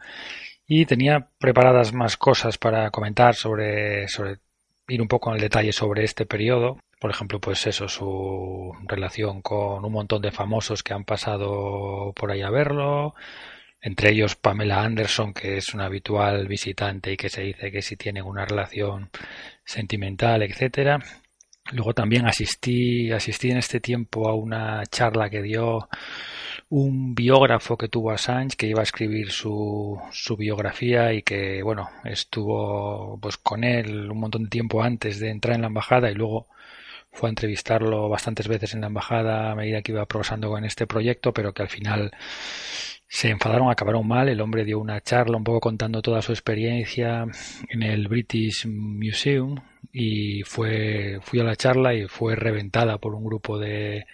Y 0.66 0.86
tenía 0.86 1.28
preparadas 1.38 1.92
más 1.92 2.16
cosas 2.16 2.58
para 2.58 2.90
comentar 2.90 3.34
sobre, 3.34 4.08
sobre 4.08 4.38
ir 4.88 5.00
un 5.00 5.08
poco 5.08 5.30
en 5.30 5.36
el 5.36 5.42
detalle 5.42 5.72
sobre 5.72 6.04
este 6.04 6.26
periodo, 6.26 6.78
por 6.98 7.10
ejemplo, 7.10 7.40
pues 7.40 7.66
eso, 7.66 7.88
su 7.88 8.72
relación 8.86 9.42
con 9.42 9.84
un 9.84 9.92
montón 9.92 10.22
de 10.22 10.32
famosos 10.32 10.82
que 10.82 10.94
han 10.94 11.04
pasado 11.04 12.12
por 12.14 12.30
ahí 12.30 12.42
a 12.42 12.50
verlo, 12.50 13.14
entre 13.80 14.10
ellos 14.10 14.36
Pamela 14.36 14.82
Anderson, 14.82 15.34
que 15.34 15.58
es 15.58 15.74
un 15.74 15.82
habitual 15.82 16.48
visitante 16.48 17.12
y 17.12 17.16
que 17.16 17.28
se 17.28 17.42
dice 17.42 17.70
que 17.70 17.82
si 17.82 17.96
tienen 17.96 18.24
una 18.24 18.46
relación 18.46 19.10
sentimental, 19.64 20.42
etcétera. 20.42 20.98
Luego 21.72 21.92
también 21.94 22.26
asistí, 22.26 23.12
asistí 23.12 23.50
en 23.50 23.58
este 23.58 23.80
tiempo 23.80 24.28
a 24.28 24.34
una 24.34 24.82
charla 24.86 25.28
que 25.28 25.42
dio 25.42 25.88
un 26.68 27.14
biógrafo 27.14 27.76
que 27.76 27.88
tuvo 27.88 28.10
Assange 28.10 28.56
que 28.56 28.66
iba 28.66 28.80
a 28.80 28.82
escribir 28.82 29.30
su, 29.30 30.00
su 30.10 30.36
biografía 30.36 31.12
y 31.12 31.22
que 31.22 31.62
bueno 31.62 31.88
estuvo 32.04 33.18
pues 33.20 33.36
con 33.36 33.64
él 33.64 34.10
un 34.10 34.18
montón 34.20 34.44
de 34.44 34.50
tiempo 34.50 34.82
antes 34.82 35.20
de 35.20 35.30
entrar 35.30 35.54
en 35.54 35.62
la 35.62 35.68
embajada 35.68 36.10
y 36.10 36.14
luego 36.14 36.48
fue 37.16 37.28
a 37.28 37.30
entrevistarlo 37.30 38.08
bastantes 38.08 38.46
veces 38.46 38.74
en 38.74 38.82
la 38.82 38.88
embajada 38.88 39.50
a 39.50 39.54
medida 39.56 39.82
que 39.82 39.92
iba 39.92 40.04
progresando 40.06 40.50
con 40.50 40.64
este 40.64 40.86
proyecto, 40.86 41.32
pero 41.32 41.54
que 41.54 41.62
al 41.62 41.68
final 41.68 42.12
se 43.08 43.30
enfadaron, 43.30 43.70
acabaron 43.70 44.06
mal. 44.06 44.28
El 44.28 44.40
hombre 44.40 44.64
dio 44.64 44.78
una 44.78 45.00
charla 45.00 45.36
un 45.38 45.44
poco 45.44 45.60
contando 45.60 46.02
toda 46.02 46.20
su 46.22 46.32
experiencia 46.32 47.24
en 47.70 47.82
el 47.82 48.08
British 48.08 48.66
Museum 48.66 49.56
y 49.92 50.42
fue 50.42 51.18
fui 51.22 51.40
a 51.40 51.44
la 51.44 51.56
charla 51.56 51.94
y 51.94 52.06
fue 52.06 52.36
reventada 52.36 52.98
por 52.98 53.14
un 53.14 53.24
grupo 53.24 53.58
de, 53.58 54.06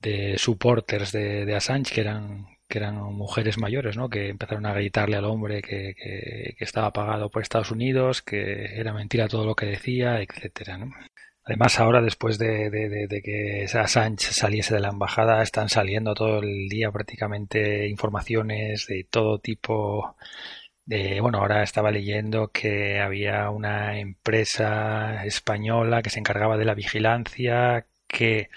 de 0.00 0.38
supporters 0.38 1.12
de, 1.12 1.44
de 1.44 1.56
Assange 1.56 1.94
que 1.94 2.00
eran 2.00 2.46
que 2.70 2.78
eran 2.78 2.96
mujeres 2.96 3.58
mayores, 3.58 3.96
¿no? 3.96 4.08
Que 4.08 4.28
empezaron 4.28 4.64
a 4.64 4.72
gritarle 4.72 5.16
al 5.16 5.24
hombre 5.24 5.60
que, 5.60 5.94
que, 5.96 6.54
estaba 6.64 6.92
pagado 6.92 7.28
por 7.28 7.42
Estados 7.42 7.72
Unidos, 7.72 8.22
que 8.22 8.78
era 8.78 8.94
mentira 8.94 9.26
todo 9.28 9.44
lo 9.44 9.56
que 9.56 9.66
decía, 9.66 10.20
etcétera, 10.22 10.78
¿no? 10.78 10.92
Además, 11.44 11.80
ahora, 11.80 12.00
después 12.00 12.38
de, 12.38 12.70
de, 12.70 13.08
de, 13.08 13.22
que 13.22 13.66
Assange 13.76 14.32
saliese 14.32 14.74
de 14.74 14.80
la 14.80 14.90
embajada, 14.90 15.42
están 15.42 15.68
saliendo 15.68 16.14
todo 16.14 16.38
el 16.40 16.68
día 16.68 16.92
prácticamente 16.92 17.88
informaciones 17.88 18.86
de 18.86 19.04
todo 19.10 19.38
tipo. 19.40 20.16
De, 20.84 21.20
bueno, 21.20 21.38
ahora 21.38 21.62
estaba 21.62 21.90
leyendo 21.90 22.48
que 22.48 23.00
había 23.00 23.50
una 23.50 23.98
empresa 23.98 25.24
española 25.24 26.02
que 26.02 26.10
se 26.10 26.20
encargaba 26.20 26.56
de 26.56 26.64
la 26.64 26.74
vigilancia, 26.74 27.86
que 28.06 28.48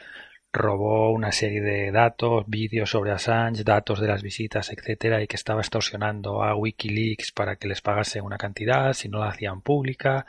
robó 0.54 1.12
una 1.12 1.32
serie 1.32 1.62
de 1.62 1.92
datos, 1.92 2.46
vídeos 2.48 2.92
sobre 2.92 3.12
Assange, 3.12 3.64
datos 3.64 4.00
de 4.00 4.08
las 4.08 4.22
visitas, 4.22 4.72
etcétera, 4.72 5.22
y 5.22 5.28
que 5.28 5.36
estaba 5.36 5.62
extorsionando 5.62 6.44
a 6.44 6.56
Wikileaks 6.56 7.32
para 7.32 7.56
que 7.56 7.68
les 7.68 7.82
pagase 7.82 8.22
una 8.22 8.38
cantidad 8.38 8.94
si 8.94 9.10
no 9.10 9.20
la 9.20 9.30
hacían 9.30 9.62
pública. 9.62 10.26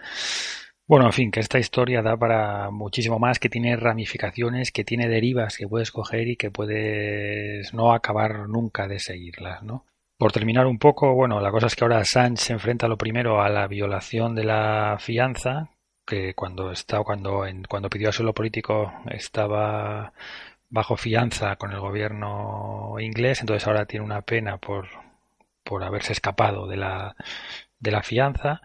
Bueno, 0.86 1.06
en 1.06 1.12
fin, 1.12 1.30
que 1.30 1.40
esta 1.40 1.58
historia 1.58 2.02
da 2.02 2.16
para 2.16 2.70
muchísimo 2.70 3.18
más, 3.18 3.38
que 3.38 3.48
tiene 3.48 3.76
ramificaciones, 3.76 4.70
que 4.72 4.84
tiene 4.84 5.08
derivas 5.08 5.56
que 5.56 5.68
puedes 5.68 5.90
coger 5.90 6.28
y 6.28 6.36
que 6.36 6.50
puedes 6.50 7.72
no 7.72 7.92
acabar 7.92 8.48
nunca 8.48 8.88
de 8.88 8.98
seguirlas, 8.98 9.62
¿no? 9.62 9.84
Por 10.18 10.32
terminar 10.32 10.66
un 10.66 10.78
poco, 10.78 11.14
bueno, 11.14 11.40
la 11.40 11.50
cosa 11.50 11.66
es 11.66 11.76
que 11.76 11.84
ahora 11.84 11.98
Assange 11.98 12.42
se 12.42 12.52
enfrenta 12.52 12.88
lo 12.88 12.96
primero 12.96 13.42
a 13.42 13.48
la 13.48 13.66
violación 13.66 14.34
de 14.34 14.44
la 14.44 14.96
fianza, 15.00 15.70
que 16.07 16.34
cuando 16.34 16.70
está, 16.72 17.02
cuando, 17.02 17.46
en, 17.46 17.64
cuando 17.64 17.90
pidió 17.90 18.11
asilo 18.11 18.34
político 18.34 18.92
estaba 19.11 20.12
bajo 20.70 20.96
fianza 20.96 21.57
con 21.57 21.72
el 21.72 21.80
gobierno 21.80 22.96
inglés, 23.00 23.40
entonces 23.40 23.66
ahora 23.66 23.86
tiene 23.86 24.05
una 24.05 24.22
pena 24.22 24.59
por, 24.59 24.88
por 25.64 25.84
haberse 25.84 26.12
escapado 26.12 26.66
de 26.66 26.76
la, 26.76 27.16
de 27.80 27.90
la 27.90 28.02
fianza. 28.02 28.62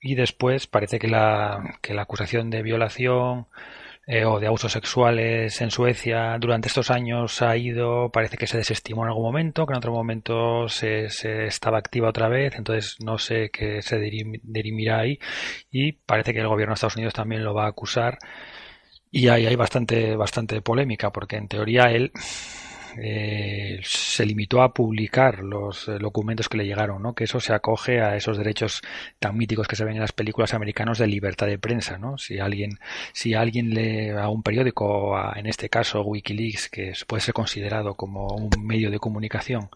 Y 0.00 0.14
después 0.14 0.66
parece 0.66 0.98
que 0.98 1.08
la, 1.08 1.78
que 1.82 1.94
la 1.94 2.02
acusación 2.02 2.50
de 2.50 2.62
violación 2.62 3.48
eh, 4.06 4.24
o 4.24 4.38
de 4.38 4.46
abusos 4.46 4.70
sexuales 4.70 5.60
en 5.60 5.70
Suecia 5.72 6.36
durante 6.38 6.68
estos 6.68 6.90
años 6.92 7.42
ha 7.42 7.56
ido, 7.56 8.10
parece 8.12 8.36
que 8.36 8.46
se 8.46 8.58
desestimó 8.58 9.02
en 9.02 9.08
algún 9.08 9.24
momento, 9.24 9.66
que 9.66 9.72
en 9.72 9.78
otro 9.78 9.92
momento 9.92 10.68
se, 10.68 11.10
se 11.10 11.46
estaba 11.46 11.78
activa 11.78 12.10
otra 12.10 12.28
vez, 12.28 12.54
entonces 12.56 12.96
no 13.04 13.18
sé 13.18 13.50
qué 13.52 13.82
se 13.82 13.98
dirimirá 13.98 15.00
ahí. 15.00 15.18
Y 15.70 15.92
parece 15.92 16.32
que 16.32 16.40
el 16.40 16.48
gobierno 16.48 16.72
de 16.72 16.74
Estados 16.74 16.96
Unidos 16.96 17.14
también 17.14 17.42
lo 17.44 17.52
va 17.54 17.64
a 17.64 17.68
acusar. 17.70 18.18
Y 19.10 19.28
ahí 19.28 19.46
hay 19.46 19.56
bastante, 19.56 20.14
bastante 20.14 20.60
polémica 20.62 21.10
porque 21.10 21.36
en 21.36 21.48
teoría 21.48 21.90
él 21.90 22.12
eh, 22.98 23.80
se 23.82 24.24
limitó 24.26 24.62
a 24.62 24.72
publicar 24.72 25.40
los 25.40 25.88
eh, 25.88 25.98
documentos 25.98 26.48
que 26.48 26.58
le 26.58 26.66
llegaron, 26.66 27.02
¿no? 27.02 27.14
Que 27.14 27.24
eso 27.24 27.40
se 27.40 27.52
acoge 27.52 28.00
a 28.00 28.16
esos 28.16 28.38
derechos 28.38 28.82
tan 29.18 29.36
míticos 29.36 29.68
que 29.68 29.76
se 29.76 29.84
ven 29.84 29.94
en 29.94 30.00
las 30.00 30.12
películas 30.12 30.54
americanas 30.54 30.98
de 30.98 31.06
libertad 31.06 31.46
de 31.46 31.58
prensa, 31.58 31.98
¿no? 31.98 32.18
Si 32.18 32.38
alguien, 32.38 32.78
si 33.12 33.34
alguien 33.34 33.70
lee 33.70 34.10
a 34.10 34.28
un 34.28 34.42
periódico, 34.42 35.16
a, 35.16 35.34
en 35.38 35.46
este 35.46 35.68
caso 35.68 36.02
WikiLeaks, 36.02 36.68
que 36.68 36.92
puede 37.06 37.20
ser 37.20 37.34
considerado 37.34 37.94
como 37.94 38.26
un 38.28 38.50
medio 38.64 38.90
de 38.90 38.98
comunicación, 38.98 39.68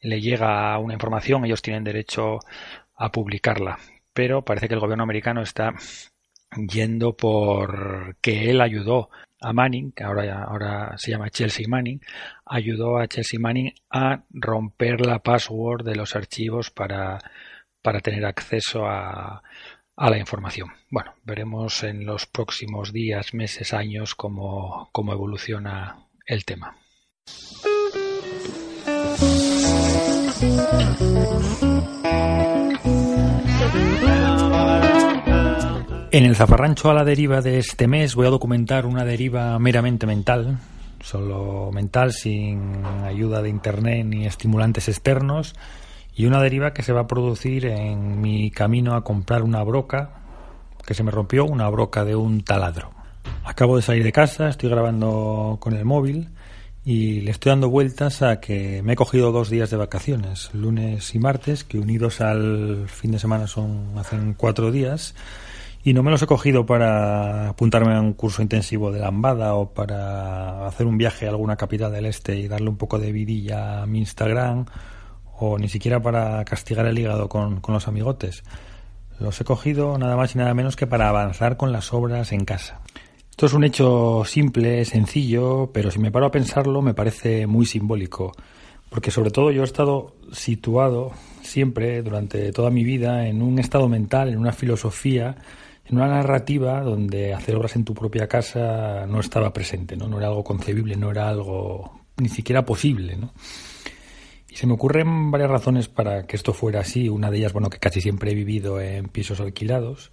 le 0.00 0.20
llega 0.20 0.78
una 0.78 0.94
información, 0.94 1.44
ellos 1.44 1.62
tienen 1.62 1.84
derecho 1.84 2.40
a 2.96 3.10
publicarla. 3.10 3.78
Pero 4.12 4.42
parece 4.42 4.68
que 4.68 4.74
el 4.74 4.80
gobierno 4.80 5.04
americano 5.04 5.42
está 5.42 5.74
yendo 6.56 7.16
por 7.16 8.16
que 8.20 8.50
él 8.50 8.60
ayudó 8.60 9.10
a 9.42 9.52
Manning, 9.52 9.92
que 9.92 10.04
ahora, 10.04 10.44
ahora 10.44 10.94
se 10.96 11.10
llama 11.10 11.30
Chelsea 11.30 11.66
Manning, 11.68 12.00
ayudó 12.46 12.98
a 12.98 13.08
Chelsea 13.08 13.40
Manning 13.40 13.72
a 13.90 14.22
romper 14.30 15.04
la 15.04 15.18
password 15.18 15.84
de 15.84 15.96
los 15.96 16.14
archivos 16.16 16.70
para, 16.70 17.18
para 17.82 18.00
tener 18.00 18.24
acceso 18.24 18.86
a, 18.86 19.42
a 19.96 20.10
la 20.10 20.18
información. 20.18 20.70
Bueno, 20.90 21.14
veremos 21.24 21.82
en 21.82 22.04
los 22.06 22.26
próximos 22.26 22.92
días, 22.92 23.34
meses, 23.34 23.74
años 23.74 24.14
cómo, 24.14 24.88
cómo 24.92 25.12
evoluciona 25.12 26.08
el 26.26 26.44
tema. 26.44 26.76
En 36.14 36.26
el 36.26 36.36
zafarrancho 36.36 36.90
a 36.90 36.94
la 36.94 37.06
deriva 37.06 37.40
de 37.40 37.58
este 37.58 37.88
mes 37.88 38.14
voy 38.14 38.26
a 38.26 38.30
documentar 38.30 38.84
una 38.84 39.02
deriva 39.02 39.58
meramente 39.58 40.06
mental, 40.06 40.58
solo 41.00 41.70
mental, 41.72 42.12
sin 42.12 42.84
ayuda 42.84 43.40
de 43.40 43.48
internet 43.48 44.04
ni 44.04 44.26
estimulantes 44.26 44.88
externos, 44.88 45.54
y 46.14 46.26
una 46.26 46.42
deriva 46.42 46.74
que 46.74 46.82
se 46.82 46.92
va 46.92 47.00
a 47.00 47.06
producir 47.06 47.64
en 47.64 48.20
mi 48.20 48.50
camino 48.50 48.94
a 48.94 49.04
comprar 49.04 49.42
una 49.42 49.62
broca 49.62 50.10
que 50.84 50.92
se 50.92 51.02
me 51.02 51.10
rompió, 51.10 51.46
una 51.46 51.66
broca 51.70 52.04
de 52.04 52.14
un 52.14 52.44
taladro. 52.44 52.90
Acabo 53.42 53.76
de 53.76 53.82
salir 53.82 54.04
de 54.04 54.12
casa, 54.12 54.50
estoy 54.50 54.68
grabando 54.68 55.56
con 55.60 55.72
el 55.72 55.86
móvil 55.86 56.28
y 56.84 57.22
le 57.22 57.30
estoy 57.30 57.52
dando 57.52 57.70
vueltas 57.70 58.20
a 58.20 58.38
que 58.38 58.82
me 58.82 58.92
he 58.92 58.96
cogido 58.96 59.32
dos 59.32 59.48
días 59.48 59.70
de 59.70 59.78
vacaciones, 59.78 60.50
lunes 60.52 61.14
y 61.14 61.18
martes, 61.18 61.64
que 61.64 61.78
unidos 61.78 62.20
al 62.20 62.86
fin 62.88 63.12
de 63.12 63.18
semana 63.18 63.46
son 63.46 63.94
hacen 63.96 64.34
cuatro 64.34 64.70
días 64.70 65.14
y 65.84 65.94
no 65.94 66.02
me 66.02 66.10
los 66.10 66.22
he 66.22 66.26
cogido 66.26 66.64
para 66.64 67.48
apuntarme 67.48 67.94
a 67.94 68.00
un 68.00 68.12
curso 68.12 68.40
intensivo 68.40 68.92
de 68.92 69.00
lambada 69.00 69.54
o 69.54 69.74
para 69.74 70.66
hacer 70.66 70.86
un 70.86 70.96
viaje 70.96 71.26
a 71.26 71.30
alguna 71.30 71.56
capital 71.56 71.90
del 71.90 72.06
este 72.06 72.36
y 72.36 72.46
darle 72.46 72.68
un 72.68 72.76
poco 72.76 72.98
de 72.98 73.10
vidilla 73.10 73.82
a 73.82 73.86
mi 73.86 73.98
Instagram 73.98 74.66
o 75.38 75.58
ni 75.58 75.68
siquiera 75.68 76.00
para 76.00 76.44
castigar 76.44 76.86
el 76.86 76.98
hígado 76.98 77.28
con, 77.28 77.60
con 77.60 77.74
los 77.74 77.88
amigotes. 77.88 78.44
Los 79.18 79.40
he 79.40 79.44
cogido 79.44 79.98
nada 79.98 80.16
más 80.16 80.34
y 80.34 80.38
nada 80.38 80.54
menos 80.54 80.76
que 80.76 80.86
para 80.86 81.08
avanzar 81.08 81.56
con 81.56 81.72
las 81.72 81.92
obras 81.92 82.30
en 82.32 82.44
casa. 82.44 82.80
Esto 83.30 83.46
es 83.46 83.52
un 83.52 83.64
hecho 83.64 84.22
simple, 84.24 84.84
sencillo, 84.84 85.70
pero 85.72 85.90
si 85.90 85.98
me 85.98 86.12
paro 86.12 86.26
a 86.26 86.30
pensarlo 86.30 86.80
me 86.80 86.94
parece 86.94 87.48
muy 87.48 87.66
simbólico, 87.66 88.32
porque 88.88 89.10
sobre 89.10 89.30
todo 89.32 89.50
yo 89.50 89.62
he 89.62 89.64
estado 89.64 90.14
situado 90.30 91.12
siempre 91.40 92.02
durante 92.02 92.52
toda 92.52 92.70
mi 92.70 92.84
vida 92.84 93.26
en 93.26 93.42
un 93.42 93.58
estado 93.58 93.88
mental, 93.88 94.28
en 94.28 94.38
una 94.38 94.52
filosofía 94.52 95.36
en 95.84 95.96
una 95.96 96.08
narrativa 96.08 96.80
donde 96.80 97.34
hacer 97.34 97.56
obras 97.56 97.76
en 97.76 97.84
tu 97.84 97.94
propia 97.94 98.28
casa 98.28 99.06
no 99.06 99.20
estaba 99.20 99.52
presente, 99.52 99.96
¿no? 99.96 100.08
No 100.08 100.18
era 100.18 100.28
algo 100.28 100.44
concebible, 100.44 100.96
no 100.96 101.10
era 101.10 101.28
algo 101.28 102.00
ni 102.16 102.28
siquiera 102.28 102.64
posible, 102.64 103.16
¿no? 103.16 103.32
Y 104.48 104.56
se 104.56 104.66
me 104.66 104.74
ocurren 104.74 105.30
varias 105.30 105.50
razones 105.50 105.88
para 105.88 106.26
que 106.26 106.36
esto 106.36 106.52
fuera 106.52 106.80
así. 106.80 107.08
Una 107.08 107.30
de 107.30 107.38
ellas, 107.38 107.54
bueno, 107.54 107.70
que 107.70 107.78
casi 107.78 108.02
siempre 108.02 108.32
he 108.32 108.34
vivido 108.34 108.80
en 108.80 109.08
pisos 109.08 109.40
alquilados. 109.40 110.12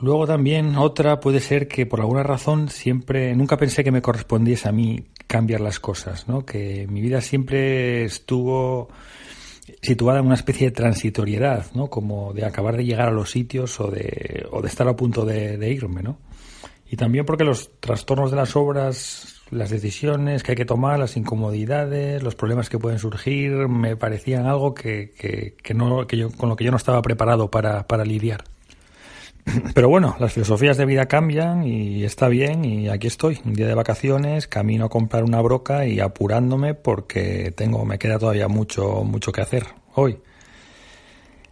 Luego 0.00 0.26
también 0.26 0.76
otra 0.76 1.18
puede 1.18 1.40
ser 1.40 1.66
que 1.66 1.86
por 1.86 2.00
alguna 2.00 2.22
razón 2.22 2.68
siempre, 2.68 3.34
nunca 3.34 3.56
pensé 3.56 3.82
que 3.82 3.90
me 3.90 4.02
correspondiese 4.02 4.68
a 4.68 4.72
mí 4.72 5.06
cambiar 5.26 5.60
las 5.60 5.80
cosas, 5.80 6.28
¿no? 6.28 6.44
Que 6.44 6.86
mi 6.88 7.00
vida 7.00 7.20
siempre 7.20 8.04
estuvo 8.04 8.90
situada 9.80 10.20
en 10.20 10.26
una 10.26 10.34
especie 10.34 10.68
de 10.68 10.72
transitoriedad, 10.72 11.66
¿no? 11.74 11.88
Como 11.88 12.32
de 12.32 12.44
acabar 12.44 12.76
de 12.76 12.84
llegar 12.84 13.08
a 13.08 13.12
los 13.12 13.30
sitios 13.30 13.78
o 13.80 13.90
de, 13.90 14.46
o 14.50 14.60
de 14.60 14.68
estar 14.68 14.88
a 14.88 14.96
punto 14.96 15.24
de, 15.24 15.70
irme, 15.70 16.02
¿no? 16.02 16.18
Y 16.90 16.96
también 16.96 17.24
porque 17.26 17.44
los 17.44 17.70
trastornos 17.80 18.30
de 18.30 18.36
las 18.36 18.56
obras, 18.56 19.42
las 19.50 19.70
decisiones 19.70 20.42
que 20.42 20.52
hay 20.52 20.56
que 20.56 20.64
tomar, 20.64 20.98
las 20.98 21.16
incomodidades, 21.16 22.22
los 22.22 22.34
problemas 22.34 22.70
que 22.70 22.78
pueden 22.78 22.98
surgir, 22.98 23.68
me 23.68 23.96
parecían 23.96 24.46
algo 24.46 24.72
que, 24.74 25.10
que, 25.10 25.54
que 25.62 25.74
no, 25.74 26.06
que 26.06 26.16
yo, 26.16 26.30
con 26.30 26.48
lo 26.48 26.56
que 26.56 26.64
yo 26.64 26.70
no 26.70 26.78
estaba 26.78 27.02
preparado 27.02 27.50
para, 27.50 27.86
para 27.86 28.04
lidiar. 28.04 28.44
Pero 29.74 29.88
bueno, 29.88 30.16
las 30.18 30.32
filosofías 30.32 30.76
de 30.76 30.84
vida 30.84 31.06
cambian 31.06 31.64
y 31.64 32.04
está 32.04 32.28
bien 32.28 32.64
y 32.64 32.88
aquí 32.88 33.06
estoy, 33.06 33.40
un 33.44 33.54
día 33.54 33.66
de 33.66 33.74
vacaciones, 33.74 34.46
camino 34.46 34.86
a 34.86 34.88
comprar 34.88 35.24
una 35.24 35.40
broca 35.40 35.86
y 35.86 36.00
apurándome 36.00 36.74
porque 36.74 37.52
tengo, 37.56 37.84
me 37.84 37.98
queda 37.98 38.18
todavía 38.18 38.48
mucho, 38.48 39.04
mucho 39.04 39.32
que 39.32 39.40
hacer 39.40 39.66
hoy. 39.94 40.18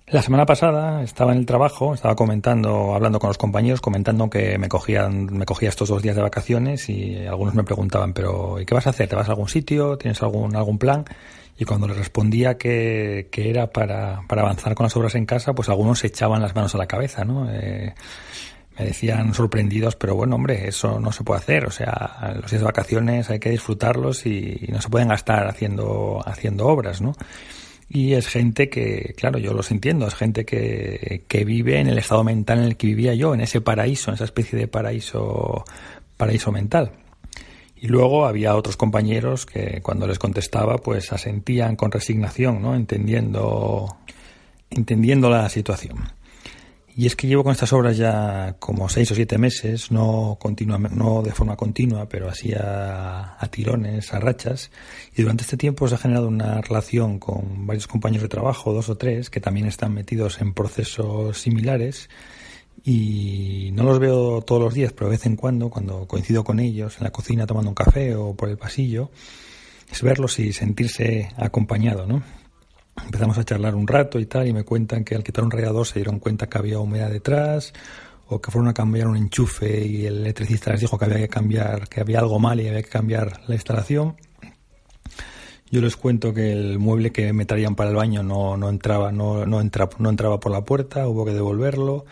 La 0.08 0.22
semana 0.22 0.46
pasada 0.46 1.02
estaba 1.02 1.32
en 1.32 1.38
el 1.38 1.46
trabajo, 1.46 1.92
estaba 1.92 2.14
comentando, 2.14 2.94
hablando 2.94 3.18
con 3.18 3.28
los 3.28 3.38
compañeros, 3.38 3.80
comentando 3.80 4.30
que 4.30 4.56
me 4.56 4.68
cogían, 4.68 5.26
me 5.36 5.44
cogía 5.44 5.68
estos 5.68 5.88
dos 5.88 6.00
días 6.00 6.14
de 6.14 6.22
vacaciones 6.22 6.88
y 6.88 7.26
algunos 7.26 7.54
me 7.54 7.64
preguntaban, 7.64 8.12
pero 8.12 8.60
¿y 8.60 8.66
qué 8.66 8.74
vas 8.74 8.86
a 8.86 8.90
hacer? 8.90 9.08
¿Te 9.08 9.16
vas 9.16 9.28
a 9.28 9.32
algún 9.32 9.48
sitio? 9.48 9.98
¿Tienes 9.98 10.22
algún, 10.22 10.54
algún 10.54 10.78
plan? 10.78 11.04
Y 11.58 11.64
cuando 11.64 11.88
les 11.88 11.96
respondía 11.96 12.58
que, 12.58 13.28
que 13.30 13.48
era 13.48 13.68
para, 13.68 14.20
para, 14.28 14.42
avanzar 14.42 14.74
con 14.74 14.84
las 14.84 14.96
obras 14.96 15.14
en 15.14 15.24
casa, 15.24 15.54
pues 15.54 15.68
algunos 15.68 16.00
se 16.00 16.08
echaban 16.08 16.42
las 16.42 16.54
manos 16.54 16.74
a 16.74 16.78
la 16.78 16.86
cabeza, 16.86 17.24
¿no? 17.24 17.50
Eh, 17.50 17.94
me 18.78 18.84
decían 18.84 19.32
sorprendidos, 19.32 19.96
pero 19.96 20.14
bueno, 20.14 20.36
hombre, 20.36 20.68
eso 20.68 21.00
no 21.00 21.12
se 21.12 21.24
puede 21.24 21.40
hacer. 21.40 21.66
O 21.66 21.70
sea, 21.70 22.34
los 22.40 22.50
días 22.50 22.60
de 22.60 22.66
vacaciones 22.66 23.30
hay 23.30 23.38
que 23.38 23.50
disfrutarlos 23.50 24.26
y, 24.26 24.66
no 24.70 24.82
se 24.82 24.90
pueden 24.90 25.08
gastar 25.08 25.48
haciendo, 25.48 26.20
haciendo 26.26 26.66
obras, 26.66 27.00
¿no? 27.00 27.12
Y 27.88 28.14
es 28.14 28.26
gente 28.26 28.68
que, 28.68 29.14
claro, 29.16 29.38
yo 29.38 29.54
los 29.54 29.70
entiendo, 29.70 30.06
es 30.08 30.14
gente 30.14 30.44
que, 30.44 31.24
que 31.28 31.44
vive 31.44 31.80
en 31.80 31.86
el 31.86 31.98
estado 31.98 32.24
mental 32.24 32.58
en 32.58 32.64
el 32.64 32.76
que 32.76 32.88
vivía 32.88 33.14
yo, 33.14 33.32
en 33.32 33.40
ese 33.40 33.60
paraíso, 33.60 34.10
en 34.10 34.16
esa 34.16 34.24
especie 34.24 34.58
de 34.58 34.68
paraíso, 34.68 35.64
paraíso 36.16 36.52
mental. 36.52 36.92
Y 37.86 37.88
luego 37.88 38.26
había 38.26 38.56
otros 38.56 38.76
compañeros 38.76 39.46
que 39.46 39.80
cuando 39.80 40.08
les 40.08 40.18
contestaba, 40.18 40.78
pues 40.78 41.12
asentían 41.12 41.76
con 41.76 41.92
resignación, 41.92 42.60
¿no? 42.60 42.74
Entendiendo, 42.74 43.96
entendiendo 44.70 45.30
la 45.30 45.48
situación. 45.48 45.98
Y 46.96 47.06
es 47.06 47.14
que 47.14 47.28
llevo 47.28 47.44
con 47.44 47.52
estas 47.52 47.72
obras 47.72 47.96
ya 47.96 48.56
como 48.58 48.88
seis 48.88 49.08
o 49.12 49.14
siete 49.14 49.38
meses, 49.38 49.92
no, 49.92 50.36
no 50.90 51.22
de 51.22 51.30
forma 51.30 51.54
continua, 51.54 52.08
pero 52.08 52.28
así 52.28 52.52
a, 52.58 53.38
tirones, 53.52 54.12
a 54.12 54.18
rachas. 54.18 54.72
Y 55.14 55.22
durante 55.22 55.44
este 55.44 55.56
tiempo 55.56 55.86
se 55.86 55.94
ha 55.94 55.98
generado 55.98 56.26
una 56.26 56.60
relación 56.62 57.20
con 57.20 57.68
varios 57.68 57.86
compañeros 57.86 58.24
de 58.24 58.30
trabajo, 58.30 58.72
dos 58.72 58.88
o 58.88 58.96
tres, 58.96 59.30
que 59.30 59.38
también 59.38 59.66
están 59.66 59.94
metidos 59.94 60.40
en 60.40 60.54
procesos 60.54 61.38
similares. 61.38 62.10
Y 62.88 63.70
no 63.72 63.82
los 63.82 63.98
veo 63.98 64.42
todos 64.42 64.62
los 64.62 64.72
días, 64.72 64.92
pero 64.92 65.06
de 65.06 65.16
vez 65.16 65.26
en 65.26 65.34
cuando, 65.34 65.68
cuando 65.70 66.06
coincido 66.06 66.44
con 66.44 66.60
ellos 66.60 66.96
en 66.98 67.04
la 67.04 67.10
cocina 67.10 67.44
tomando 67.44 67.70
un 67.70 67.74
café 67.74 68.14
o 68.14 68.36
por 68.36 68.48
el 68.48 68.56
pasillo, 68.56 69.10
es 69.90 70.02
verlos 70.02 70.38
y 70.38 70.52
sentirse 70.52 71.30
acompañado, 71.36 72.06
¿no? 72.06 72.22
Empezamos 73.04 73.38
a 73.38 73.44
charlar 73.44 73.74
un 73.74 73.88
rato 73.88 74.20
y 74.20 74.26
tal, 74.26 74.46
y 74.46 74.52
me 74.52 74.62
cuentan 74.62 75.02
que 75.02 75.16
al 75.16 75.24
quitar 75.24 75.42
un 75.42 75.50
radiador 75.50 75.84
se 75.84 75.98
dieron 75.98 76.20
cuenta 76.20 76.46
que 76.46 76.58
había 76.58 76.78
humedad 76.78 77.10
detrás, 77.10 77.72
o 78.28 78.40
que 78.40 78.52
fueron 78.52 78.68
a 78.68 78.74
cambiar 78.74 79.08
un 79.08 79.16
enchufe 79.16 79.84
y 79.84 80.06
el 80.06 80.18
electricista 80.18 80.70
les 80.70 80.80
dijo 80.80 80.96
que 80.96 81.06
había 81.06 81.18
que 81.18 81.28
cambiar, 81.28 81.88
que 81.88 82.00
había 82.00 82.20
algo 82.20 82.38
mal 82.38 82.60
y 82.60 82.68
había 82.68 82.82
que 82.82 82.88
cambiar 82.88 83.40
la 83.48 83.56
instalación. 83.56 84.16
Yo 85.72 85.80
les 85.80 85.96
cuento 85.96 86.32
que 86.32 86.52
el 86.52 86.78
mueble 86.78 87.10
que 87.10 87.32
me 87.32 87.46
traían 87.46 87.74
para 87.74 87.90
el 87.90 87.96
baño 87.96 88.22
no, 88.22 88.56
no 88.56 88.68
entraba, 88.68 89.10
no, 89.10 89.44
no, 89.44 89.60
entra, 89.60 89.88
no 89.98 90.08
entraba 90.08 90.38
por 90.38 90.52
la 90.52 90.64
puerta, 90.64 91.08
hubo 91.08 91.24
que 91.24 91.32
devolverlo, 91.32 92.04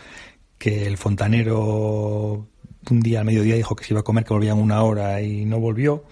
que 0.65 0.87
el 0.87 0.97
fontanero 0.97 2.49
un 2.91 3.01
día 3.01 3.19
al 3.19 3.27
mediodía 3.27 3.55
dijo 3.55 3.77
que 3.77 3.85
se 3.85 3.93
iba 3.93 4.01
a 4.01 4.03
comer, 4.03 4.25
que 4.25 4.33
volvían 4.33 4.57
una 4.57 4.83
hora 4.83 5.21
y 5.21 5.45
no 5.45 5.61
volvió 5.61 6.05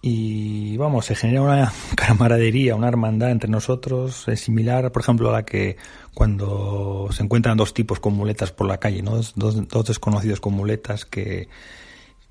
y 0.00 0.76
vamos, 0.76 1.06
se 1.06 1.16
genera 1.16 1.42
una 1.42 1.72
camaradería, 1.96 2.76
una 2.76 2.86
hermandad 2.86 3.32
entre 3.32 3.50
nosotros, 3.50 4.24
similar, 4.36 4.92
por 4.92 5.02
ejemplo, 5.02 5.30
a 5.30 5.32
la 5.32 5.44
que 5.44 5.76
cuando 6.14 7.08
se 7.10 7.24
encuentran 7.24 7.56
dos 7.56 7.74
tipos 7.74 7.98
con 7.98 8.12
muletas 8.14 8.52
por 8.52 8.68
la 8.68 8.78
calle, 8.78 9.02
¿no? 9.02 9.16
dos, 9.16 9.34
dos 9.34 9.84
desconocidos 9.84 10.38
con 10.38 10.54
muletas 10.54 11.04
que, 11.04 11.48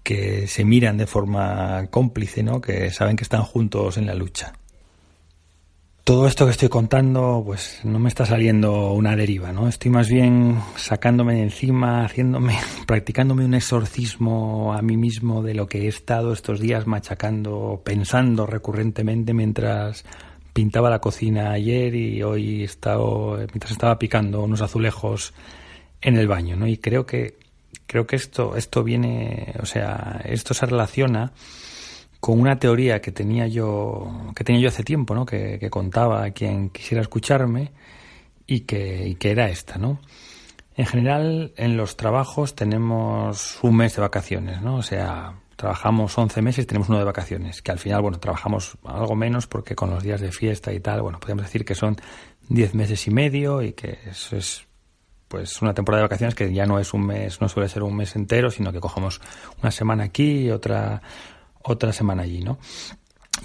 que 0.04 0.48
se 0.48 0.64
miran 0.64 0.96
de 0.96 1.06
forma 1.06 1.88
cómplice, 1.90 2.44
¿no? 2.44 2.62
que 2.62 2.92
saben 2.92 3.18
que 3.18 3.24
están 3.24 3.44
juntos 3.44 3.98
en 3.98 4.06
la 4.06 4.14
lucha 4.14 4.54
todo 6.10 6.26
esto 6.26 6.46
que 6.46 6.52
estoy 6.52 6.70
contando, 6.70 7.44
pues 7.46 7.82
no 7.84 8.00
me 8.00 8.10
está 8.10 8.26
saliendo 8.26 8.94
una 8.94 9.16
deriva, 9.16 9.52
¿no? 9.52 9.68
Estoy 9.68 9.92
más 9.92 10.10
bien 10.10 10.60
sacándome 10.76 11.36
de 11.36 11.44
encima, 11.44 12.04
haciéndome, 12.04 12.58
practicándome 12.88 13.46
un 13.46 13.54
exorcismo 13.54 14.74
a 14.74 14.82
mí 14.82 14.98
mismo 14.98 15.44
de 15.44 15.54
lo 15.54 15.68
que 15.68 15.84
he 15.84 15.88
estado 15.88 16.34
estos 16.34 16.60
días 16.60 16.88
machacando, 16.88 17.84
pensando 17.86 18.48
recurrentemente 18.48 19.36
mientras 19.36 20.04
pintaba 20.52 20.90
la 20.90 20.98
cocina 20.98 21.52
ayer 21.52 21.94
y 21.94 22.24
hoy 22.24 22.64
estado, 22.64 23.36
mientras 23.38 23.74
estaba 23.74 24.00
picando 24.00 24.42
unos 24.42 24.64
azulejos 24.64 25.36
en 26.02 26.18
el 26.18 26.28
baño, 26.28 26.56
¿no? 26.56 26.66
Y 26.66 26.78
creo 26.78 27.06
que, 27.06 27.38
creo 27.86 28.08
que 28.08 28.16
esto, 28.16 28.56
esto 28.56 28.84
viene, 28.84 29.54
o 29.62 29.68
sea, 29.68 30.22
esto 30.26 30.56
se 30.56 30.66
relaciona 30.66 31.34
con 32.20 32.40
una 32.40 32.60
teoría 32.60 33.02
que 33.02 33.12
tenía 33.12 33.48
yo, 33.48 34.32
que 34.36 34.44
tenía 34.44 34.62
yo 34.62 34.70
hace 34.70 34.84
tiempo, 34.84 35.16
¿no? 35.16 35.26
que, 35.26 35.70
contaba 35.70 36.24
a 36.24 36.32
quien 36.32 36.70
quisiera 36.70 37.02
escucharme 37.02 37.72
y 38.46 38.62
que, 38.62 39.16
que 39.20 39.32
era 39.32 39.50
esta, 39.50 39.78
¿no? 39.78 40.00
En 40.76 40.86
general, 40.86 41.54
en 41.58 41.76
los 41.76 41.98
trabajos 41.98 42.56
tenemos 42.56 43.60
un 43.64 43.76
mes 43.76 43.96
de 43.96 44.02
vacaciones, 44.02 44.62
¿no? 44.62 44.78
O 44.78 44.82
sea, 44.82 45.34
trabajamos 45.58 46.18
11 46.18 46.42
meses 46.42 46.64
y 46.64 46.68
tenemos 46.68 46.88
uno 46.88 47.00
de 47.00 47.04
vacaciones, 47.04 47.62
que 47.62 47.72
al 47.72 47.80
final, 47.80 48.02
bueno, 48.02 48.18
trabajamos 48.18 48.78
algo 48.86 49.14
menos 49.14 49.46
porque 49.46 49.76
con 49.76 49.90
los 49.90 50.02
días 50.04 50.22
de 50.22 50.32
fiesta 50.32 50.72
y 50.72 50.80
tal, 50.80 51.02
bueno, 51.02 51.20
podemos 51.20 51.44
decir 51.44 51.66
que 51.66 51.76
son 51.76 51.98
10 52.48 52.76
meses 52.76 53.06
y 53.08 53.12
medio 53.12 53.62
y 53.62 53.74
que 53.74 54.00
eso 54.10 54.38
es 54.38 54.66
pues 55.28 55.62
una 55.62 55.74
temporada 55.74 56.02
de 56.02 56.06
vacaciones 56.06 56.34
que 56.34 56.52
ya 56.54 56.66
no 56.66 56.80
es 56.80 56.94
un 56.94 57.06
mes, 57.06 57.42
no 57.42 57.50
suele 57.50 57.68
ser 57.68 57.84
un 57.84 57.96
mes 57.96 58.16
entero, 58.16 58.50
sino 58.50 58.72
que 58.72 58.80
cogemos 58.80 59.20
una 59.62 59.72
semana 59.72 60.06
aquí 60.06 60.46
y 60.46 60.52
otra 60.52 61.02
otra 61.64 61.94
semana 61.94 62.24
allí, 62.24 62.42
¿no? 62.42 62.58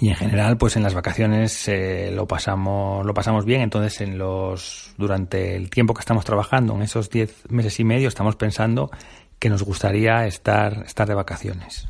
Y 0.01 0.09
en 0.09 0.15
general, 0.15 0.57
pues 0.57 0.75
en 0.75 0.83
las 0.83 0.93
vacaciones 0.93 1.67
eh, 1.67 2.11
lo 2.13 2.27
pasamos 2.27 3.05
lo 3.05 3.13
pasamos 3.13 3.45
bien. 3.45 3.61
Entonces, 3.61 4.01
en 4.01 4.17
los 4.17 4.93
durante 4.97 5.55
el 5.55 5.69
tiempo 5.69 5.93
que 5.93 6.01
estamos 6.01 6.25
trabajando, 6.25 6.75
en 6.75 6.81
esos 6.81 7.09
diez 7.09 7.43
meses 7.49 7.79
y 7.79 7.83
medio, 7.83 8.07
estamos 8.07 8.35
pensando 8.35 8.91
que 9.39 9.49
nos 9.49 9.63
gustaría 9.63 10.25
estar 10.25 10.83
estar 10.85 11.07
de 11.07 11.13
vacaciones. 11.13 11.87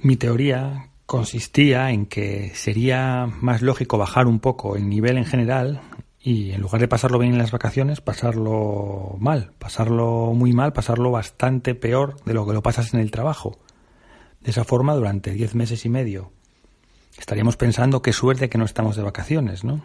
Mi 0.00 0.16
teoría 0.16 0.88
consistía 1.06 1.90
en 1.90 2.06
que 2.06 2.52
sería 2.54 3.26
más 3.40 3.62
lógico 3.62 3.98
bajar 3.98 4.26
un 4.26 4.40
poco 4.40 4.76
el 4.76 4.88
nivel 4.88 5.18
en 5.18 5.24
general 5.24 5.80
y 6.20 6.52
en 6.52 6.60
lugar 6.60 6.80
de 6.80 6.88
pasarlo 6.88 7.18
bien 7.18 7.32
en 7.32 7.38
las 7.38 7.50
vacaciones, 7.50 8.00
pasarlo 8.00 9.16
mal, 9.18 9.52
pasarlo 9.58 10.32
muy 10.34 10.52
mal, 10.52 10.72
pasarlo 10.72 11.10
bastante 11.10 11.74
peor 11.74 12.22
de 12.24 12.34
lo 12.34 12.46
que 12.46 12.52
lo 12.52 12.62
pasas 12.62 12.94
en 12.94 13.00
el 13.00 13.10
trabajo. 13.10 13.58
De 14.42 14.50
esa 14.50 14.64
forma, 14.64 14.94
durante 14.94 15.32
diez 15.32 15.54
meses 15.54 15.84
y 15.84 15.88
medio, 15.88 16.32
estaríamos 17.18 17.56
pensando 17.56 18.02
qué 18.02 18.12
suerte 18.12 18.48
que 18.48 18.58
no 18.58 18.64
estamos 18.64 18.96
de 18.96 19.02
vacaciones, 19.02 19.62
¿no? 19.62 19.82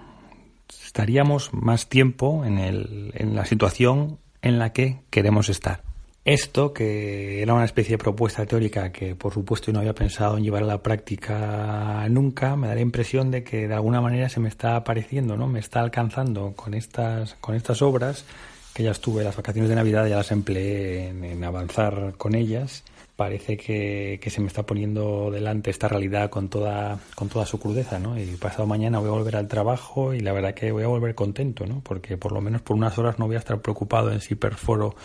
Estaríamos 0.85 1.53
más 1.53 1.87
tiempo 1.87 2.43
en, 2.43 2.57
el, 2.57 3.11
en 3.15 3.35
la 3.35 3.45
situación 3.45 4.17
en 4.41 4.57
la 4.57 4.73
que 4.73 4.99
queremos 5.09 5.49
estar. 5.49 5.83
Esto, 6.25 6.73
que 6.73 7.41
era 7.41 7.53
una 7.53 7.63
especie 7.63 7.93
de 7.93 7.97
propuesta 7.99 8.45
teórica 8.45 8.91
que 8.91 9.15
por 9.15 9.33
supuesto 9.33 9.71
no 9.71 9.79
había 9.79 9.95
pensado 9.95 10.37
en 10.37 10.43
llevar 10.43 10.63
a 10.63 10.65
la 10.65 10.83
práctica 10.83 12.05
nunca, 12.09 12.57
me 12.57 12.67
da 12.67 12.75
la 12.75 12.81
impresión 12.81 13.31
de 13.31 13.43
que 13.43 13.67
de 13.67 13.73
alguna 13.73 14.01
manera 14.01 14.27
se 14.27 14.41
me 14.41 14.49
está 14.49 14.75
apareciendo, 14.75 15.37
¿no? 15.37 15.47
Me 15.47 15.59
está 15.59 15.79
alcanzando 15.79 16.53
con 16.53 16.73
estas, 16.73 17.35
con 17.35 17.55
estas 17.55 17.81
obras, 17.81 18.25
que 18.73 18.83
ya 18.83 18.91
estuve 18.91 19.23
las 19.23 19.37
vacaciones 19.37 19.69
de 19.69 19.75
Navidad, 19.75 20.07
ya 20.07 20.17
las 20.17 20.31
empleé 20.31 21.09
en 21.09 21.43
avanzar 21.43 22.15
con 22.17 22.35
ellas 22.35 22.83
parece 23.17 23.57
que, 23.57 24.21
se 24.29 24.41
me 24.41 24.47
está 24.47 24.63
poniendo 24.63 25.31
delante 25.31 25.71
esta 25.71 25.87
realidad 25.89 26.29
con 26.29 26.49
toda, 26.49 26.99
con 27.15 27.27
toda 27.27 27.47
su 27.47 27.59
crudeza, 27.59 27.99
¿no? 27.99 28.17
Y 28.17 28.37
pasado 28.37 28.67
mañana 28.67 28.99
voy 28.99 29.09
a 29.09 29.13
volver 29.13 29.35
al 29.35 29.47
trabajo 29.47 30.13
y 30.13 30.19
la 30.19 30.33
verdad 30.33 30.53
que 30.53 30.71
voy 30.71 30.83
a 30.83 30.87
volver 30.87 31.15
contento, 31.15 31.65
¿no? 31.65 31.81
Porque 31.81 32.15
por 32.15 32.31
lo 32.31 32.41
menos 32.41 32.61
por 32.61 32.77
unas 32.77 32.97
horas 32.99 33.17
no 33.17 33.25
voy 33.25 33.35
a 33.35 33.39
estar 33.39 33.59
preocupado 33.59 34.11
en 34.11 34.21
si 34.21 34.35
perforo 34.35 34.95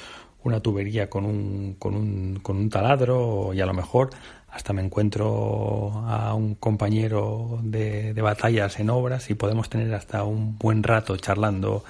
una 0.45 0.61
tubería 0.61 1.09
con 1.09 1.25
un, 1.25 1.77
con 1.79 1.97
un, 1.97 2.41
con 2.43 2.59
un 2.59 2.69
taladro 2.69 3.55
y 3.55 3.63
a 3.63 3.67
lo 3.67 3.73
mejor 3.73 4.11
hasta 4.51 4.75
me 4.75 4.83
encuentro 4.83 5.93
a 6.07 6.35
un 6.35 6.57
compañero 6.57 7.61
de, 7.63 8.13
de 8.13 8.23
batallas 8.23 8.79
en 8.79 8.91
obras 8.91 9.31
y 9.31 9.35
podemos 9.35 9.71
tener 9.71 9.95
hasta 9.95 10.25
un 10.25 10.59
buen 10.59 10.83
rato 10.83 11.17
charlando, 11.17 11.83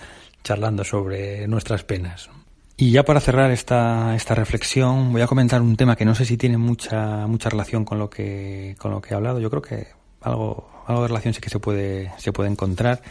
charlando 0.44 0.84
sobre 0.84 1.48
nuestras 1.48 1.82
penas. 1.82 2.30
Y 2.76 2.90
ya 2.90 3.04
para 3.04 3.20
cerrar 3.20 3.50
esta, 3.50 4.14
esta 4.16 4.34
reflexión, 4.34 5.12
voy 5.12 5.22
a 5.22 5.26
comentar 5.26 5.60
un 5.60 5.76
tema 5.76 5.94
que 5.94 6.04
no 6.04 6.14
sé 6.14 6.24
si 6.24 6.36
tiene 6.36 6.56
mucha, 6.56 7.26
mucha 7.26 7.50
relación 7.50 7.84
con 7.84 7.98
lo 7.98 8.08
que, 8.10 8.74
con 8.78 8.90
lo 8.90 9.00
que 9.00 9.12
he 9.12 9.16
hablado. 9.16 9.40
Yo 9.40 9.50
creo 9.50 9.62
que 9.62 9.88
algo, 10.20 10.70
algo 10.86 11.02
de 11.02 11.08
relación 11.08 11.34
sí 11.34 11.40
que 11.40 11.50
se 11.50 11.58
puede, 11.58 12.12
se 12.18 12.32
puede 12.32 12.50
encontrar. 12.50 13.02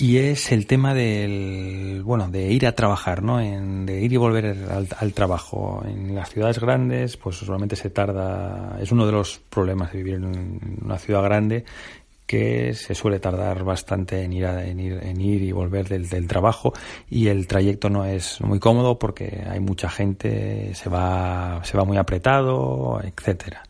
Y 0.00 0.16
es 0.16 0.50
el 0.50 0.66
tema 0.66 0.94
del, 0.94 2.02
bueno, 2.02 2.28
de 2.30 2.50
ir 2.50 2.66
a 2.66 2.74
trabajar, 2.74 3.22
¿no? 3.22 3.38
En, 3.38 3.84
de 3.84 4.00
ir 4.00 4.10
y 4.14 4.16
volver 4.16 4.46
al, 4.46 4.88
al, 4.98 5.12
trabajo. 5.12 5.84
En 5.86 6.14
las 6.14 6.30
ciudades 6.30 6.58
grandes, 6.58 7.18
pues 7.18 7.36
solamente 7.36 7.76
se 7.76 7.90
tarda, 7.90 8.78
es 8.80 8.92
uno 8.92 9.04
de 9.04 9.12
los 9.12 9.42
problemas 9.50 9.92
de 9.92 9.98
vivir 9.98 10.14
en 10.14 10.78
una 10.82 10.98
ciudad 10.98 11.22
grande, 11.22 11.66
que 12.30 12.74
se 12.74 12.94
suele 12.94 13.18
tardar 13.18 13.64
bastante 13.64 14.22
en 14.22 14.32
ir, 14.32 14.44
en 14.44 15.20
ir, 15.20 15.42
y 15.42 15.50
volver 15.50 15.88
del, 15.88 16.08
del, 16.08 16.28
trabajo 16.28 16.72
y 17.08 17.26
el 17.26 17.48
trayecto 17.48 17.90
no 17.90 18.04
es 18.04 18.40
muy 18.40 18.60
cómodo 18.60 19.00
porque 19.00 19.44
hay 19.50 19.58
mucha 19.58 19.90
gente, 19.90 20.72
se 20.76 20.88
va, 20.88 21.60
se 21.64 21.76
va 21.76 21.84
muy 21.84 21.96
apretado, 21.96 23.00
etcétera. 23.02 23.64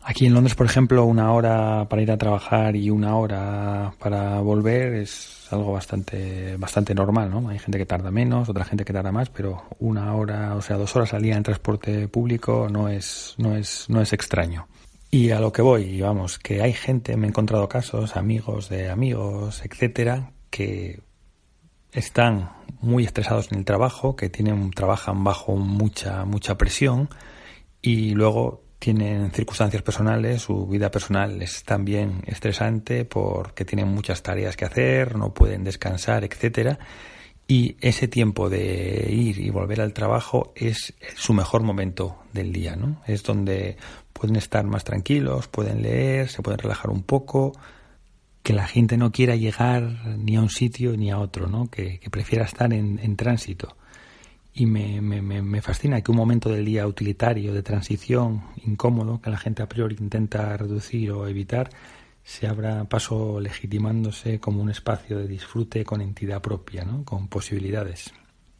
Aquí 0.00 0.26
en 0.26 0.34
Londres, 0.34 0.54
por 0.54 0.66
ejemplo, 0.66 1.04
una 1.06 1.32
hora 1.32 1.88
para 1.88 2.02
ir 2.02 2.12
a 2.12 2.16
trabajar 2.16 2.76
y 2.76 2.88
una 2.88 3.16
hora 3.16 3.92
para 3.98 4.38
volver 4.42 4.94
es 4.94 5.48
algo 5.50 5.72
bastante, 5.72 6.56
bastante 6.58 6.94
normal, 6.94 7.32
¿no? 7.32 7.48
Hay 7.48 7.58
gente 7.58 7.78
que 7.78 7.86
tarda 7.86 8.12
menos, 8.12 8.48
otra 8.48 8.64
gente 8.64 8.84
que 8.84 8.92
tarda 8.92 9.10
más, 9.10 9.28
pero 9.28 9.64
una 9.80 10.14
hora, 10.14 10.54
o 10.54 10.62
sea, 10.62 10.76
dos 10.76 10.94
horas 10.94 11.12
al 11.14 11.22
día 11.22 11.34
en 11.34 11.42
transporte 11.42 12.06
público 12.06 12.68
no 12.70 12.88
es, 12.88 13.34
no 13.38 13.56
es, 13.56 13.86
no 13.88 14.00
es 14.00 14.12
extraño. 14.12 14.68
Y 15.10 15.30
a 15.30 15.40
lo 15.40 15.52
que 15.52 15.62
voy, 15.62 16.00
vamos, 16.00 16.38
que 16.38 16.62
hay 16.62 16.72
gente, 16.72 17.16
me 17.16 17.26
he 17.26 17.30
encontrado 17.30 17.68
casos, 17.68 18.16
amigos 18.16 18.68
de 18.68 18.90
amigos, 18.90 19.62
etcétera, 19.64 20.32
que 20.50 21.00
están 21.92 22.50
muy 22.80 23.04
estresados 23.04 23.50
en 23.52 23.58
el 23.58 23.64
trabajo, 23.64 24.16
que 24.16 24.28
tienen, 24.28 24.70
trabajan 24.70 25.24
bajo 25.24 25.56
mucha, 25.56 26.24
mucha 26.24 26.58
presión 26.58 27.08
y 27.80 28.10
luego 28.10 28.64
tienen 28.78 29.30
circunstancias 29.30 29.82
personales, 29.82 30.42
su 30.42 30.66
vida 30.66 30.90
personal 30.90 31.40
es 31.40 31.64
también 31.64 32.22
estresante 32.26 33.04
porque 33.04 33.64
tienen 33.64 33.88
muchas 33.88 34.22
tareas 34.22 34.56
que 34.56 34.66
hacer, 34.66 35.16
no 35.16 35.32
pueden 35.32 35.64
descansar, 35.64 36.24
etcétera. 36.24 36.78
Y 37.48 37.76
ese 37.80 38.08
tiempo 38.08 38.50
de 38.50 39.08
ir 39.10 39.38
y 39.38 39.50
volver 39.50 39.80
al 39.80 39.92
trabajo 39.92 40.52
es 40.56 40.94
su 41.14 41.32
mejor 41.32 41.62
momento 41.62 42.18
del 42.32 42.52
día, 42.52 42.74
¿no? 42.74 43.00
Es 43.06 43.22
donde 43.22 43.76
pueden 44.12 44.36
estar 44.36 44.64
más 44.64 44.82
tranquilos, 44.82 45.46
pueden 45.46 45.82
leer, 45.82 46.28
se 46.28 46.42
pueden 46.42 46.58
relajar 46.58 46.90
un 46.90 47.02
poco, 47.02 47.52
que 48.42 48.52
la 48.52 48.66
gente 48.66 48.96
no 48.96 49.12
quiera 49.12 49.36
llegar 49.36 49.82
ni 50.18 50.36
a 50.36 50.40
un 50.40 50.50
sitio 50.50 50.96
ni 50.96 51.10
a 51.10 51.18
otro, 51.18 51.46
¿no? 51.46 51.68
Que, 51.70 52.00
prefiera 52.10 52.44
estar 52.44 52.72
en, 52.72 52.98
en 52.98 53.16
tránsito 53.16 53.76
y 54.56 54.64
me, 54.64 55.02
me, 55.02 55.20
me, 55.20 55.60
fascina 55.60 56.00
que 56.00 56.10
un 56.10 56.16
momento 56.16 56.48
del 56.48 56.64
día 56.64 56.86
utilitario, 56.86 57.52
de 57.52 57.62
transición, 57.62 58.42
incómodo, 58.64 59.20
que 59.20 59.28
la 59.28 59.36
gente 59.36 59.62
a 59.62 59.68
priori 59.68 59.96
intenta 60.00 60.56
reducir 60.56 61.12
o 61.12 61.28
evitar, 61.28 61.68
se 62.26 62.48
abra 62.48 62.84
paso 62.86 63.38
legitimándose 63.38 64.40
como 64.40 64.60
un 64.60 64.68
espacio 64.68 65.16
de 65.16 65.28
disfrute 65.28 65.84
con 65.84 66.00
entidad 66.00 66.42
propia, 66.42 66.84
¿no? 66.84 67.04
con 67.04 67.28
posibilidades. 67.28 68.12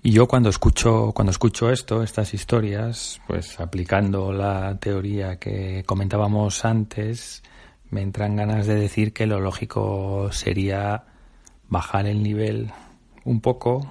Y 0.05 0.13
yo 0.13 0.29
cuando 0.29 0.51
escucho, 0.51 1.11
cuando 1.13 1.33
escucho 1.33 1.69
esto, 1.73 2.05
estas 2.05 2.33
historias, 2.33 3.21
pues 3.27 3.59
aplicando 3.59 4.33
la 4.33 4.79
teoría 4.79 5.41
que 5.41 5.83
comentábamos 5.85 6.65
antes, 6.65 7.43
me 7.91 8.03
entran 8.03 8.37
ganas 8.37 8.69
de 8.69 8.77
decir 8.77 9.13
que 9.13 9.27
lo 9.27 9.41
lógico 9.41 10.31
sería 10.31 11.03
bajar 11.69 12.07
el 12.07 12.23
nivel 12.23 12.71
un 13.25 13.41
poco, 13.41 13.91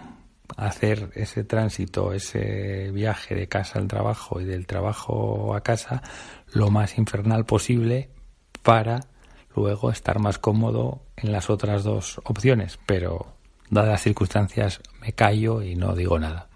hacer 0.55 1.11
ese 1.15 1.43
tránsito, 1.43 2.13
ese 2.13 2.91
viaje 2.91 3.35
de 3.35 3.49
casa 3.49 3.79
al 3.79 3.89
trabajo 3.89 4.39
y 4.39 4.45
del 4.45 4.67
trabajo 4.67 5.53
a 5.53 5.59
casa 5.59 6.01
lo 6.53 6.69
más 6.69 6.97
infernal 6.97 7.45
posible 7.45 8.09
para 8.63 9.01
luego 9.55 9.89
estar 9.89 10.19
más 10.19 10.37
cómodo 10.37 11.01
en 11.15 11.31
las 11.31 11.49
otras 11.49 11.83
dos 11.83 12.19
opciones. 12.23 12.79
Pero 12.85 13.27
dadas 13.69 13.89
las 13.89 14.01
circunstancias 14.01 14.81
me 15.01 15.13
callo 15.13 15.61
y 15.61 15.75
no 15.75 15.95
digo 15.95 16.19
nada. 16.19 16.49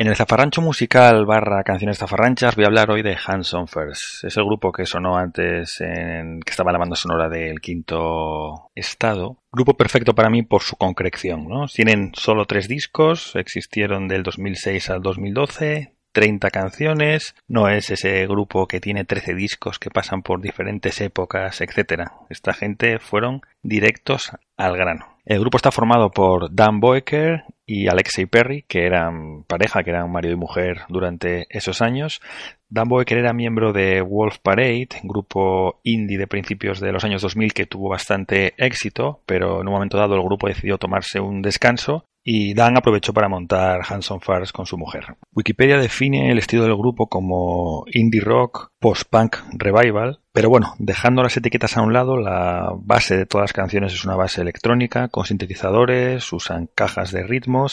En 0.00 0.06
el 0.06 0.14
zafarrancho 0.14 0.62
musical 0.62 1.26
barra 1.26 1.64
canciones 1.64 1.98
zafarranchas 1.98 2.54
voy 2.54 2.62
a 2.62 2.68
hablar 2.68 2.88
hoy 2.88 3.02
de 3.02 3.16
Hanson 3.16 3.66
First. 3.66 4.22
Es 4.22 4.36
el 4.36 4.44
grupo 4.44 4.70
que 4.70 4.86
sonó 4.86 5.16
antes 5.16 5.80
en, 5.80 6.38
que 6.38 6.52
estaba 6.52 6.70
la 6.70 6.78
banda 6.78 6.94
sonora 6.94 7.28
del 7.28 7.60
quinto 7.60 8.70
estado. 8.76 9.38
Grupo 9.50 9.76
perfecto 9.76 10.14
para 10.14 10.30
mí 10.30 10.44
por 10.44 10.62
su 10.62 10.76
concreción, 10.76 11.48
¿no? 11.48 11.66
Tienen 11.66 12.12
solo 12.14 12.44
tres 12.44 12.68
discos, 12.68 13.34
existieron 13.34 14.06
del 14.06 14.22
2006 14.22 14.88
al 14.90 15.02
2012, 15.02 15.92
30 16.12 16.50
canciones, 16.50 17.34
no 17.48 17.68
es 17.68 17.90
ese 17.90 18.24
grupo 18.28 18.68
que 18.68 18.78
tiene 18.78 19.04
13 19.04 19.34
discos 19.34 19.80
que 19.80 19.90
pasan 19.90 20.22
por 20.22 20.40
diferentes 20.40 21.00
épocas, 21.00 21.60
etcétera. 21.60 22.12
Esta 22.30 22.52
gente 22.52 23.00
fueron 23.00 23.40
directos 23.64 24.30
al 24.56 24.76
grano. 24.76 25.18
El 25.24 25.40
grupo 25.40 25.56
está 25.56 25.72
formado 25.72 26.12
por 26.12 26.54
Dan 26.54 26.78
Boecker 26.78 27.42
y 27.68 27.86
Alexei 27.86 28.24
Perry, 28.24 28.64
que 28.66 28.86
eran 28.86 29.44
pareja, 29.44 29.84
que 29.84 29.90
eran 29.90 30.10
marido 30.10 30.32
y 30.32 30.38
mujer 30.38 30.80
durante 30.88 31.46
esos 31.50 31.82
años. 31.82 32.22
Dan 32.70 32.88
Boecker 32.88 33.18
era 33.18 33.34
miembro 33.34 33.74
de 33.74 34.00
Wolf 34.00 34.38
Parade, 34.38 34.88
grupo 35.02 35.78
indie 35.82 36.16
de 36.16 36.26
principios 36.26 36.80
de 36.80 36.92
los 36.92 37.04
años 37.04 37.20
2000 37.20 37.52
que 37.52 37.66
tuvo 37.66 37.90
bastante 37.90 38.54
éxito, 38.56 39.20
pero 39.26 39.60
en 39.60 39.68
un 39.68 39.74
momento 39.74 39.98
dado 39.98 40.14
el 40.14 40.22
grupo 40.22 40.48
decidió 40.48 40.78
tomarse 40.78 41.20
un 41.20 41.42
descanso 41.42 42.06
y 42.30 42.52
Dan 42.52 42.76
aprovechó 42.76 43.14
para 43.14 43.28
montar 43.28 43.80
Hanson 43.88 44.20
Fars 44.20 44.52
con 44.52 44.66
su 44.66 44.76
mujer. 44.76 45.16
Wikipedia 45.34 45.78
define 45.78 46.30
el 46.30 46.36
estilo 46.36 46.64
del 46.64 46.76
grupo 46.76 47.08
como 47.08 47.84
indie 47.90 48.20
rock, 48.20 48.70
post-punk 48.78 49.36
revival, 49.52 50.20
pero 50.30 50.50
bueno, 50.50 50.74
dejando 50.78 51.22
las 51.22 51.36
etiquetas 51.38 51.78
a 51.78 51.82
un 51.82 51.94
lado, 51.94 52.18
la 52.18 52.70
base 52.76 53.16
de 53.16 53.24
todas 53.24 53.44
las 53.44 53.52
canciones 53.54 53.94
es 53.94 54.04
una 54.04 54.14
base 54.14 54.42
electrónica 54.42 55.08
con 55.08 55.24
sintetizadores, 55.24 56.30
usan 56.32 56.68
cajas 56.74 57.12
de 57.12 57.22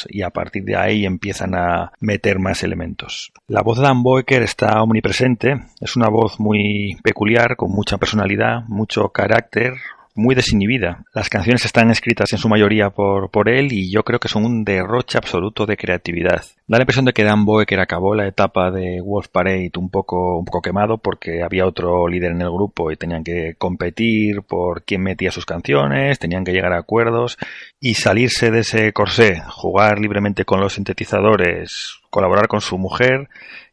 y 0.09 0.21
a 0.21 0.29
partir 0.29 0.63
de 0.63 0.75
ahí 0.75 1.05
empiezan 1.05 1.55
a 1.55 1.91
meter 1.99 2.39
más 2.39 2.63
elementos. 2.63 3.31
La 3.47 3.61
voz 3.61 3.77
de 3.77 3.83
Dan 3.83 4.03
Boecker 4.03 4.41
está 4.41 4.81
omnipresente, 4.81 5.61
es 5.79 5.95
una 5.95 6.09
voz 6.09 6.39
muy 6.39 6.97
peculiar, 7.03 7.55
con 7.55 7.71
mucha 7.71 7.97
personalidad, 7.97 8.63
mucho 8.67 9.09
carácter, 9.09 9.73
muy 10.16 10.34
desinhibida. 10.34 11.03
Las 11.13 11.30
canciones 11.30 11.66
están 11.66 11.91
escritas 11.91 12.32
en 12.32 12.39
su 12.39 12.47
mayoría 12.47 12.89
por, 12.89 13.30
por 13.30 13.49
él 13.49 13.72
y 13.72 13.91
yo 13.91 14.03
creo 14.03 14.20
que 14.20 14.30
son 14.30 14.45
un 14.45 14.63
derroche 14.63 15.18
absoluto 15.18 15.66
de 15.66 15.76
creatividad. 15.76 16.41
Da 16.68 16.78
la 16.78 16.84
impresión 16.84 17.05
de 17.05 17.13
que 17.13 17.26
Dan 17.26 17.45
Boecker 17.45 17.80
acabó 17.80 18.16
la 18.16 18.28
etapa 18.28 18.72
de 18.72 19.01
Wolf 19.01 19.28
Parade 19.28 19.72
un 19.78 19.89
poco, 19.89 20.39
un 20.39 20.45
poco 20.45 20.61
quemado 20.61 20.97
porque 20.97 21.43
había 21.43 21.66
otro 21.66 22.07
líder 22.07 22.32
en 22.32 22.41
el 22.41 22.49
grupo 22.49 22.91
y 22.91 22.95
tenían 22.95 23.24
que 23.24 23.55
competir 23.57 24.41
por 24.43 24.84
quién 24.84 25.03
metía 25.03 25.32
sus 25.32 25.45
canciones, 25.45 26.18
tenían 26.18 26.45
que 26.45 26.53
llegar 26.53 26.72
a 26.72 26.80
acuerdos 26.80 27.38
y 27.80 27.95
salirse 27.95 28.51
de 28.51 28.59
ese 28.59 28.93
corsé, 28.93 29.41
jugar 29.49 29.99
libremente 29.99 30.45
con 30.45 30.61
los 30.61 30.74
sintetizadores, 30.74 31.99
colaborar 32.09 32.47
con 32.47 32.61
su 32.61 32.78
mujer, 32.78 33.28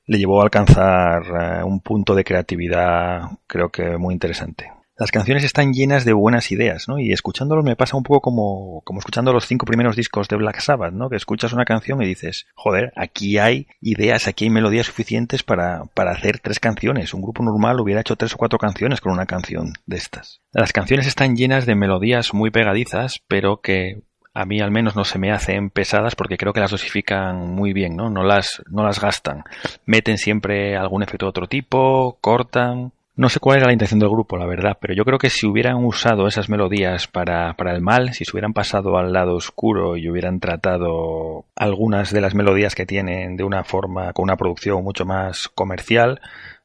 le 0.07 0.18
llevó 0.18 0.40
a 0.40 0.45
alcanzar 0.45 1.22
eh, 1.22 1.62
un 1.62 1.80
punto 1.80 2.16
de 2.16 2.24
creatividad 2.24 3.22
creo 3.47 3.70
que 3.70 3.97
muy 3.97 4.12
interesante 4.12 4.82
las 5.03 5.11
canciones 5.11 5.42
están 5.42 5.72
llenas 5.72 6.05
de 6.05 6.12
buenas 6.12 6.53
ideas, 6.53 6.86
¿no? 6.86 6.96
Y 7.00 7.11
escuchándolos 7.12 7.64
me 7.64 7.74
pasa 7.74 7.96
un 7.96 8.05
poco 8.05 8.20
como, 8.20 8.82
como 8.84 9.00
escuchando 9.00 9.32
los 9.32 9.48
cinco 9.48 9.66
primeros 9.66 9.96
discos 9.96 10.28
de 10.28 10.36
Black 10.36 10.61
Sabbath, 10.61 10.92
¿no? 10.92 11.11
Que 11.11 11.16
escuchas 11.16 11.53
una 11.53 11.64
canción 11.64 12.00
y 12.00 12.07
dices, 12.07 12.46
joder, 12.55 12.92
aquí 12.94 13.36
hay 13.38 13.66
ideas, 13.80 14.28
aquí 14.28 14.44
hay 14.44 14.50
melodías 14.50 14.86
suficientes 14.86 15.42
para, 15.42 15.86
para 15.94 16.12
hacer 16.12 16.38
tres 16.38 16.61
canciones. 16.61 17.14
Un 17.14 17.22
grupo 17.22 17.42
normal 17.42 17.80
hubiera 17.80 18.00
hecho 18.00 18.14
tres 18.14 18.34
o 18.34 18.36
cuatro 18.36 18.61
canciones 18.61 19.00
con 19.00 19.12
una 19.12 19.26
canción 19.26 19.72
de 19.86 19.96
estas. 19.96 20.40
Las 20.53 20.72
canciones 20.72 21.09
están 21.09 21.34
llenas 21.34 21.66
de 21.66 21.74
melodías 21.74 22.32
muy 22.32 22.53
pegadizas, 22.53 23.22
pero 23.26 23.61
que 23.61 24.05
a 24.34 24.46
mí 24.46 24.61
al 24.61 24.70
menos 24.70 24.94
no 24.94 25.05
se 25.05 25.18
me 25.18 25.32
hacen 25.32 25.70
pesadas 25.70 26.14
porque 26.14 26.36
creo 26.36 26.53
que 26.53 26.61
las 26.61 26.70
dosifican 26.70 27.50
muy 27.57 27.72
bien, 27.72 27.96
¿no? 27.96 28.09
No 28.09 28.22
las, 28.22 28.62
no 28.70 28.84
las 28.84 29.00
gastan. 29.00 29.42
Meten 29.84 30.16
siempre 30.16 30.76
algún 30.76 31.03
efecto 31.03 31.26
de 31.26 31.30
otro 31.30 31.48
tipo, 31.48 32.18
cortan, 32.20 32.92
no 33.14 33.28
sé 33.28 33.40
cuál 33.40 33.58
era 33.58 33.66
la 33.66 33.72
intención 33.72 34.00
del 34.00 34.08
grupo, 34.08 34.38
la 34.38 34.46
verdad, 34.46 34.78
pero 34.80 34.94
yo 34.94 35.04
creo 35.04 35.18
que 35.18 35.28
si 35.28 35.46
hubieran 35.46 35.84
usado 35.84 36.26
esas 36.26 36.48
melodías 36.48 37.06
para, 37.08 37.54
para, 37.54 37.74
el 37.74 37.82
mal, 37.82 38.14
si 38.14 38.24
se 38.24 38.32
hubieran 38.32 38.54
pasado 38.54 38.96
al 38.96 39.12
lado 39.12 39.34
oscuro 39.34 39.98
y 39.98 40.08
hubieran 40.08 40.40
tratado 40.40 41.44
algunas 41.54 42.10
de 42.10 42.22
las 42.22 42.34
melodías 42.34 42.74
que 42.74 42.86
tienen 42.86 43.36
de 43.36 43.44
una 43.44 43.64
forma, 43.64 44.14
con 44.14 44.24
una 44.24 44.36
producción 44.36 44.82
mucho 44.82 45.04
más 45.04 45.48
comercial, 45.48 46.20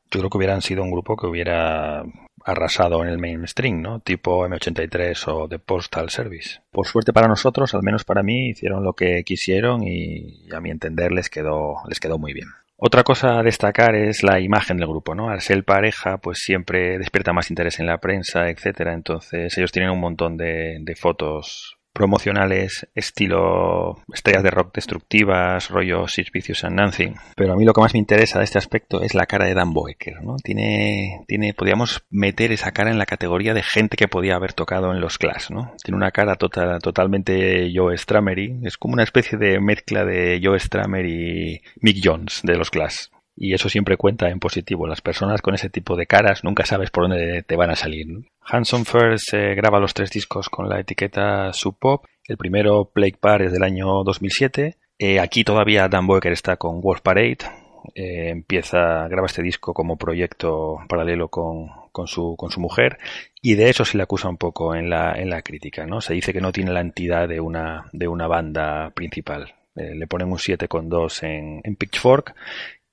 yo 0.10 0.20
creo 0.20 0.30
que 0.30 0.38
hubieran 0.38 0.62
sido 0.62 0.84
un 0.84 0.92
grupo 0.92 1.18
que 1.18 1.28
hubiera 1.28 2.06
arrasado 2.46 3.04
en 3.04 3.10
el 3.10 3.18
mainstream, 3.18 3.82
¿no? 3.82 4.00
Tipo 4.00 4.48
M83 4.48 5.28
o 5.28 5.50
The 5.50 5.60
Postal 5.60 6.10
Service. 6.10 6.62
Por 6.72 6.88
suerte 6.88 7.12
para 7.12 7.28
nosotros, 7.28 7.76
al 7.76 7.84
menos 7.84 8.06
para 8.06 8.24
mí, 8.24 8.52
hicieron 8.52 8.86
lo 8.86 8.94
que 8.94 9.24
quisieron 9.26 9.84
y 9.84 10.48
a 10.54 10.62
mi 10.62 10.70
entender 10.70 11.12
les 11.12 11.30
quedó, 11.30 11.82
les 11.90 12.00
quedó 12.00 12.18
muy 12.18 12.32
bien. 12.32 12.48
Otra 12.80 13.04
cosa 13.04 13.40
a 13.40 13.44
destacar 13.44 13.96
es 13.96 14.22
la 14.22 14.40
imagen 14.40 14.78
del 14.78 14.88
grupo, 14.88 15.16
¿no? 15.16 15.30
Al 15.30 15.42
ser 15.42 15.64
pareja, 15.64 16.20
pues 16.20 16.38
siempre 16.40 17.00
despierta 17.00 17.34
más 17.34 17.50
interés 17.50 17.80
en 17.80 17.88
la 17.88 17.98
prensa, 17.98 18.50
etcétera. 18.50 18.94
Entonces 18.94 19.58
ellos 19.58 19.72
tienen 19.72 19.92
un 19.92 20.00
montón 20.00 20.38
de, 20.38 20.78
de 20.82 20.96
fotos 20.96 21.77
promocionales 21.98 22.88
estilo 22.94 23.98
estrellas 24.14 24.44
de 24.44 24.52
rock 24.52 24.76
destructivas, 24.76 25.70
rollo 25.70 26.08
Six 26.08 26.32
Vicious 26.32 26.64
and 26.64 26.76
Nancy. 26.76 27.12
Pero 27.36 27.54
a 27.54 27.56
mí 27.56 27.66
lo 27.66 27.74
que 27.74 27.82
más 27.82 27.94
me 27.94 28.00
interesa 28.00 28.38
de 28.38 28.46
este 28.46 28.60
aspecto 28.60 29.02
es 29.02 29.16
la 29.16 29.26
cara 29.26 29.46
de 29.46 29.56
Dan 29.56 29.74
Boecker, 29.74 30.22
¿no? 30.22 30.36
Tiene, 30.36 31.24
tiene, 31.28 31.56
podríamos 31.56 32.04
meter 32.12 32.52
esa 32.52 32.72
cara 32.72 32.92
en 32.92 33.00
la 33.00 33.08
categoría 33.08 33.56
de 33.56 33.64
gente 33.64 33.98
que 33.98 34.08
podía 34.08 34.36
haber 34.36 34.54
tocado 34.54 34.92
en 34.92 35.02
los 35.02 35.18
Clash, 35.18 35.50
¿no? 35.50 35.74
Tiene 35.84 35.98
una 35.98 36.12
cara 36.12 36.36
tota, 36.36 36.78
totalmente 36.78 37.72
Joe 37.74 37.98
Stramery, 37.98 38.60
es 38.64 38.78
como 38.78 38.94
una 38.94 39.04
especie 39.04 39.40
de 39.40 39.60
mezcla 39.60 40.06
de 40.06 40.40
Joe 40.44 40.60
Stramer 40.60 41.06
y 41.08 41.62
Mick 41.82 41.98
Jones 42.04 42.42
de 42.44 42.58
los 42.58 42.70
Clash 42.70 43.08
y 43.38 43.54
eso 43.54 43.70
siempre 43.70 43.98
cuenta 43.98 44.30
en 44.30 44.40
positivo. 44.40 44.88
Las 44.88 45.02
personas 45.02 45.42
con 45.42 45.54
ese 45.54 45.70
tipo 45.70 45.96
de 45.96 46.08
caras 46.08 46.44
nunca 46.44 46.66
sabes 46.66 46.90
por 46.90 47.08
dónde 47.08 47.44
te 47.44 47.56
van 47.56 47.70
a 47.70 47.76
salir. 47.76 48.08
Hanson 48.42 48.84
First 48.84 49.34
eh, 49.34 49.54
graba 49.56 49.80
los 49.80 49.94
tres 49.94 50.10
discos 50.10 50.50
con 50.50 50.68
la 50.68 50.80
etiqueta 50.80 51.54
Sub 51.54 51.78
Pop. 51.78 52.06
El 52.26 52.38
primero, 52.38 52.90
Plague 52.92 53.18
Par, 53.20 53.44
es 53.44 53.52
del 53.52 53.64
año 53.64 54.04
2007. 54.04 54.76
Eh, 55.00 55.20
aquí 55.20 55.44
todavía 55.44 55.88
Dan 55.88 56.08
Boecker 56.08 56.32
está 56.32 56.58
con 56.58 56.82
Wolf 56.82 57.02
Parade. 57.02 57.38
Eh, 57.94 58.30
empieza, 58.30 59.08
graba 59.08 59.28
este 59.28 59.44
disco 59.44 59.74
como 59.74 59.98
proyecto 59.98 60.80
paralelo 60.90 61.30
con, 61.30 61.68
con, 61.92 62.08
su, 62.08 62.36
con 62.36 62.50
su 62.50 62.60
mujer 62.60 62.98
y 63.42 63.54
de 63.54 63.70
eso 63.70 63.86
se 63.86 63.96
le 63.96 64.04
acusa 64.04 64.28
un 64.28 64.36
poco 64.36 64.76
en 64.76 64.90
la, 64.90 65.14
en 65.14 65.30
la 65.30 65.42
crítica, 65.42 65.86
¿no? 65.86 66.02
Se 66.02 66.14
dice 66.14 66.34
que 66.34 66.42
no 66.42 66.52
tiene 66.52 66.74
la 66.74 66.82
entidad 66.82 67.30
de 67.30 67.40
una, 67.40 67.86
de 67.94 68.10
una 68.10 68.28
banda 68.28 68.90
principal. 68.90 69.54
le 69.76 70.08
ponen 70.08 70.28
un 70.28 70.38
7,2 70.38 71.24
en, 71.24 71.62
en 71.64 71.76
Pitchfork 71.78 72.36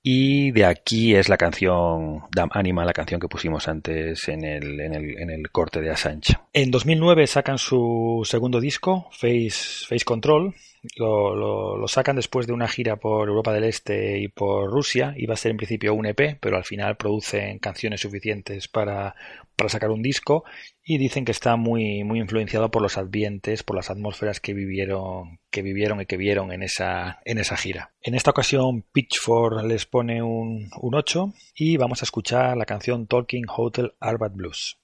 Y 0.06 0.50
de 0.50 0.66
aquí 0.66 1.14
es 1.14 1.30
la 1.30 1.38
canción 1.38 2.24
Dam 2.30 2.50
Anima, 2.52 2.84
la 2.84 2.92
canción 2.92 3.18
que 3.18 3.26
pusimos 3.26 3.68
antes 3.68 4.28
en 4.28 4.44
el, 4.44 5.48
corte 5.50 5.80
de 5.80 5.90
Assange. 5.90 6.34
En 6.52 6.70
2009 6.70 7.26
sacan 7.26 7.56
su 7.56 8.20
segundo 8.22 8.60
disco, 8.60 9.08
Face, 9.12 9.86
Face 9.88 10.04
Control. 10.04 10.54
Lo, 10.96 11.76
lo, 11.78 11.88
sacan 11.88 12.16
después 12.16 12.46
de 12.46 12.52
una 12.52 12.68
gira 12.68 12.96
por 12.96 13.28
Europa 13.28 13.52
del 13.52 13.64
Este 13.64 14.18
y 14.18 14.28
por 14.28 14.70
Rusia. 14.70 15.14
Iba 15.16 15.34
a 15.34 15.36
ser 15.36 15.52
en 15.52 15.56
principio 15.56 15.94
un 15.94 16.06
EP, 16.06 16.38
pero 16.40 16.56
al 16.56 16.64
final 16.64 16.96
producen 16.96 17.58
canciones 17.58 18.02
suficientes 18.02 18.68
para, 18.68 19.14
para 19.56 19.70
sacar 19.70 19.90
un 19.90 20.02
disco 20.02 20.44
y 20.84 20.98
dicen 20.98 21.24
que 21.24 21.32
está 21.32 21.56
muy, 21.56 22.04
muy 22.04 22.20
influenciado 22.20 22.70
por 22.70 22.82
los 22.82 22.98
ambientes, 22.98 23.62
por 23.62 23.76
las 23.76 23.90
atmósferas 23.90 24.40
que 24.40 24.52
vivieron, 24.52 25.38
que 25.50 25.62
vivieron 25.62 26.00
y 26.00 26.06
que 26.06 26.18
vieron 26.18 26.52
en 26.52 26.62
esa, 26.62 27.20
en 27.24 27.38
esa 27.38 27.56
gira. 27.56 27.94
En 28.02 28.14
esta 28.14 28.30
ocasión 28.30 28.82
Pitchfork 28.92 29.64
les 29.64 29.86
pone 29.86 30.22
un, 30.22 30.68
un 30.80 30.94
8 30.94 31.32
y 31.54 31.76
vamos 31.78 32.02
a 32.02 32.04
escuchar 32.04 32.56
la 32.56 32.66
canción 32.66 33.06
Talking 33.06 33.46
Hotel 33.48 33.94
Arbat 34.00 34.34
Blues. 34.34 34.78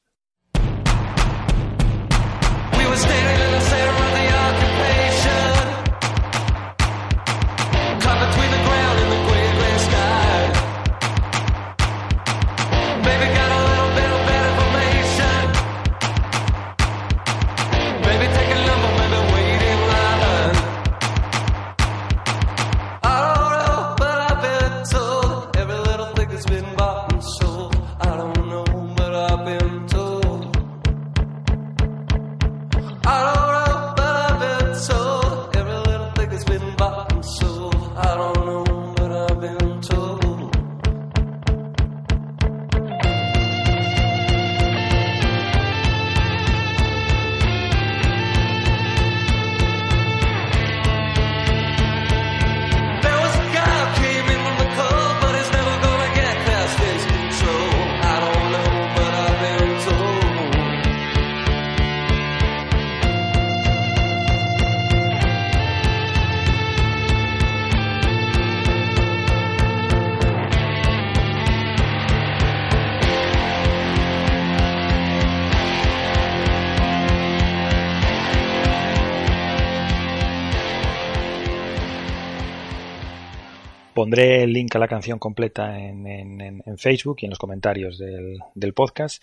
Pondré 84.10 84.42
el 84.42 84.52
link 84.52 84.74
a 84.74 84.80
la 84.80 84.88
canción 84.88 85.20
completa 85.20 85.78
en, 85.78 86.76
Facebook 86.78 87.18
y 87.20 87.26
en 87.26 87.30
los 87.30 87.38
comentarios 87.38 87.96
del, 87.96 88.40
del 88.56 88.74
podcast. 88.74 89.22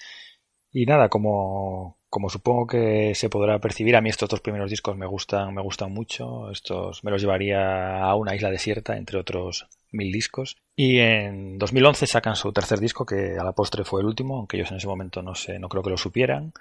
Y 0.72 0.86
nada, 0.86 1.10
como, 1.10 1.98
como, 2.08 2.30
supongo 2.30 2.68
que 2.68 3.14
se 3.14 3.28
podrá 3.28 3.60
percibir, 3.60 3.98
a 3.98 4.02
mí 4.02 4.10
estos 4.10 4.30
dos 4.30 4.40
primeros 4.40 4.70
discos 4.70 4.96
me 4.96 5.06
gustan, 5.06 5.54
me 5.54 5.62
gustan 5.62 5.92
mucho. 5.92 6.50
Estos 6.52 7.04
me 7.04 7.12
los 7.12 7.20
llevaría 7.20 8.02
a 8.02 8.16
una 8.16 8.34
isla 8.34 8.50
desierta, 8.50 8.96
entre 8.96 9.20
otros 9.20 9.68
mil 9.92 10.10
discos. 10.10 10.56
Y 10.74 11.00
en 11.00 11.58
2011 11.58 12.08
sacan 12.08 12.38
su 12.38 12.54
tercer 12.54 12.80
disco, 12.80 13.06
que 13.06 13.36
a 13.38 13.44
la 13.44 13.52
postre 13.52 13.84
fue 13.84 14.00
el 14.00 14.08
último, 14.08 14.38
aunque 14.38 14.56
ellos 14.56 14.72
en 14.72 14.78
ese 14.78 14.88
momento 14.88 15.22
no 15.22 15.36
sé, 15.36 15.60
no 15.60 15.68
creo 15.68 15.84
que 15.84 15.90
lo 15.90 15.98
supieran. 15.98 16.54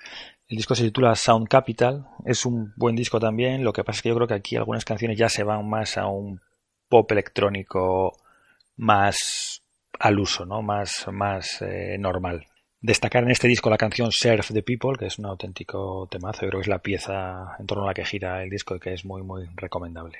El 0.48 0.56
disco 0.56 0.74
se 0.74 0.82
titula 0.82 1.14
Sound 1.14 1.46
Capital. 1.46 2.08
Es 2.24 2.44
un 2.44 2.72
buen 2.76 2.96
disco 2.96 3.20
también. 3.20 3.62
Lo 3.62 3.72
que 3.72 3.84
pasa 3.84 3.98
es 3.98 4.02
que 4.02 4.08
yo 4.08 4.16
creo 4.16 4.26
que 4.26 4.34
aquí 4.34 4.56
algunas 4.56 4.84
canciones 4.84 5.16
ya 5.16 5.28
se 5.28 5.44
van 5.44 5.68
más 5.68 5.96
a 5.96 6.08
un 6.08 6.40
pop 6.88 7.10
electrónico 7.12 8.16
más 8.76 9.62
al 9.98 10.18
uso, 10.18 10.44
¿no? 10.44 10.62
más, 10.62 11.06
más 11.12 11.62
eh, 11.62 11.96
normal. 11.98 12.46
Destacar 12.80 13.24
en 13.24 13.30
este 13.30 13.48
disco 13.48 13.70
la 13.70 13.78
canción 13.78 14.12
Serve 14.12 14.44
the 14.52 14.62
People, 14.62 14.98
que 14.98 15.06
es 15.06 15.18
un 15.18 15.26
auténtico 15.26 16.06
temazo, 16.10 16.42
yo 16.42 16.48
creo 16.48 16.60
que 16.60 16.64
es 16.64 16.68
la 16.68 16.82
pieza 16.82 17.56
en 17.58 17.66
torno 17.66 17.84
a 17.84 17.88
la 17.88 17.94
que 17.94 18.04
gira 18.04 18.42
el 18.42 18.50
disco 18.50 18.76
y 18.76 18.80
que 18.80 18.92
es 18.92 19.04
muy, 19.04 19.22
muy 19.22 19.46
recomendable. 19.56 20.18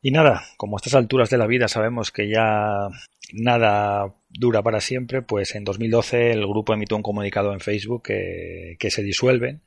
Y 0.00 0.10
nada, 0.10 0.44
como 0.56 0.76
a 0.76 0.78
estas 0.78 0.94
alturas 0.94 1.30
de 1.30 1.38
la 1.38 1.46
vida 1.46 1.66
sabemos 1.66 2.10
que 2.10 2.28
ya 2.28 2.88
nada 3.32 4.14
dura 4.28 4.62
para 4.62 4.80
siempre, 4.80 5.22
pues 5.22 5.54
en 5.54 5.64
2012 5.64 6.32
el 6.32 6.46
grupo 6.46 6.74
emitió 6.74 6.96
un 6.96 7.02
comunicado 7.02 7.52
en 7.52 7.60
Facebook 7.60 8.02
que, 8.02 8.76
que 8.78 8.90
se 8.90 9.02
disuelven 9.02 9.62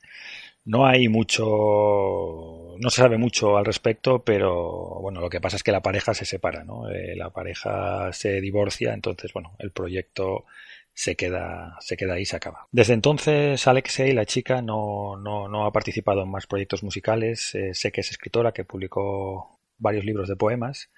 no 0.67 0.85
hay 0.85 1.07
mucho, 1.07 1.45
no 2.77 2.89
se 2.89 3.01
sabe 3.01 3.17
mucho 3.17 3.57
al 3.57 3.63
respecto, 3.63 4.19
pero 4.19 4.99
bueno, 5.01 5.21
lo 5.21 5.29
que 5.29 5.39
pasa 5.39 5.55
es 5.55 5.63
que 5.63 5.71
la 5.71 5.81
pareja 5.81 6.13
se 6.13 6.25
separa, 6.25 6.65
¿no? 6.65 6.89
Eh, 6.89 7.15
la 7.15 7.29
pareja 7.29 8.11
se 8.11 8.41
divorcia, 8.41 8.93
entonces 8.93 9.31
bueno, 9.31 9.55
el 9.59 9.71
proyecto 9.71 10.43
se 10.93 11.15
queda, 11.15 11.77
se 11.79 11.95
queda 11.95 12.15
ahí, 12.15 12.25
se 12.25 12.35
acaba. 12.35 12.67
Desde 12.71 12.93
entonces 12.93 13.65
Alexei, 13.65 14.11
la 14.11 14.25
chica, 14.25 14.61
no, 14.61 15.15
no, 15.15 15.47
no 15.47 15.65
ha 15.65 15.71
participado 15.71 16.23
en 16.23 16.31
más 16.31 16.47
proyectos 16.47 16.83
musicales. 16.83 17.55
Eh, 17.55 17.73
sé 17.73 17.93
que 17.93 18.01
es 18.01 18.11
escritora, 18.11 18.51
que 18.51 18.65
publicó 18.65 19.61
varios 19.77 20.03
libros 20.03 20.27
de 20.27 20.35
poemas 20.35 20.89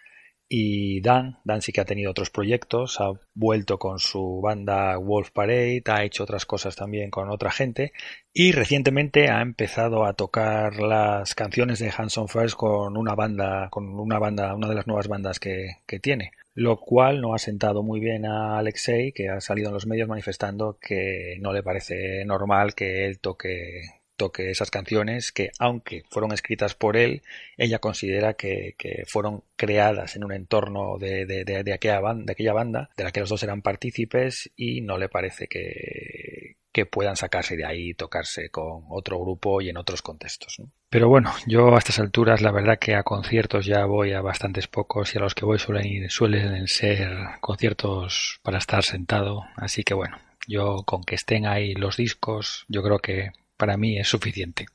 y 0.49 0.99
Dan, 1.01 1.37
Dan 1.43 1.61
sí 1.61 1.71
que 1.71 1.81
ha 1.81 1.85
tenido 1.85 2.09
otros 2.09 2.31
proyectos, 2.31 2.99
ha 2.99 3.11
vuelto 3.35 3.77
con 3.77 3.99
su 3.99 4.41
banda 4.41 4.97
Wolf 4.97 5.29
Parade, 5.29 5.83
ha 5.85 6.03
hecho 6.03 6.23
otras 6.23 6.45
cosas 6.47 6.75
también 6.75 7.11
con 7.11 7.29
otra 7.29 7.51
gente 7.51 7.93
y 8.33 8.51
recientemente 8.51 9.29
ha 9.29 9.41
empezado 9.41 10.05
a 10.05 10.13
tocar 10.13 10.79
las 10.79 11.35
canciones 11.35 11.77
de 11.77 11.93
Hanson 11.95 12.27
First 12.27 12.55
con 12.55 12.97
una 12.97 13.13
banda, 13.13 13.69
con 13.69 13.99
una 13.99 14.17
banda, 14.17 14.55
una 14.55 14.67
de 14.67 14.75
las 14.75 14.87
nuevas 14.87 15.07
bandas 15.07 15.39
que, 15.39 15.77
que 15.85 15.99
tiene. 15.99 16.31
Lo 16.55 16.77
cual 16.77 17.21
no 17.21 17.35
ha 17.35 17.39
sentado 17.39 17.83
muy 17.83 17.99
bien 17.99 18.25
a 18.25 18.57
Alexei, 18.57 19.13
que 19.13 19.29
ha 19.29 19.39
salido 19.39 19.69
en 19.69 19.75
los 19.75 19.85
medios 19.85 20.09
manifestando 20.09 20.77
que 20.81 21.37
no 21.39 21.53
le 21.53 21.63
parece 21.63 22.25
normal 22.25 22.73
que 22.75 23.05
él 23.05 23.19
toque 23.19 23.98
toque 24.19 24.51
esas 24.51 24.69
canciones 24.69 25.31
que, 25.31 25.51
aunque 25.57 26.03
fueron 26.09 26.33
escritas 26.33 26.75
por 26.75 26.97
él, 26.97 27.23
ella 27.57 27.79
considera 27.79 28.33
que, 28.33 28.75
que 28.77 29.05
fueron 29.07 29.43
creadas 29.55 30.17
en 30.17 30.25
un 30.25 30.33
entorno 30.33 30.97
de, 30.99 31.25
de, 31.25 31.45
de, 31.45 31.73
aquella 31.73 32.01
banda, 32.01 32.25
de 32.25 32.31
aquella 32.33 32.53
banda, 32.53 32.89
de 32.97 33.05
la 33.05 33.11
que 33.11 33.21
los 33.21 33.29
dos 33.29 33.41
eran 33.43 33.61
partícipes 33.61 34.51
y 34.57 34.81
no 34.81 34.97
le 34.97 35.07
parece 35.07 35.47
que, 35.47 36.57
que 36.73 36.85
puedan 36.85 37.15
sacarse 37.15 37.55
de 37.55 37.65
ahí 37.65 37.91
y 37.91 37.93
tocarse 37.93 38.49
con 38.49 38.83
otro 38.89 39.19
grupo 39.19 39.61
y 39.61 39.69
en 39.69 39.77
otros 39.77 40.01
contextos. 40.01 40.61
Pero 40.89 41.07
bueno, 41.07 41.33
yo 41.47 41.73
a 41.73 41.77
estas 41.77 41.99
alturas 41.99 42.41
la 42.41 42.51
verdad 42.51 42.77
que 42.77 42.95
a 42.95 43.03
conciertos 43.03 43.65
ya 43.65 43.85
voy 43.85 44.11
a 44.11 44.21
bastantes 44.21 44.67
pocos 44.67 45.15
y 45.15 45.17
a 45.17 45.21
los 45.21 45.33
que 45.33 45.45
voy 45.45 45.59
suelen, 45.59 46.09
suelen 46.09 46.67
ser 46.67 47.09
conciertos 47.39 48.39
para 48.43 48.57
estar 48.57 48.83
sentado, 48.83 49.45
así 49.55 49.83
que 49.83 49.93
bueno, 49.93 50.17
yo 50.47 50.83
con 50.85 51.03
que 51.03 51.15
estén 51.15 51.45
ahí 51.45 51.73
los 51.73 51.95
discos, 51.95 52.65
yo 52.67 52.83
creo 52.83 52.99
que 52.99 53.31
para 53.59 53.75
mí 53.75 53.99
es 53.99 54.07
suficiente. 54.07 54.67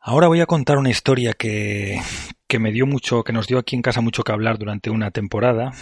Ahora 0.00 0.28
voy 0.28 0.40
a 0.40 0.46
contar 0.46 0.78
una 0.78 0.90
historia 0.90 1.34
que, 1.34 2.00
que 2.48 2.58
me 2.58 2.72
dio 2.72 2.86
mucho, 2.86 3.22
que 3.22 3.32
nos 3.32 3.46
dio 3.46 3.58
aquí 3.58 3.76
en 3.76 3.82
casa 3.82 4.00
mucho 4.00 4.22
que 4.22 4.32
hablar 4.32 4.58
durante 4.58 4.88
una 4.88 5.10
temporada, 5.10 5.72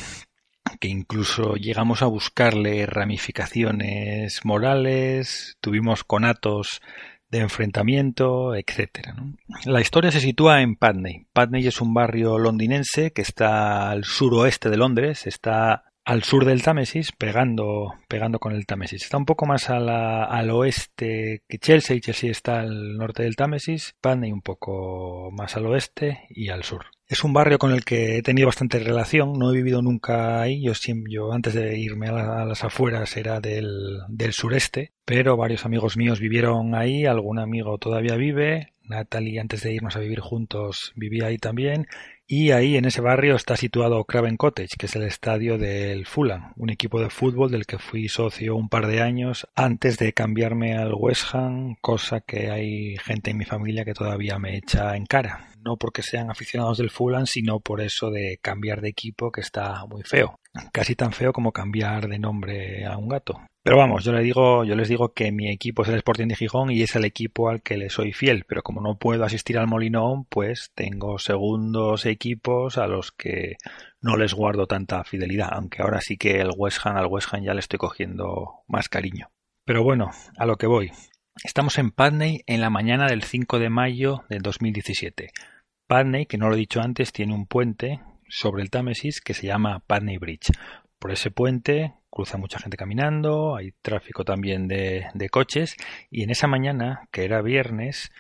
que 0.81 0.89
incluso 0.89 1.55
llegamos 1.55 2.03
a 2.03 2.07
buscarle 2.07 2.87
ramificaciones 2.87 4.45
morales, 4.45 5.57
tuvimos 5.61 6.03
conatos 6.03 6.81
de 7.33 7.39
enfrentamiento. 7.41 8.53
¿no? 8.53 9.35
La 9.65 9.81
historia 9.81 10.13
se 10.13 10.21
sitúa 10.21 10.61
en 10.61 10.77
Putney. 10.77 11.27
Putney 11.33 11.67
es 11.67 11.81
un 11.81 11.95
barrio 11.95 12.39
londinense 12.39 13.11
que 13.13 13.23
está 13.23 13.91
al 13.91 14.05
suroeste 14.05 14.69
de 14.69 14.77
Londres, 14.77 15.27
está 15.27 15.87
al 16.05 16.25
sur 16.25 16.45
del 16.45 16.63
Támesis, 16.63 17.13
pegando, 17.13 17.95
pegando 18.07 18.39
con 18.39 18.53
el 18.53 18.67
Támesis. 18.67 19.05
Está 19.05 19.17
un 19.17 19.25
poco 19.25 19.47
más 19.47 19.71
al 19.71 20.51
oeste 20.51 21.43
que 21.49 21.59
Chelsea, 21.59 22.01
Chelsea 22.01 22.31
está 22.31 22.61
al 22.61 22.97
norte 22.97 23.23
del 23.23 23.37
Támesis, 23.37 23.95
Putney 24.01 24.31
un 24.31 24.43
poco 24.43 25.31
más 25.33 25.57
al 25.57 25.67
oeste 25.67 26.27
y 26.29 26.51
al 26.51 26.65
sur. 26.65 26.87
Es 27.13 27.25
un 27.25 27.35
barrio 27.35 27.59
con 27.59 27.73
el 27.73 27.85
que 27.85 28.17
he 28.17 28.23
tenido 28.23 28.47
bastante 28.47 28.79
relación, 28.79 29.35
no 29.35 29.51
he 29.51 29.55
vivido 29.55 29.83
nunca 29.83 30.41
ahí, 30.41 30.63
yo, 30.63 30.73
yo 31.11 31.35
antes 31.35 31.53
de 31.53 31.79
irme 31.79 32.09
a, 32.09 32.47
las 32.47 32.65
afueras 32.65 33.19
era 33.19 33.39
del, 33.39 33.99
del 34.09 34.33
sureste, 34.33 34.93
pero 35.05 35.37
varios 35.37 35.67
amigos 35.67 35.99
míos 35.99 36.21
vivieron 36.21 36.75
ahí, 36.75 37.05
algún 37.05 37.39
amigo 37.39 37.77
todavía 37.77 38.17
vive, 38.17 38.73
Natalie 38.85 39.41
antes 39.41 39.63
de 39.63 39.75
irnos 39.75 39.95
a 39.95 39.99
vivir 39.99 40.21
juntos 40.21 40.95
vivía 40.97 41.27
ahí 41.27 41.37
también 41.37 41.87
y 42.27 42.53
ahí 42.53 42.79
en 42.79 42.87
ese 42.87 43.03
barrio 43.03 43.37
está 43.37 43.59
situado 43.59 44.03
Craven 44.05 44.39
Cottage, 44.39 44.77
que 44.79 44.87
es 44.87 44.97
el 44.97 45.03
estadio 45.03 45.59
del 45.59 46.07
Fulham, 46.07 46.55
un 46.57 46.71
equipo 46.71 46.99
de 46.99 47.11
fútbol 47.11 47.51
del 47.51 47.67
que 47.67 47.79
fui 47.79 48.09
socio 48.09 48.57
un 48.57 48.71
par 48.71 48.87
de 48.87 49.03
años 49.03 49.47
antes 49.55 49.99
de 49.99 50.15
cambiarme 50.15 50.79
al 50.79 50.95
West 50.95 51.35
Ham, 51.35 51.77
cosa 51.83 52.21
que 52.21 52.51
hay 52.51 52.97
gente 52.97 53.33
en 53.33 53.37
mi 53.37 53.45
familia 53.45 53.85
que 53.85 53.93
todavía 53.93 54.39
me 54.39 54.57
echa 54.57 54.97
en 54.97 55.05
cara. 55.05 55.52
No 55.65 55.77
porque 55.77 56.03
sean 56.03 56.31
aficionados 56.31 56.79
del 56.79 56.91
Fulham, 56.91 57.27
sino 57.27 57.61
por 57.61 57.81
eso 57.81 58.11
de 58.11 58.39
cambiar 58.43 58.81
de 58.81 58.89
equipo 58.89 59.31
que 59.31 59.41
está 59.41 59.85
muy 59.87 60.03
feo. 60.03 60.37
Casi 60.73 60.95
tan 60.95 61.13
feo 61.13 61.33
como 61.33 61.53
cambiar 61.53 62.09
de 62.09 62.19
nombre 62.19 62.85
a 62.85 62.99
un 62.99 63.09
gato. 63.09 63.41
Pero 63.65 63.77
vamos, 63.77 64.05
yo 64.05 64.13
les 64.13 64.25
digo, 64.25 64.65
yo 64.65 64.75
les 64.75 64.89
digo 64.89 65.13
que 65.15 65.31
mi 65.31 65.49
equipo 65.49 65.83
es 65.83 65.89
el 65.89 65.95
Sporting 65.95 66.27
de 66.27 66.35
Gijón 66.35 66.73
y 66.73 66.83
es 66.83 66.97
el 66.97 67.05
equipo 67.05 67.49
al 67.49 67.63
que 67.63 67.77
le 67.77 67.91
soy 67.91 68.13
fiel, 68.13 68.45
pero 68.49 68.63
como 68.63 68.81
no 68.81 68.99
puedo 68.99 69.25
asistir 69.25 69.57
al 69.57 69.69
Molinón, 69.69 70.25
pues 70.25 70.73
tengo 70.75 71.21
segundos 71.21 72.05
equipos 72.05 72.77
a 72.77 72.89
los 72.89 73.13
que 73.13 73.57
no 74.01 74.17
les 74.17 74.35
guardo 74.35 74.67
tanta 74.67 75.05
fidelidad, 75.05 75.51
aunque 75.53 75.81
ahora 75.81 76.01
sí 76.01 76.17
que 76.17 76.41
el 76.41 76.51
West 76.57 76.85
Ham 76.85 76.97
al 76.97 77.07
West 77.07 77.33
Ham 77.33 77.45
ya 77.45 77.55
le 77.55 77.61
estoy 77.61 77.79
cogiendo 77.79 78.65
más 78.67 78.89
cariño. 78.89 79.31
Pero 79.65 79.85
bueno, 79.85 80.11
a 80.37 80.45
lo 80.45 80.57
que 80.57 80.67
voy. 80.67 80.91
Estamos 81.45 81.79
en 81.79 81.93
Putney 81.93 82.43
en 82.47 82.61
la 82.61 82.69
mañana 82.69 83.07
del 83.07 83.23
5 83.23 83.61
de 83.61 83.71
mayo 83.71 84.25
del 84.29 84.43
2017. 84.43 85.31
Putney, 85.93 86.25
que 86.25 86.39
no 86.39 86.49
lo 86.49 86.55
he 86.55 86.59
dicho 86.59 86.81
antes, 86.81 87.13
tiene 87.13 87.35
un 87.35 87.45
puente 87.45 88.01
sobre 88.27 88.63
el 88.63 88.71
Támesis 88.71 89.21
que 89.21 89.35
se 89.35 89.47
llama 89.47 89.81
Putney 89.87 90.17
Bridge. 90.17 90.51
Por 90.99 91.13
ese 91.13 91.31
puente 91.31 91.93
cruza 92.09 92.39
mucha 92.39 92.59
gente 92.59 92.79
caminando, 92.79 93.57
hay 93.57 93.73
tráfico 93.83 94.25
también 94.25 94.69
de, 94.69 95.11
coches 95.31 95.77
y 96.11 96.23
en 96.23 96.31
esa 96.31 96.47
mañana, 96.47 97.11
que 97.13 97.27
era 97.27 97.43
viernes, 97.43 98.11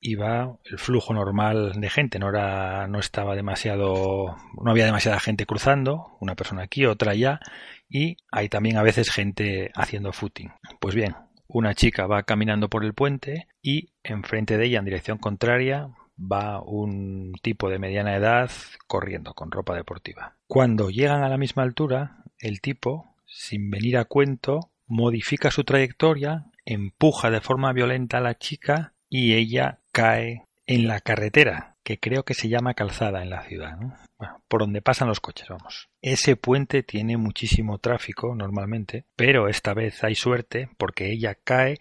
iba 0.00 0.56
el 0.64 0.78
flujo 0.78 1.12
normal 1.12 1.72
de 1.78 1.90
gente, 1.90 2.18
no 2.18 2.30
era, 2.30 2.86
no 2.86 2.98
estaba 2.98 3.36
demasiado, 3.36 4.34
no 4.64 4.70
había 4.70 4.86
demasiada 4.86 5.20
gente 5.20 5.44
cruzando, 5.44 6.16
una 6.20 6.36
persona 6.36 6.62
aquí, 6.62 6.86
otra 6.86 7.12
allá, 7.12 7.38
y 7.86 8.16
hay 8.32 8.48
también 8.48 8.78
a 8.78 8.82
veces 8.82 9.10
gente 9.10 9.72
haciendo 9.74 10.14
footing. 10.14 10.52
Pues 10.80 10.94
bien, 10.94 11.16
una 11.48 11.74
chica 11.74 12.06
va 12.06 12.22
caminando 12.22 12.70
por 12.70 12.82
el 12.82 12.94
puente 12.94 13.46
y 13.60 13.90
enfrente 14.04 14.56
de 14.56 14.64
ella, 14.64 14.78
en 14.78 14.86
dirección 14.86 15.18
contraria, 15.18 15.90
va 16.20 16.60
un 16.60 17.32
tipo 17.42 17.70
de 17.70 17.78
mediana 17.78 18.16
edad 18.16 18.50
corriendo 18.86 19.34
con 19.34 19.50
ropa 19.50 19.74
deportiva. 19.74 20.36
Cuando 20.46 20.90
llegan 20.90 21.22
a 21.22 21.28
la 21.28 21.38
misma 21.38 21.62
altura, 21.62 22.24
el 22.38 22.60
tipo 22.60 23.10
sin 23.30 23.70
venir 23.70 23.96
a 23.96 24.04
cuento, 24.04 24.70
modifica 24.86 25.50
su 25.50 25.64
trayectoria, 25.64 26.46
empuja 26.64 27.30
de 27.30 27.40
forma 27.40 27.72
violenta 27.72 28.18
a 28.18 28.20
la 28.20 28.36
chica 28.36 28.92
y 29.08 29.34
ella 29.34 29.78
cae 29.92 30.44
en 30.66 30.86
la 30.86 31.00
carretera, 31.00 31.76
que 31.82 31.98
creo 31.98 32.24
que 32.24 32.34
se 32.34 32.48
llama 32.48 32.74
calzada 32.74 33.22
en 33.22 33.30
la 33.30 33.42
ciudad, 33.42 33.78
por 34.48 34.60
donde 34.60 34.82
pasan 34.82 35.08
los 35.08 35.20
coches, 35.20 35.48
vamos. 35.48 35.88
Ese 36.02 36.36
puente 36.36 36.82
tiene 36.82 37.16
muchísimo 37.16 37.78
tráfico 37.78 38.34
normalmente, 38.34 39.04
pero 39.16 39.48
esta 39.48 39.74
vez 39.74 40.04
hay 40.04 40.14
suerte 40.14 40.68
porque 40.76 41.10
ella 41.10 41.34
cae. 41.34 41.78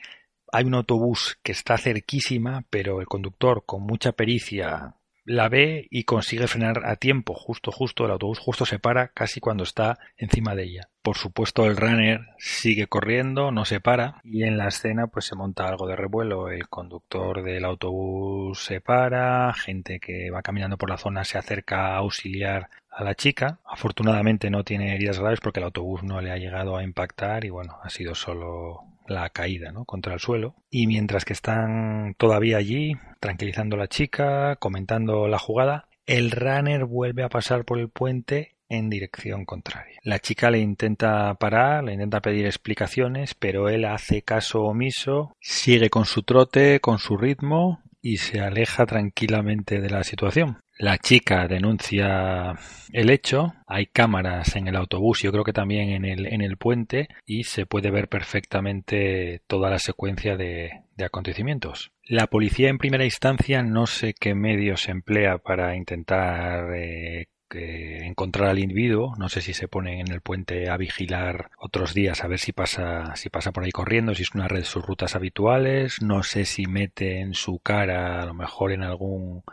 Hay 0.52 0.66
un 0.66 0.76
autobús 0.76 1.40
que 1.44 1.52
está 1.52 1.78
cerquísima, 1.78 2.64
pero 2.70 3.02
el 3.02 3.08
conductor 3.08 3.64
con 3.66 3.84
mucha 3.84 4.12
pericia 4.14 4.96
la 5.30 5.48
ve 5.48 5.88
y 5.92 6.06
consigue 6.06 6.48
frenar 6.48 6.82
a 6.86 6.96
tiempo, 6.96 7.36
justo, 7.36 7.72
justo, 7.72 8.06
el 8.06 8.12
autobús 8.12 8.40
justo 8.40 8.66
se 8.66 8.80
para 8.80 9.10
casi 9.10 9.40
cuando 9.40 9.64
está 9.64 10.00
encima 10.18 10.56
de 10.56 10.64
ella. 10.64 10.90
Por 11.04 11.18
supuesto 11.18 11.66
el 11.66 11.78
runner 11.78 12.22
sigue 12.40 12.88
corriendo, 12.88 13.52
no 13.52 13.64
se 13.64 13.80
para 13.80 14.22
y 14.24 14.42
en 14.44 14.58
la 14.58 14.70
escena 14.70 15.06
pues 15.06 15.26
se 15.26 15.36
monta 15.36 15.68
algo 15.68 15.86
de 15.86 15.96
revuelo. 15.96 16.50
El 16.50 16.68
conductor 16.68 17.44
del 17.44 17.64
autobús 17.64 18.64
se 18.64 18.82
para, 18.82 19.54
gente 19.54 20.00
que 20.00 20.32
va 20.32 20.42
caminando 20.42 20.78
por 20.78 20.90
la 20.90 20.98
zona 20.98 21.24
se 21.24 21.38
acerca 21.38 21.90
a 21.94 21.98
auxiliar 21.98 22.70
a 22.90 23.04
la 23.04 23.14
chica. 23.14 23.60
Afortunadamente 23.66 24.50
no 24.50 24.64
tiene 24.64 24.96
heridas 24.96 25.20
graves 25.20 25.42
porque 25.42 25.60
el 25.60 25.66
autobús 25.66 26.02
no 26.02 26.22
le 26.22 26.32
ha 26.32 26.38
llegado 26.38 26.76
a 26.76 26.84
impactar 26.84 27.46
y 27.46 27.50
bueno, 27.50 27.78
ha 27.84 27.90
sido 27.92 28.16
solo 28.16 28.84
la 29.10 29.30
caída 29.30 29.72
¿no? 29.72 29.86
contra 29.86 30.14
el 30.14 30.20
suelo. 30.20 30.56
Y 30.70 30.88
mientras 30.88 31.26
que 31.26 31.34
están 31.34 32.16
todavía 32.18 32.58
allí, 32.58 32.94
tranquilizando 33.20 33.76
a 33.76 33.80
la 33.80 33.88
chica, 33.88 34.56
comentando 34.58 35.28
la 35.28 35.40
jugada, 35.40 35.88
el 36.06 36.32
runner 36.32 36.86
vuelve 36.86 37.24
a 37.24 37.30
pasar 37.30 37.66
por 37.66 37.80
el 37.80 37.90
puente 37.90 38.56
en 38.70 38.90
dirección 38.90 39.46
contraria. 39.46 40.00
La 40.04 40.20
chica 40.20 40.52
le 40.52 40.60
intenta 40.60 41.34
parar, 41.36 41.84
le 41.84 41.94
intenta 41.94 42.22
pedir 42.22 42.46
explicaciones, 42.46 43.34
pero 43.34 43.68
él 43.68 43.86
hace 43.86 44.22
caso 44.22 44.64
omiso, 44.64 45.36
sigue 45.40 45.90
con 45.90 46.06
su 46.06 46.24
trote, 46.24 46.80
con 46.80 47.00
su 47.00 47.18
ritmo 47.18 47.84
y 48.02 48.18
se 48.18 48.40
aleja 48.40 48.86
tranquilamente 48.86 49.82
de 49.82 49.90
la 49.90 50.04
situación. 50.04 50.60
La 50.80 50.98
chica 50.98 51.46
denuncia 51.50 52.54
el 52.94 53.10
hecho, 53.10 53.54
hay 53.68 53.88
cámaras 53.88 54.56
en 54.56 54.70
el 54.70 54.78
autobús, 54.78 55.22
yo 55.22 55.30
creo 55.34 55.44
que 55.44 55.52
también 55.52 55.90
en 55.90 56.06
el, 56.06 56.26
en 56.26 56.40
el 56.40 56.56
puente, 56.56 57.10
y 57.26 57.44
se 57.44 57.66
puede 57.66 57.92
ver 57.92 58.08
perfectamente 58.08 59.42
toda 59.48 59.70
la 59.70 59.78
secuencia 59.78 60.38
de, 60.38 60.72
acontecimientos. 61.04 61.92
La 62.06 62.28
policía 62.28 62.70
en 62.70 62.78
primera 62.78 63.04
instancia 63.04 63.62
no 63.62 63.88
sé 63.88 64.14
qué 64.18 64.36
medios 64.36 64.88
emplea 64.88 65.38
para 65.40 65.76
intentar 65.76 66.74
eh, 66.74 67.28
encontrar 67.52 68.48
al 68.48 68.60
individuo. 68.60 69.16
No 69.18 69.28
sé 69.28 69.42
si 69.42 69.54
se 69.54 69.68
pone 69.68 70.00
en 70.00 70.10
el 70.10 70.22
puente 70.22 70.70
a 70.70 70.78
vigilar 70.78 71.52
otros 71.58 71.94
días 71.94 72.24
a 72.24 72.28
ver 72.28 72.40
si 72.40 72.54
pasa, 72.54 73.18
si 73.18 73.30
pasa 73.30 73.52
por 73.52 73.66
ahí 73.66 73.72
corriendo, 73.72 74.16
si 74.16 74.24
es 74.24 74.34
una 74.34 74.48
red 74.48 74.60
de 74.60 74.66
sus 74.66 74.86
rutas 74.86 75.18
habituales. 75.18 76.02
No 76.02 76.24
sé 76.24 76.46
si 76.46 76.68
mete 76.68 77.20
en 77.20 77.34
su 77.34 77.60
cara, 77.60 78.22
a 78.22 78.26
lo 78.26 78.34
mejor 78.34 78.72
en 78.72 78.84
algún 78.84 79.44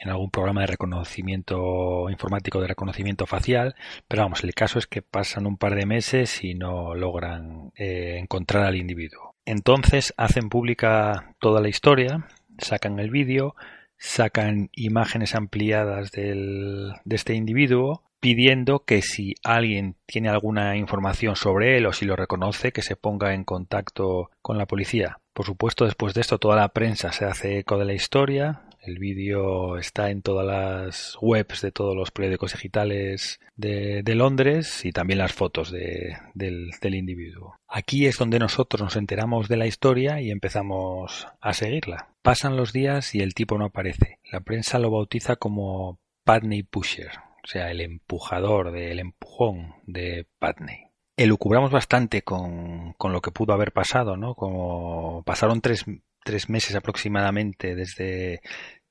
en 0.00 0.10
algún 0.10 0.30
programa 0.30 0.62
de 0.62 0.68
reconocimiento 0.68 2.10
informático 2.10 2.60
de 2.60 2.68
reconocimiento 2.68 3.26
facial, 3.26 3.74
pero 4.08 4.22
vamos, 4.22 4.44
el 4.44 4.54
caso 4.54 4.78
es 4.78 4.86
que 4.86 5.02
pasan 5.02 5.46
un 5.46 5.56
par 5.56 5.74
de 5.74 5.86
meses 5.86 6.42
y 6.44 6.54
no 6.54 6.94
logran 6.94 7.72
eh, 7.76 8.18
encontrar 8.18 8.64
al 8.64 8.76
individuo. 8.76 9.34
Entonces 9.44 10.14
hacen 10.16 10.48
pública 10.48 11.34
toda 11.38 11.60
la 11.60 11.68
historia, 11.68 12.26
sacan 12.58 12.98
el 12.98 13.10
vídeo, 13.10 13.54
sacan 13.96 14.70
imágenes 14.72 15.34
ampliadas 15.34 16.10
de 16.10 16.92
este 17.08 17.34
individuo 17.34 18.02
pidiendo 18.24 18.86
que 18.86 19.02
si 19.02 19.34
alguien 19.42 19.96
tiene 20.06 20.30
alguna 20.30 20.78
información 20.78 21.36
sobre 21.36 21.76
él 21.76 21.84
o 21.84 21.92
si 21.92 22.06
lo 22.06 22.16
reconoce, 22.16 22.72
que 22.72 22.80
se 22.80 22.96
ponga 22.96 23.34
en 23.34 23.44
contacto 23.44 24.30
con 24.40 24.56
la 24.56 24.64
policía. 24.64 25.18
Por 25.34 25.44
supuesto, 25.44 25.84
después 25.84 26.14
de 26.14 26.22
esto, 26.22 26.38
toda 26.38 26.56
la 26.56 26.70
prensa 26.70 27.12
se 27.12 27.26
hace 27.26 27.58
eco 27.58 27.76
de 27.76 27.84
la 27.84 27.92
historia. 27.92 28.62
El 28.86 28.98
vídeo 28.98 29.78
está 29.78 30.10
en 30.10 30.20
todas 30.20 30.46
las 30.46 31.16
webs 31.20 31.62
de 31.62 31.72
todos 31.72 31.96
los 31.96 32.10
periódicos 32.10 32.52
digitales 32.52 33.40
de, 33.56 34.02
Londres 34.14 34.84
y 34.84 34.92
también 34.92 35.18
las 35.18 35.32
fotos 35.32 35.70
del, 35.70 36.70
individuo. 36.82 37.56
Aquí 37.66 38.06
es 38.06 38.18
donde 38.18 38.38
nosotros 38.38 38.82
nos 38.82 38.96
enteramos 38.96 39.48
de 39.48 39.56
la 39.56 39.66
historia 39.66 40.20
y 40.20 40.30
empezamos 40.30 41.26
a 41.40 41.54
seguirla. 41.54 42.10
Pasan 42.22 42.56
los 42.56 42.72
días 42.72 43.14
y 43.14 43.20
el 43.20 43.34
tipo 43.34 43.56
no 43.56 43.66
aparece. 43.66 44.18
La 44.30 44.40
prensa 44.40 44.78
lo 44.78 44.90
bautiza 44.90 45.36
como 45.36 45.98
Putney 46.24 46.62
Pusher, 46.62 47.10
o 47.42 47.46
sea, 47.46 47.70
el 47.70 47.80
empujador 47.80 48.70
del 48.70 48.98
empujón 48.98 49.74
de 49.86 50.26
Putney. 50.38 50.90
Elucubramos 51.16 51.70
bastante 51.70 52.22
con, 52.22 52.92
con, 52.94 53.12
lo 53.12 53.22
que 53.22 53.30
pudo 53.30 53.52
haber 53.52 53.72
pasado, 53.72 54.16
¿no? 54.16 54.34
Como 54.34 55.22
pasaron 55.24 55.60
tres, 55.60 55.84
tres 56.24 56.48
meses 56.48 56.74
aproximadamente 56.74 57.74
desde, 57.74 58.40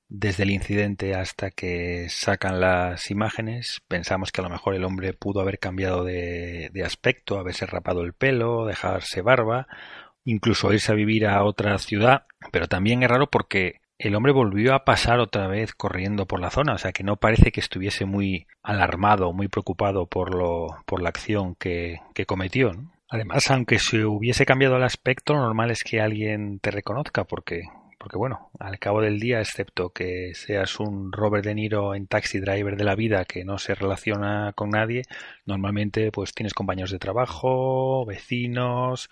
desde 0.08 0.44
el 0.44 0.52
incidente 0.52 1.16
hasta 1.16 1.52
que 1.52 2.08
sacan 2.10 2.62
las 2.62 3.12
imágenes, 3.12 3.82
pensamos 3.88 4.32
que 4.32 4.42
a 4.42 4.44
lo 4.46 4.50
mejor 4.50 4.76
el 4.76 4.86
hombre 4.86 5.14
pudo 5.14 5.42
haber 5.42 5.60
cambiado 5.60 6.04
de, 6.04 6.70
de 6.72 6.84
aspecto, 6.84 7.38
haberse 7.38 7.66
rapado 7.66 8.02
el 8.02 8.14
pelo, 8.14 8.66
dejarse 8.66 9.22
barba, 9.22 9.68
incluso 10.24 10.72
irse 10.72 10.92
a 10.92 10.96
vivir 10.96 11.28
a 11.28 11.44
otra 11.44 11.78
ciudad, 11.80 12.26
pero 12.52 12.68
también 12.68 13.04
es 13.04 13.10
raro 13.10 13.30
porque 13.30 13.82
el 13.98 14.16
hombre 14.16 14.34
volvió 14.34 14.74
a 14.74 14.86
pasar 14.86 15.20
otra 15.20 15.48
vez 15.48 15.74
corriendo 15.74 16.26
por 16.26 16.40
la 16.40 16.50
zona, 16.50 16.74
o 16.74 16.78
sea 16.78 16.92
que 16.92 17.04
no 17.04 17.18
parece 17.18 17.52
que 17.52 17.60
estuviese 17.60 18.06
muy 18.06 18.48
alarmado, 18.62 19.34
muy 19.34 19.48
preocupado 19.48 20.08
por 20.08 20.36
lo, 20.36 20.68
por 20.86 21.02
la 21.02 21.10
acción 21.10 21.56
que, 21.56 22.00
que 22.14 22.26
cometió. 22.26 22.72
Además, 23.14 23.52
aunque 23.52 23.78
se 23.78 24.06
hubiese 24.06 24.44
cambiado 24.44 24.76
el 24.76 24.84
aspecto, 24.84 25.36
normal 25.36 25.70
es 25.70 25.84
que 25.84 26.02
alguien 26.02 26.58
te 26.58 26.72
reconozca, 26.72 27.26
porque 27.26 27.62
porque 28.00 28.18
bueno, 28.18 28.50
al 28.60 28.80
cabo 28.80 29.02
del 29.02 29.20
día, 29.20 29.40
excepto 29.40 29.92
que 29.92 30.32
seas 30.34 30.80
un 30.80 31.12
Robert 31.12 31.46
De 31.46 31.54
Niro 31.54 31.94
en 31.94 32.08
Taxi 32.08 32.40
Driver 32.40 32.76
de 32.76 32.84
la 32.84 32.96
vida 32.96 33.24
que 33.26 33.46
no 33.46 33.60
se 33.60 33.76
relaciona 33.76 34.54
con 34.56 34.72
nadie, 34.72 35.04
normalmente 35.46 36.12
pues 36.12 36.34
tienes 36.34 36.56
compañeros 36.56 36.90
de 36.90 36.98
trabajo, 36.98 38.04
vecinos, 38.04 39.12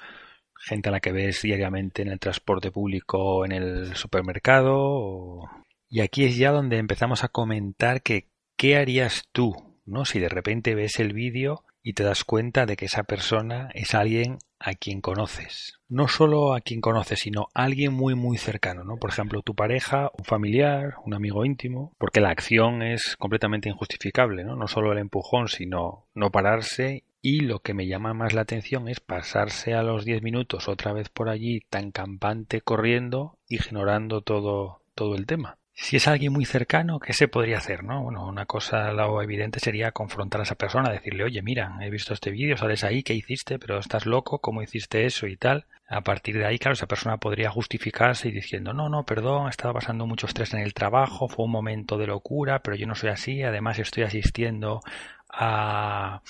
gente 0.55 0.89
a 0.89 0.93
la 0.93 0.99
que 0.99 1.11
ves 1.11 1.43
diariamente 1.43 2.01
en 2.01 2.07
el 2.07 2.19
transporte 2.19 2.71
público, 2.71 3.45
en 3.45 3.51
el 3.51 3.95
supermercado. 3.95 5.41
Y 5.89 5.99
aquí 6.01 6.25
es 6.25 6.37
ya 6.37 6.49
donde 6.51 6.79
empezamos 6.79 7.23
a 7.23 7.27
comentar 7.27 8.01
que 8.01 8.29
qué 8.57 8.77
harías 8.77 9.29
tú, 9.31 9.53
¿no? 9.85 10.05
Si 10.05 10.19
de 10.19 10.29
repente 10.29 10.73
ves 10.73 10.99
el 10.99 11.13
vídeo 11.13 11.65
y 11.83 11.93
te 11.93 12.03
das 12.03 12.23
cuenta 12.23 12.65
de 12.65 12.75
que 12.75 12.85
esa 12.85 13.03
persona 13.03 13.69
es 13.73 13.95
alguien 13.95 14.37
a 14.59 14.75
quien 14.75 15.01
conoces. 15.01 15.79
No 15.89 16.07
solo 16.07 16.53
a 16.53 16.61
quien 16.61 16.81
conoces, 16.81 17.19
sino 17.21 17.47
a 17.53 17.63
alguien 17.63 17.93
muy 17.93 18.15
muy 18.15 18.37
cercano, 18.37 18.83
¿no? 18.83 18.97
Por 18.97 19.09
ejemplo, 19.09 19.41
tu 19.41 19.55
pareja, 19.55 20.11
un 20.17 20.25
familiar, 20.25 20.95
un 21.03 21.13
amigo 21.13 21.45
íntimo, 21.45 21.93
porque 21.97 22.21
la 22.21 22.29
acción 22.29 22.83
es 22.83 23.15
completamente 23.17 23.69
injustificable, 23.69 24.43
¿no? 24.43 24.55
No 24.55 24.67
solo 24.67 24.91
el 24.91 24.99
empujón, 24.99 25.47
sino 25.47 26.05
no 26.13 26.31
pararse 26.31 27.03
y 27.23 27.41
lo 27.41 27.59
que 27.59 27.73
me 27.73 27.87
llama 27.87 28.13
más 28.13 28.33
la 28.33 28.41
atención 28.41 28.87
es 28.87 28.99
pasarse 28.99 29.75
a 29.75 29.83
los 29.83 30.05
10 30.05 30.23
minutos 30.23 30.67
otra 30.67 30.91
vez 30.91 31.09
por 31.09 31.29
allí 31.29 31.61
tan 31.69 31.91
campante 31.91 32.61
corriendo, 32.61 33.37
ignorando 33.47 34.21
todo, 34.21 34.81
todo 34.95 35.15
el 35.15 35.27
tema. 35.27 35.57
Si 35.73 35.97
es 35.97 36.07
alguien 36.07 36.31
muy 36.33 36.45
cercano, 36.45 36.99
¿qué 36.99 37.13
se 37.13 37.27
podría 37.27 37.57
hacer? 37.57 37.83
¿no? 37.83 38.03
Bueno, 38.03 38.25
una 38.27 38.45
cosa 38.45 38.91
lo 38.91 39.21
evidente 39.21 39.59
sería 39.59 39.91
confrontar 39.91 40.41
a 40.41 40.43
esa 40.43 40.55
persona, 40.55 40.91
decirle, 40.91 41.23
oye, 41.23 41.41
mira, 41.41 41.77
he 41.81 41.89
visto 41.89 42.13
este 42.13 42.29
vídeo, 42.29 42.57
sales 42.57 42.83
ahí, 42.83 43.03
¿qué 43.03 43.13
hiciste? 43.13 43.57
Pero 43.57 43.79
estás 43.79 44.05
loco, 44.05 44.39
¿cómo 44.39 44.61
hiciste 44.61 45.05
eso 45.05 45.27
y 45.27 45.37
tal? 45.37 45.65
A 45.87 46.01
partir 46.01 46.37
de 46.37 46.45
ahí, 46.45 46.59
claro, 46.59 46.73
esa 46.73 46.87
persona 46.87 47.17
podría 47.17 47.49
justificarse 47.49 48.29
y 48.29 48.31
diciendo, 48.31 48.73
no, 48.73 48.89
no, 48.89 49.05
perdón, 49.05 49.49
estaba 49.49 49.73
pasando 49.73 50.05
mucho 50.05 50.27
estrés 50.27 50.53
en 50.53 50.61
el 50.61 50.73
trabajo, 50.73 51.27
fue 51.27 51.45
un 51.45 51.51
momento 51.51 51.97
de 51.97 52.07
locura, 52.07 52.59
pero 52.59 52.77
yo 52.77 52.85
no 52.87 52.95
soy 52.95 53.09
así, 53.09 53.43
además 53.43 53.79
estoy 53.79 54.03
asistiendo 54.03 54.81
a 55.29 56.21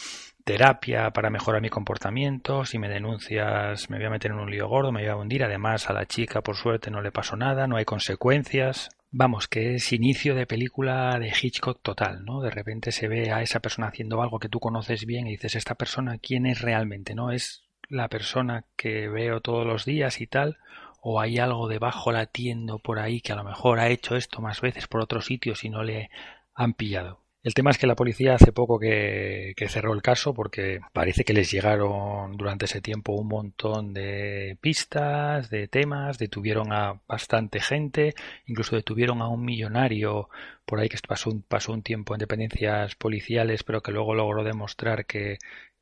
terapia 0.43 1.11
para 1.11 1.29
mejorar 1.29 1.61
mi 1.61 1.69
comportamiento, 1.69 2.65
si 2.65 2.79
me 2.79 2.89
denuncias 2.89 3.89
me 3.89 3.97
voy 3.97 4.05
a 4.05 4.09
meter 4.09 4.31
en 4.31 4.39
un 4.39 4.49
lío 4.49 4.67
gordo, 4.67 4.91
me 4.91 5.01
voy 5.01 5.09
a 5.09 5.15
hundir, 5.15 5.43
además 5.43 5.89
a 5.89 5.93
la 5.93 6.05
chica 6.05 6.41
por 6.41 6.55
suerte 6.55 6.89
no 6.89 7.01
le 7.01 7.11
pasó 7.11 7.35
nada, 7.35 7.67
no 7.67 7.75
hay 7.77 7.85
consecuencias. 7.85 8.89
Vamos, 9.13 9.47
que 9.47 9.75
es 9.75 9.91
inicio 9.93 10.35
de 10.35 10.47
película 10.47 11.19
de 11.19 11.29
Hitchcock 11.29 11.81
total, 11.81 12.23
¿no? 12.25 12.41
De 12.41 12.49
repente 12.49 12.91
se 12.91 13.07
ve 13.09 13.31
a 13.31 13.41
esa 13.41 13.59
persona 13.59 13.87
haciendo 13.87 14.21
algo 14.21 14.39
que 14.39 14.49
tú 14.49 14.59
conoces 14.59 15.05
bien 15.05 15.27
y 15.27 15.31
dices, 15.31 15.55
esta 15.55 15.75
persona, 15.75 16.17
¿quién 16.17 16.45
es 16.45 16.61
realmente? 16.61 17.13
¿No? 17.13 17.31
¿Es 17.31 17.63
la 17.89 18.07
persona 18.07 18.65
que 18.77 19.09
veo 19.09 19.41
todos 19.41 19.65
los 19.65 19.85
días 19.85 20.21
y 20.21 20.27
tal? 20.27 20.57
¿O 21.01 21.19
hay 21.19 21.39
algo 21.39 21.67
debajo 21.67 22.11
latiendo 22.11 22.79
por 22.79 22.99
ahí 22.99 23.21
que 23.21 23.33
a 23.33 23.35
lo 23.35 23.43
mejor 23.43 23.79
ha 23.79 23.89
hecho 23.89 24.15
esto 24.15 24.41
más 24.41 24.61
veces 24.61 24.87
por 24.87 25.01
otros 25.01 25.25
sitios 25.25 25.63
y 25.65 25.69
no 25.69 25.83
le 25.83 26.09
han 26.55 26.73
pillado? 26.73 27.20
El 27.43 27.55
tema 27.55 27.71
es 27.71 27.79
que 27.79 27.87
la 27.87 27.95
policía 27.95 28.35
hace 28.35 28.51
poco 28.51 28.77
que, 28.77 29.55
cerró 29.67 29.93
el 29.93 30.03
caso 30.03 30.33
porque 30.33 30.79
parece 30.93 31.23
que 31.23 31.33
les 31.33 31.49
llegaron 31.49 32.37
durante 32.37 32.65
ese 32.65 32.81
tiempo 32.81 33.13
un 33.13 33.27
montón 33.29 33.93
de 33.93 34.57
pistas, 34.61 35.49
de 35.49 35.67
temas, 35.67 36.19
detuvieron 36.19 36.71
a 36.71 37.01
bastante 37.07 37.59
gente, 37.59 38.13
incluso 38.45 38.75
detuvieron 38.75 39.23
a 39.23 39.27
un 39.27 39.43
millonario 39.43 40.29
por 40.65 40.79
ahí 40.79 40.87
que 40.87 40.99
pasó 41.07 41.31
un, 41.31 41.41
pasó 41.41 41.73
un 41.73 41.81
tiempo 41.81 42.13
en 42.13 42.19
dependencias 42.19 42.95
policiales 42.95 43.63
pero 43.63 43.81
que 43.81 43.91
luego 43.91 44.13
logró 44.13 44.43
demostrar 44.43 45.05
que, 45.05 45.37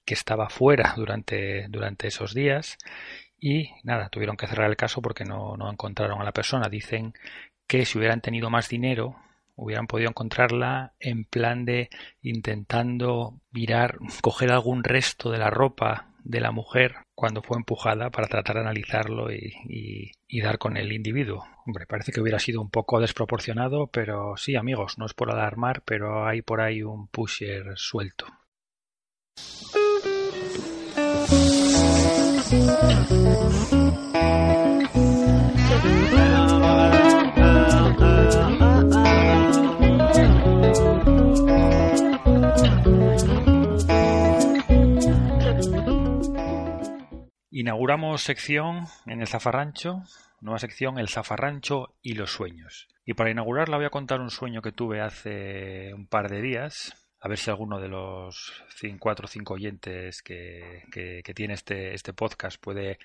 estaba 0.05 0.49
fuera 0.49 0.93
durante, 0.97 1.67
durante 1.69 2.07
esos 2.07 2.33
días 2.33 2.79
y 3.39 3.69
nada, 3.83 4.09
tuvieron 4.09 4.37
que 4.37 4.47
cerrar 4.47 4.67
el 4.69 4.75
caso 4.75 5.03
porque 5.03 5.23
no, 5.23 5.55
no 5.55 5.71
encontraron 5.71 6.19
a 6.19 6.23
la 6.23 6.31
persona. 6.31 6.67
Dicen 6.67 7.13
que 7.67 7.85
si 7.85 7.99
hubieran 7.99 8.21
tenido 8.21 8.49
más 8.49 8.69
dinero 8.69 9.17
hubieran 9.59 9.87
podido 9.87 10.09
encontrarla 10.09 10.93
en 10.99 11.25
plan 11.25 11.65
de 11.65 11.89
intentando 12.21 13.41
mirar, 13.51 13.97
coger 14.21 14.51
algún 14.51 14.83
resto 14.83 15.31
de 15.31 15.37
la 15.37 15.49
ropa 15.49 16.09
de 16.23 16.39
la 16.39 16.51
mujer 16.51 16.95
cuando 17.15 17.41
fue 17.41 17.57
empujada 17.57 18.09
para 18.09 18.27
tratar 18.27 18.55
de 18.55 18.61
analizarlo 18.61 19.31
y, 19.31 20.11
dar 20.41 20.57
con 20.57 20.77
el 20.77 20.93
individuo. 20.93 21.45
Hombre, 21.65 21.85
parece 21.85 22.11
que 22.11 22.21
hubiera 22.21 22.39
sido 22.39 22.61
un 22.61 22.69
poco 22.69 22.99
desproporcionado, 22.99 23.87
pero 23.87 24.37
sí, 24.37 24.55
amigos, 24.55 24.97
no 24.97 25.05
es 25.05 25.13
por 25.13 25.31
alarmar, 25.31 25.81
pero 25.83 26.25
hay 26.25 26.41
por 26.41 26.61
ahí 26.61 26.81
un 26.81 27.07
pusher 27.07 27.73
suelto. 27.75 28.25
Inauguramos 47.51 48.21
sección 48.21 48.85
en 49.07 49.21
el 49.21 49.27
Zafarrancho, 49.27 50.03
nueva 50.39 50.59
sección 50.59 50.99
El 50.99 51.09
Zafarrancho 51.09 51.95
y 52.01 52.13
los 52.13 52.31
sueños. 52.31 52.87
Y 53.05 53.15
para 53.15 53.31
inaugurarla 53.31 53.77
voy 53.77 53.87
a 53.87 53.89
contar 53.89 54.21
un 54.21 54.29
sueño 54.29 54.61
que 54.61 54.71
tuve 54.71 55.01
hace 55.01 55.91
un 55.95 56.05
par 56.05 56.29
de 56.29 56.41
días, 56.41 56.93
a 57.19 57.27
ver 57.27 57.39
si 57.39 57.49
alguno 57.49 57.79
de 57.79 57.87
los 57.87 58.63
cuatro 58.99 59.25
o 59.25 59.27
cinco 59.27 59.55
oyentes 59.55 60.21
que, 60.21 60.83
que, 60.91 61.33
tiene 61.33 61.55
este, 61.55 61.95
este 61.95 62.13
podcast 62.13 62.61
puede 62.61 62.99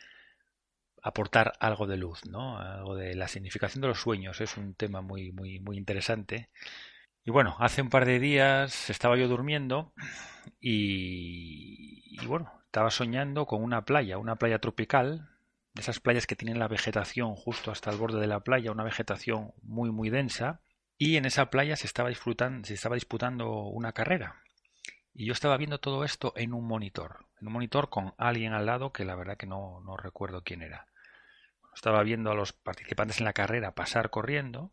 aportar 1.03 1.55
algo 1.59 1.87
de 1.87 1.97
luz, 1.97 2.27
¿no? 2.27 2.59
Algo 2.59 2.97
de 2.97 3.15
la 3.15 3.29
significación 3.29 3.81
de 3.81 3.89
los 3.89 4.01
sueños. 4.01 4.43
Es 4.43 4.59
un 4.59 4.75
tema 4.75 5.01
muy, 5.01 5.33
muy, 5.33 5.59
muy 5.59 5.79
interesante. 5.79 6.51
Y 7.25 7.31
bueno, 7.31 7.57
hace 7.61 7.81
un 7.81 7.89
par 7.89 8.05
de 8.05 8.21
días 8.21 8.91
estaba 8.91 9.17
yo 9.17 9.27
durmiendo 9.27 9.95
y, 10.61 12.23
y 12.23 12.27
bueno, 12.27 12.53
estaba 12.75 12.91
soñando 12.91 13.47
con 13.47 13.63
una 13.63 13.85
playa, 13.85 14.19
una 14.19 14.35
playa 14.35 14.59
tropical, 14.59 15.29
de 15.75 15.83
esas 15.83 16.01
playas 16.01 16.27
que 16.27 16.35
tienen 16.35 16.59
la 16.59 16.67
vegetación 16.67 17.37
justo 17.37 17.71
hasta 17.71 17.89
el 17.93 17.99
borde 17.99 18.19
de 18.19 18.27
la 18.27 18.41
playa, 18.41 18.73
una 18.73 18.83
vegetación 18.83 19.53
muy 19.63 19.93
muy 19.93 20.11
densa, 20.11 20.61
y 20.99 21.17
en 21.17 21.25
esa 21.25 21.51
playa 21.51 21.77
se 21.77 21.87
estaba 21.87 22.09
disfrutando, 22.09 22.67
se 22.67 22.75
estaba 22.75 22.97
disputando 22.97 23.63
una 23.69 23.93
carrera. 23.93 24.43
Y 25.13 25.25
yo 25.25 25.33
estaba 25.35 25.57
viendo 25.57 25.79
todo 25.79 26.03
esto 26.03 26.33
en 26.35 26.53
un 26.53 26.67
monitor, 26.67 27.29
en 27.41 27.47
un 27.47 27.53
monitor 27.53 27.91
con 27.91 28.13
alguien 28.19 28.55
al 28.55 28.67
lado 28.67 28.93
que 28.93 29.05
la 29.05 29.15
verdad 29.15 29.37
que 29.37 29.47
no, 29.47 29.81
no 29.83 29.97
recuerdo 29.97 30.43
quién 30.43 30.61
era. 30.61 30.89
Estaba 31.77 32.03
viendo 32.03 32.33
a 32.33 32.35
los 32.35 32.53
participantes 32.53 33.21
en 33.21 33.27
la 33.27 33.35
carrera 33.35 33.77
pasar 33.77 34.11
corriendo 34.11 34.73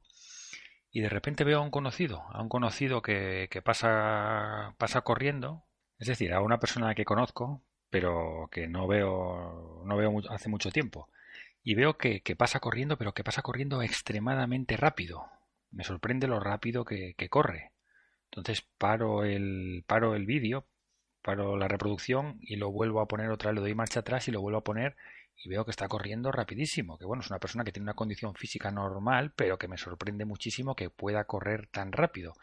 y 0.89 1.01
de 1.01 1.09
repente 1.09 1.43
veo 1.43 1.59
a 1.59 1.63
un 1.63 1.69
conocido, 1.69 2.23
a 2.31 2.41
un 2.41 2.49
conocido 2.49 3.03
que, 3.03 3.47
que 3.51 3.61
pasa, 3.61 4.73
pasa 4.79 5.01
corriendo, 5.01 5.65
es 5.99 6.07
decir, 6.07 6.33
a 6.33 6.41
una 6.41 6.57
persona 6.59 6.95
que 6.95 7.05
conozco, 7.05 7.63
pero 7.91 8.49
que 8.51 8.67
no 8.67 8.87
veo, 8.87 9.83
no 9.85 9.97
veo 9.97 10.11
hace 10.29 10.49
mucho 10.49 10.71
tiempo. 10.71 11.09
Y 11.61 11.75
veo 11.75 11.97
que, 11.97 12.21
pasa 12.35 12.59
corriendo, 12.59 12.97
pero 12.97 13.13
que 13.13 13.23
pasa 13.23 13.43
corriendo 13.43 13.83
extremadamente 13.83 14.77
rápido. 14.77 15.27
Me 15.71 15.83
sorprende 15.83 16.27
lo 16.27 16.39
rápido 16.39 16.85
que, 16.85 17.15
corre. 17.29 17.71
Entonces 18.31 18.65
paro 18.77 19.23
el, 19.25 19.83
paro 19.85 20.15
el 20.15 20.25
vídeo, 20.25 20.65
paro 21.21 21.57
la 21.57 21.67
reproducción 21.67 22.39
y 22.41 22.55
lo 22.55 22.71
vuelvo 22.71 23.01
a 23.01 23.07
poner 23.07 23.29
otra 23.29 23.51
vez, 23.51 23.55
le 23.55 23.61
doy 23.61 23.75
marcha 23.75 23.99
atrás 23.99 24.27
y 24.27 24.31
lo 24.31 24.41
vuelvo 24.41 24.59
a 24.59 24.63
poner 24.63 24.95
y 25.35 25.49
veo 25.49 25.65
que 25.65 25.71
está 25.71 25.89
corriendo 25.89 26.31
rapidísimo. 26.31 26.97
Que 26.97 27.05
bueno, 27.05 27.21
es 27.21 27.29
una 27.29 27.39
persona 27.39 27.65
que 27.65 27.73
tiene 27.73 27.83
una 27.83 27.93
condición 27.93 28.33
física 28.35 28.71
normal, 28.71 29.33
pero 29.35 29.59
que 29.59 29.67
me 29.67 29.77
sorprende 29.77 30.23
muchísimo 30.23 30.75
que 30.75 30.89
pueda 30.89 31.25
correr 31.25 31.67
tan 31.67 31.91
rápido. 31.91 32.33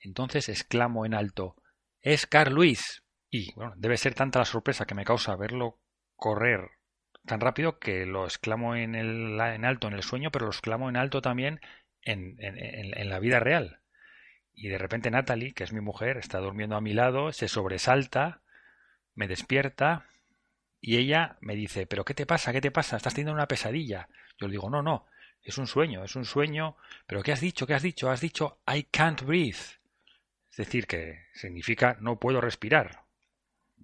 Entonces 0.00 0.48
exclamo 0.48 1.06
en 1.06 1.14
alto, 1.14 1.54
¡Es 2.02 2.26
Carl 2.26 2.52
Luis! 2.54 3.05
Y 3.36 3.52
bueno, 3.54 3.74
debe 3.76 3.98
ser 3.98 4.14
tanta 4.14 4.38
la 4.38 4.46
sorpresa 4.46 4.86
que 4.86 4.94
me 4.94 5.04
causa 5.04 5.36
verlo 5.36 5.78
correr 6.14 6.70
tan 7.26 7.40
rápido 7.40 7.78
que 7.78 8.06
lo 8.06 8.24
exclamo 8.24 8.76
en, 8.76 8.94
el, 8.94 9.38
en 9.38 9.66
alto 9.66 9.88
en 9.88 9.92
el 9.92 10.02
sueño, 10.02 10.30
pero 10.30 10.46
lo 10.46 10.52
exclamo 10.52 10.88
en 10.88 10.96
alto 10.96 11.20
también 11.20 11.60
en, 12.00 12.36
en, 12.38 13.10
la 13.10 13.18
vida 13.18 13.38
real. 13.38 13.80
Y 14.54 14.68
de 14.68 14.78
repente 14.78 15.10
Natalie, 15.10 15.52
que 15.52 15.64
es 15.64 15.74
mi 15.74 15.82
mujer, 15.82 16.16
está 16.16 16.38
durmiendo 16.38 16.76
a 16.76 16.80
mi 16.80 16.94
lado, 16.94 17.30
se 17.32 17.48
sobresalta, 17.48 18.40
me 19.14 19.28
despierta 19.28 20.06
y 20.80 20.96
ella 20.96 21.36
me 21.42 21.56
dice, 21.56 21.86
pero 21.86 22.06
¿qué 22.06 22.14
te 22.14 22.24
pasa? 22.24 22.52
¿Qué 22.52 22.62
te 22.62 22.70
pasa? 22.70 22.96
¿Estás 22.96 23.12
teniendo 23.12 23.34
una 23.34 23.48
pesadilla? 23.48 24.08
Yo 24.38 24.46
le 24.46 24.52
digo, 24.52 24.70
no, 24.70 24.80
no, 24.82 25.08
es 25.42 25.58
un 25.58 25.66
sueño, 25.66 26.04
es 26.04 26.16
un 26.16 26.24
sueño, 26.24 26.76
pero 27.06 27.22
¿qué 27.22 27.32
has 27.32 27.40
dicho? 27.40 27.66
¿Qué 27.66 27.74
has 27.74 27.82
dicho? 27.82 28.08
Has 28.08 28.22
dicho, 28.22 28.60
I 28.66 28.84
can't 28.84 29.20
breathe. 29.22 29.76
Es 30.50 30.56
decir, 30.56 30.86
que 30.86 31.26
significa 31.34 31.98
no 32.00 32.18
puedo 32.18 32.40
respirar 32.40 33.05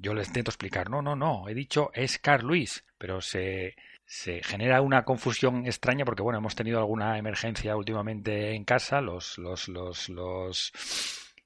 yo 0.02 0.14
les 0.14 0.28
intento 0.28 0.50
explicar, 0.50 0.90
no, 0.90 1.00
no, 1.00 1.16
no, 1.16 1.48
he 1.48 1.54
dicho 1.54 1.90
es 1.94 2.18
Carl 2.18 2.46
Luis, 2.46 2.84
pero 2.98 3.20
se, 3.20 3.76
se 4.04 4.42
genera 4.42 4.82
una 4.82 5.04
confusión 5.04 5.66
extraña 5.66 6.04
porque, 6.04 6.22
bueno, 6.22 6.38
hemos 6.38 6.54
tenido 6.54 6.78
alguna 6.78 7.16
emergencia 7.18 7.76
últimamente 7.76 8.54
en 8.54 8.64
casa, 8.64 9.00
los, 9.00 9.38
los, 9.38 9.68
los, 9.68 10.08
los 10.08 10.72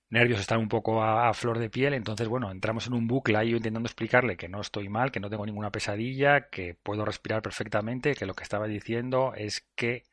nervios 0.09 0.41
están 0.41 0.59
un 0.59 0.69
poco 0.69 1.03
a, 1.03 1.33
flor 1.35 1.59
de 1.59 1.71
piel, 1.71 1.95
entonces, 1.95 2.27
bueno, 2.29 2.51
entramos 2.51 2.87
en 2.87 2.95
un 2.95 3.07
bucle 3.07 3.37
ahí 3.37 3.55
intentando 3.55 3.87
explicarle 3.87 4.37
que 4.37 4.49
no 4.49 4.61
estoy 4.61 4.89
mal, 4.89 5.13
que 5.13 5.21
no 5.21 5.31
tengo 5.31 5.47
ninguna 5.47 5.71
pesadilla, 5.71 6.49
que 6.49 6.75
puedo 6.75 7.05
respirar 7.05 7.43
perfectamente, 7.43 8.15
que 8.15 8.27
lo 8.27 8.35
que 8.35 8.43
estaba 8.43 8.67
diciendo 8.67 9.33
es 9.37 9.67
que 9.77 10.05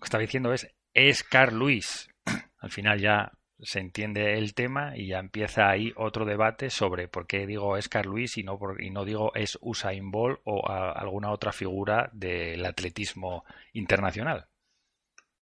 que 0.00 0.06
estaba 0.06 0.22
diciendo 0.22 0.52
es, 0.52 0.74
es 0.94 1.22
Carl 1.22 1.56
Luis. 1.56 2.08
Al 2.58 2.70
final 2.70 2.98
ya 3.00 3.32
se 3.62 3.80
entiende 3.80 4.38
el 4.38 4.54
tema 4.54 4.96
y 4.96 5.08
ya 5.08 5.18
empieza 5.18 5.68
ahí 5.68 5.92
otro 5.96 6.24
debate 6.24 6.70
sobre 6.70 7.08
por 7.08 7.26
qué 7.26 7.46
digo 7.46 7.76
es 7.76 7.88
Carl 7.88 8.08
Luis 8.08 8.36
y 8.38 8.42
no, 8.42 8.58
por, 8.58 8.82
y 8.82 8.90
no 8.90 9.04
digo 9.04 9.32
es 9.34 9.58
Usain 9.60 10.10
Bolt 10.10 10.40
o 10.44 10.68
alguna 10.68 11.30
otra 11.30 11.52
figura 11.52 12.10
del 12.12 12.64
atletismo 12.66 13.44
internacional. 13.72 14.49